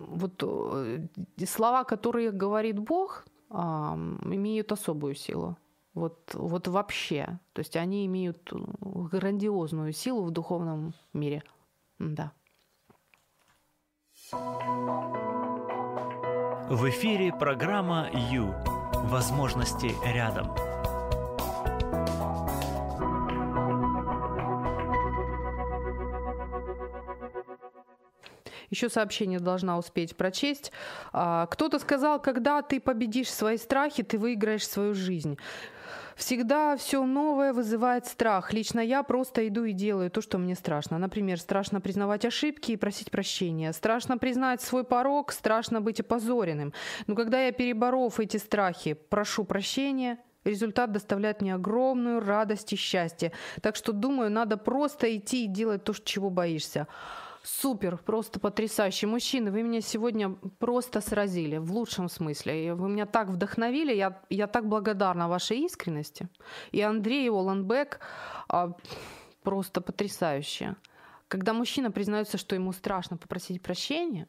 вот 0.08 0.42
э, 0.42 1.06
слова, 1.46 1.84
которые 1.84 2.30
говорит 2.30 2.78
Бог, 2.78 3.24
а, 3.48 3.96
имеют 4.24 4.72
особую 4.72 5.14
силу. 5.14 5.56
Вот, 5.94 6.34
вот 6.34 6.68
вообще. 6.68 7.38
То 7.52 7.60
есть 7.60 7.76
они 7.76 8.06
имеют 8.06 8.52
грандиозную 8.52 9.92
силу 9.92 10.24
в 10.24 10.30
духовном 10.30 10.94
мире. 11.12 11.42
Да. 11.98 12.32
В 16.70 16.88
эфире 16.88 17.32
программа 17.32 18.08
«Ю». 18.30 18.54
Возможности 19.08 19.92
рядом. 20.04 20.54
Еще 28.70 28.88
сообщение 28.88 29.40
должна 29.40 29.78
успеть 29.78 30.16
прочесть. 30.16 30.70
А, 31.12 31.46
кто-то 31.46 31.80
сказал, 31.80 32.22
когда 32.22 32.62
ты 32.62 32.80
победишь 32.80 33.32
свои 33.32 33.56
страхи, 33.56 34.04
ты 34.04 34.16
выиграешь 34.16 34.66
свою 34.66 34.94
жизнь. 34.94 35.38
Всегда 36.16 36.76
все 36.76 37.04
новое 37.04 37.52
вызывает 37.52 38.06
страх. 38.06 38.52
Лично 38.52 38.80
я 38.80 39.02
просто 39.02 39.46
иду 39.48 39.64
и 39.64 39.72
делаю 39.72 40.10
то, 40.10 40.20
что 40.20 40.38
мне 40.38 40.54
страшно. 40.54 40.98
Например, 40.98 41.38
страшно 41.38 41.80
признавать 41.80 42.24
ошибки 42.24 42.72
и 42.72 42.76
просить 42.76 43.10
прощения. 43.10 43.72
Страшно 43.72 44.18
признать 44.18 44.60
свой 44.60 44.84
порог, 44.84 45.32
страшно 45.32 45.80
быть 45.80 46.00
опозоренным. 46.00 46.72
Но 47.06 47.14
когда 47.14 47.42
я, 47.42 47.52
переборов 47.52 48.20
эти 48.20 48.36
страхи, 48.36 48.94
прошу 48.94 49.44
прощения, 49.44 50.18
результат 50.44 50.92
доставляет 50.92 51.40
мне 51.40 51.54
огромную 51.54 52.20
радость 52.20 52.72
и 52.72 52.76
счастье. 52.76 53.32
Так 53.62 53.76
что, 53.76 53.92
думаю, 53.92 54.30
надо 54.30 54.56
просто 54.56 55.16
идти 55.16 55.44
и 55.44 55.48
делать 55.48 55.84
то, 55.84 55.92
чего 55.92 56.30
боишься. 56.30 56.86
Супер, 57.42 57.96
просто 57.96 58.38
потрясающий. 58.38 59.06
Мужчины, 59.06 59.50
вы 59.50 59.62
меня 59.62 59.80
сегодня 59.80 60.36
просто 60.58 61.00
сразили, 61.00 61.56
в 61.56 61.72
лучшем 61.72 62.08
смысле. 62.10 62.74
Вы 62.74 62.88
меня 62.88 63.06
так 63.06 63.28
вдохновили, 63.28 63.94
я, 63.94 64.20
я 64.28 64.46
так 64.46 64.68
благодарна 64.68 65.28
вашей 65.28 65.60
искренности. 65.60 66.28
И 66.70 66.82
Андрей 66.82 67.30
Оланбек 67.30 68.00
а, 68.48 68.74
просто 69.42 69.80
потрясающе. 69.80 70.76
Когда 71.28 71.54
мужчина 71.54 71.90
признается, 71.90 72.36
что 72.36 72.54
ему 72.54 72.72
страшно 72.72 73.16
попросить 73.16 73.62
прощения, 73.62 74.28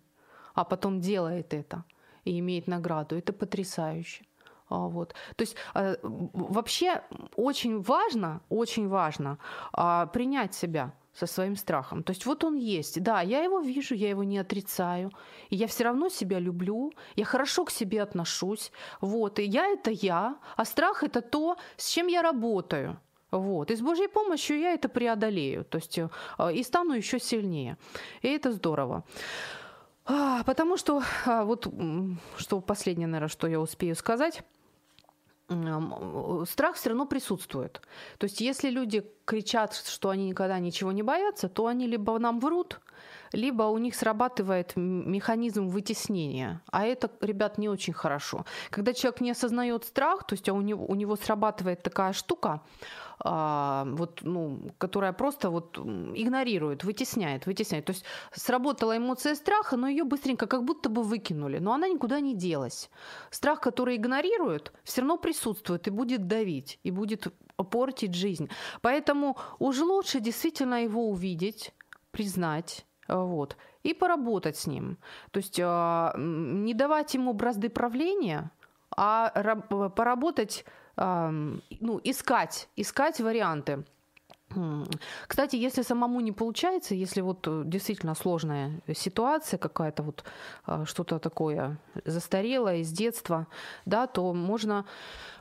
а 0.54 0.64
потом 0.64 1.02
делает 1.02 1.54
это 1.54 1.84
и 2.24 2.40
имеет 2.40 2.68
награду, 2.68 3.18
это 3.18 3.34
потрясающе. 3.34 4.24
А, 4.70 4.88
вот. 4.88 5.14
То 5.36 5.42
есть 5.42 5.56
а, 5.74 5.96
вообще 6.02 7.02
очень 7.36 7.82
важно, 7.82 8.42
очень 8.48 8.88
важно 8.88 9.38
а, 9.74 10.06
принять 10.08 10.54
себя 10.54 10.94
со 11.14 11.28
своим 11.28 11.56
страхом. 11.56 12.04
То 12.04 12.12
есть 12.12 12.26
вот 12.26 12.44
он 12.44 12.56
есть. 12.56 13.02
Да, 13.04 13.22
я 13.22 13.44
его 13.44 13.60
вижу, 13.60 13.96
я 13.96 14.10
его 14.10 14.24
не 14.24 14.40
отрицаю. 14.40 15.12
И 15.50 15.56
я 15.56 15.68
все 15.68 15.84
равно 15.84 16.10
себя 16.10 16.40
люблю, 16.40 16.94
я 17.16 17.26
хорошо 17.26 17.66
к 17.66 17.72
себе 17.72 18.02
отношусь. 18.02 18.72
Вот, 19.02 19.40
и 19.40 19.44
я 19.44 19.68
это 19.68 19.92
я, 19.92 20.36
а 20.56 20.66
страх 20.66 21.04
это 21.04 21.22
то, 21.22 21.58
с 21.78 21.90
чем 21.90 22.08
я 22.08 22.22
работаю. 22.22 23.00
Вот. 23.32 23.72
И 23.72 23.76
с 23.76 23.82
Божьей 23.82 24.08
помощью 24.08 24.60
я 24.60 24.74
это 24.74 24.90
преодолею. 24.90 25.64
То 25.64 25.78
есть 25.78 25.98
э, 25.98 26.10
и 26.54 26.64
стану 26.64 26.94
еще 26.94 27.20
сильнее. 27.20 27.78
И 28.22 28.28
это 28.28 28.52
здорово. 28.52 29.04
А, 30.06 30.44
потому 30.44 30.78
что 30.78 31.02
а, 31.26 31.44
вот 31.46 31.68
что 32.38 32.60
последнее, 32.60 33.08
наверное, 33.08 33.30
что 33.30 33.48
я 33.48 33.60
успею 33.60 33.96
сказать 33.96 34.44
страх 36.46 36.76
все 36.76 36.90
равно 36.90 37.06
присутствует. 37.06 37.82
То 38.18 38.26
есть 38.26 38.42
если 38.42 38.70
люди 38.70 39.04
кричат, 39.26 39.74
что 39.74 40.10
они 40.10 40.30
никогда 40.30 40.60
ничего 40.60 40.92
не 40.92 41.04
боятся, 41.04 41.50
то 41.50 41.68
они 41.68 41.88
либо 41.88 42.18
нам 42.20 42.40
врут, 42.40 42.80
либо 43.34 43.64
у 43.64 43.78
них 43.78 43.96
срабатывает 43.96 44.74
механизм 44.76 45.68
вытеснения. 45.68 46.62
А 46.72 46.86
это, 46.86 47.10
ребят, 47.22 47.58
не 47.58 47.70
очень 47.70 47.94
хорошо. 47.94 48.46
Когда 48.70 48.94
человек 48.94 49.22
не 49.22 49.32
осознает 49.32 49.86
страх, 49.86 50.26
то 50.26 50.34
есть 50.34 50.50
а 50.50 50.54
у 50.54 50.62
него, 50.62 50.86
у 50.86 50.96
него 50.96 51.16
срабатывает 51.16 51.84
такая 51.84 52.14
штука, 52.14 52.62
вот, 53.24 54.20
ну, 54.24 54.72
которая 54.78 55.14
просто 55.14 55.50
вот 55.50 55.78
игнорирует, 55.78 56.84
вытесняет, 56.84 57.46
вытесняет. 57.46 57.86
То 57.86 57.94
есть 57.94 58.06
сработала 58.32 58.98
эмоция 58.98 59.36
страха, 59.36 59.78
но 59.78 59.88
ее 59.88 60.04
быстренько 60.04 60.48
как 60.48 60.64
будто 60.64 60.90
бы 60.90 61.04
выкинули, 61.04 61.60
но 61.60 61.74
она 61.74 61.88
никуда 61.88 62.20
не 62.20 62.36
делась. 62.36 62.90
Страх, 63.30 63.62
который 63.62 63.98
игнорирует, 63.98 64.74
все 64.84 65.02
равно 65.02 65.18
присутствует 65.18 65.88
и 65.88 65.92
будет 65.92 66.28
давить, 66.28 66.80
и 66.84 66.92
будет 66.92 67.28
портить 67.70 68.16
жизнь. 68.16 68.50
Поэтому 68.82 69.38
уж 69.60 69.80
лучше 69.80 70.20
действительно 70.20 70.84
его 70.84 71.10
увидеть, 71.10 71.74
признать, 72.12 72.86
вот, 73.08 73.56
и 73.84 73.94
поработать 73.94 74.58
с 74.58 74.68
ним. 74.68 74.98
То 75.32 75.38
есть 75.38 75.60
а, 75.62 76.14
не 76.18 76.74
давать 76.74 77.14
ему 77.14 77.34
бразды 77.34 77.70
правления, 77.70 78.52
а 78.96 79.30
поработать 79.96 80.66
ну, 80.98 82.02
искать, 82.04 82.68
искать 82.76 83.20
варианты. 83.20 83.84
Кстати, 85.28 85.56
если 85.56 85.84
самому 85.84 86.22
не 86.22 86.32
получается, 86.32 86.96
если 86.96 87.22
вот 87.22 87.48
э, 87.48 87.64
действительно 87.66 88.16
сложная 88.16 88.82
ситуация 88.94 89.58
какая-то, 89.58 90.04
вот 90.04 90.24
а, 90.66 90.86
что-то 90.86 91.20
такое 91.20 91.78
застарелое 92.06 92.78
из 92.78 92.92
детства, 92.92 93.48
да, 93.86 94.08
то 94.08 94.34
можно, 94.34 94.86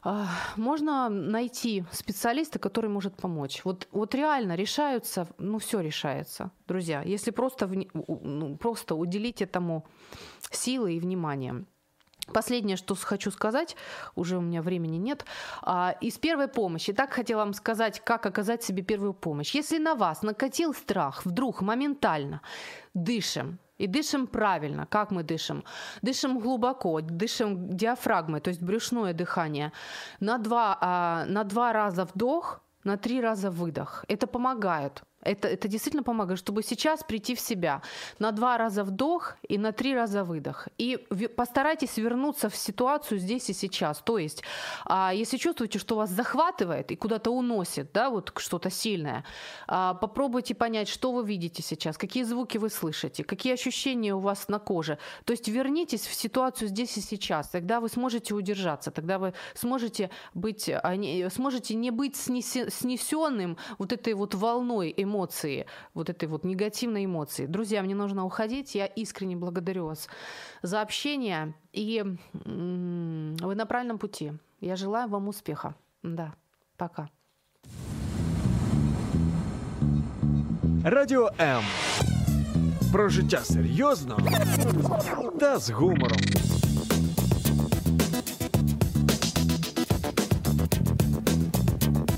а, 0.03 0.29
можно 0.57 1.09
найти 1.09 1.85
специалиста, 1.93 2.59
который 2.59 2.91
может 2.91 3.17
помочь. 3.17 3.63
Вот, 3.65 3.89
вот 3.93 4.15
реально 4.15 4.57
решаются, 4.57 5.27
ну 5.39 5.59
все 5.59 5.81
решается, 5.81 6.51
друзья, 6.69 7.03
если 7.03 7.31
просто, 7.31 7.69
ну, 7.95 8.57
просто 8.57 8.95
уделить 8.95 9.43
этому 9.43 9.87
силы 10.51 10.95
и 10.95 11.01
внимание. 11.01 11.65
Последнее, 12.31 12.77
что 12.77 12.95
хочу 12.95 13.31
сказать, 13.31 13.77
уже 14.15 14.39
у 14.39 14.41
меня 14.41 14.63
времени 14.63 14.97
нет, 14.97 15.25
а, 15.63 15.95
из 16.01 16.19
первой 16.19 16.49
помощи. 16.49 16.93
Так 16.93 17.13
хотела 17.13 17.41
вам 17.41 17.55
сказать, 17.55 18.01
как 18.01 18.27
оказать 18.27 18.63
себе 18.63 18.83
первую 18.83 19.13
помощь. 19.13 19.55
Если 19.55 19.79
на 19.79 19.95
вас 19.95 20.23
накатил 20.23 20.75
страх 20.75 21.25
вдруг 21.27 21.63
моментально, 21.63 22.41
дышим, 22.95 23.59
и 23.81 23.87
дышим 23.87 24.27
правильно. 24.27 24.87
Как 24.87 25.11
мы 25.11 25.23
дышим? 25.23 25.65
Дышим 26.03 26.39
глубоко, 26.39 27.01
дышим 27.01 27.77
диафрагмой, 27.77 28.41
то 28.41 28.51
есть 28.51 28.63
брюшное 28.63 29.15
дыхание. 29.15 29.73
На 30.21 30.39
два, 30.39 30.77
а, 30.81 31.25
на 31.27 31.45
два 31.45 31.73
раза 31.73 32.05
вдох, 32.05 32.61
на 32.85 32.97
три 32.97 33.23
раза 33.23 33.51
выдох. 33.51 34.05
Это 34.09 34.27
помогает. 34.27 35.03
Это, 35.23 35.49
это 35.49 35.69
действительно 35.69 36.03
помогает, 36.03 36.39
чтобы 36.39 36.63
сейчас 36.63 37.05
прийти 37.05 37.35
в 37.35 37.41
себя. 37.41 37.83
На 38.19 38.33
два 38.33 38.57
раза 38.57 38.85
вдох 38.85 39.37
и 39.49 39.59
на 39.59 39.73
три 39.73 39.95
раза 39.95 40.25
выдох. 40.25 40.69
И 40.79 40.97
постарайтесь 41.37 41.99
вернуться 41.99 42.49
в 42.49 42.57
ситуацию 42.57 43.21
здесь 43.21 43.51
и 43.51 43.53
сейчас. 43.53 43.99
То 43.99 44.17
есть, 44.17 44.43
а, 44.87 45.13
если 45.15 45.37
чувствуете, 45.37 45.79
что 45.79 45.97
вас 45.97 46.11
захватывает 46.11 46.91
и 46.91 46.97
куда-то 46.97 47.31
уносит, 47.31 47.93
да, 47.93 48.09
вот 48.09 48.33
что-то 48.37 48.71
сильное, 48.71 49.25
а, 49.67 49.95
попробуйте 49.95 50.55
понять, 50.55 50.89
что 50.89 51.13
вы 51.13 51.27
видите 51.27 51.63
сейчас, 51.63 51.99
какие 51.99 52.23
звуки 52.23 52.57
вы 52.57 52.71
слышите, 52.71 53.23
какие 53.23 53.53
ощущения 53.53 54.15
у 54.15 54.21
вас 54.21 54.49
на 54.49 54.59
коже. 54.59 54.99
То 55.25 55.33
есть 55.33 55.49
вернитесь 55.49 56.07
в 56.07 56.15
ситуацию 56.15 56.69
здесь 56.69 56.97
и 56.97 57.01
сейчас. 57.03 57.49
Тогда 57.49 57.81
вы 57.81 57.91
сможете 57.91 58.35
удержаться, 58.35 58.91
тогда 58.91 59.19
вы 59.19 59.35
сможете 59.55 60.09
быть, 60.33 60.71
а, 60.71 60.95
сможете 61.31 61.75
не 61.75 61.91
быть 61.91 62.17
снесенным 62.17 63.59
вот 63.79 63.93
этой 63.93 64.15
вот 64.15 64.35
волной 64.35 64.95
эмоций 64.97 65.10
эмоции, 65.11 65.67
вот 65.95 66.09
этой 66.09 66.29
вот 66.29 66.45
негативной 66.45 67.05
эмоции. 67.05 67.47
Друзья, 67.47 67.83
мне 67.83 67.95
нужно 67.95 68.25
уходить. 68.25 68.75
Я 68.75 68.87
искренне 68.87 69.37
благодарю 69.37 69.87
вас 69.87 70.09
за 70.63 70.83
общение. 70.83 71.55
И 71.77 72.05
вы 72.33 73.55
на 73.55 73.67
правильном 73.67 73.99
пути. 73.99 74.33
Я 74.61 74.77
желаю 74.77 75.09
вам 75.09 75.29
успеха. 75.29 75.75
Да, 76.03 76.33
пока. 76.77 77.09
Радіо 80.85 81.31
М. 81.41 81.63
Про 82.93 83.09
життя 83.09 83.39
серйозно 83.39 84.19
та 85.41 85.59
з 85.59 85.71
гумором. 85.71 86.19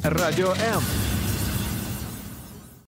Радіо 0.05 0.49
М. 0.49 1.02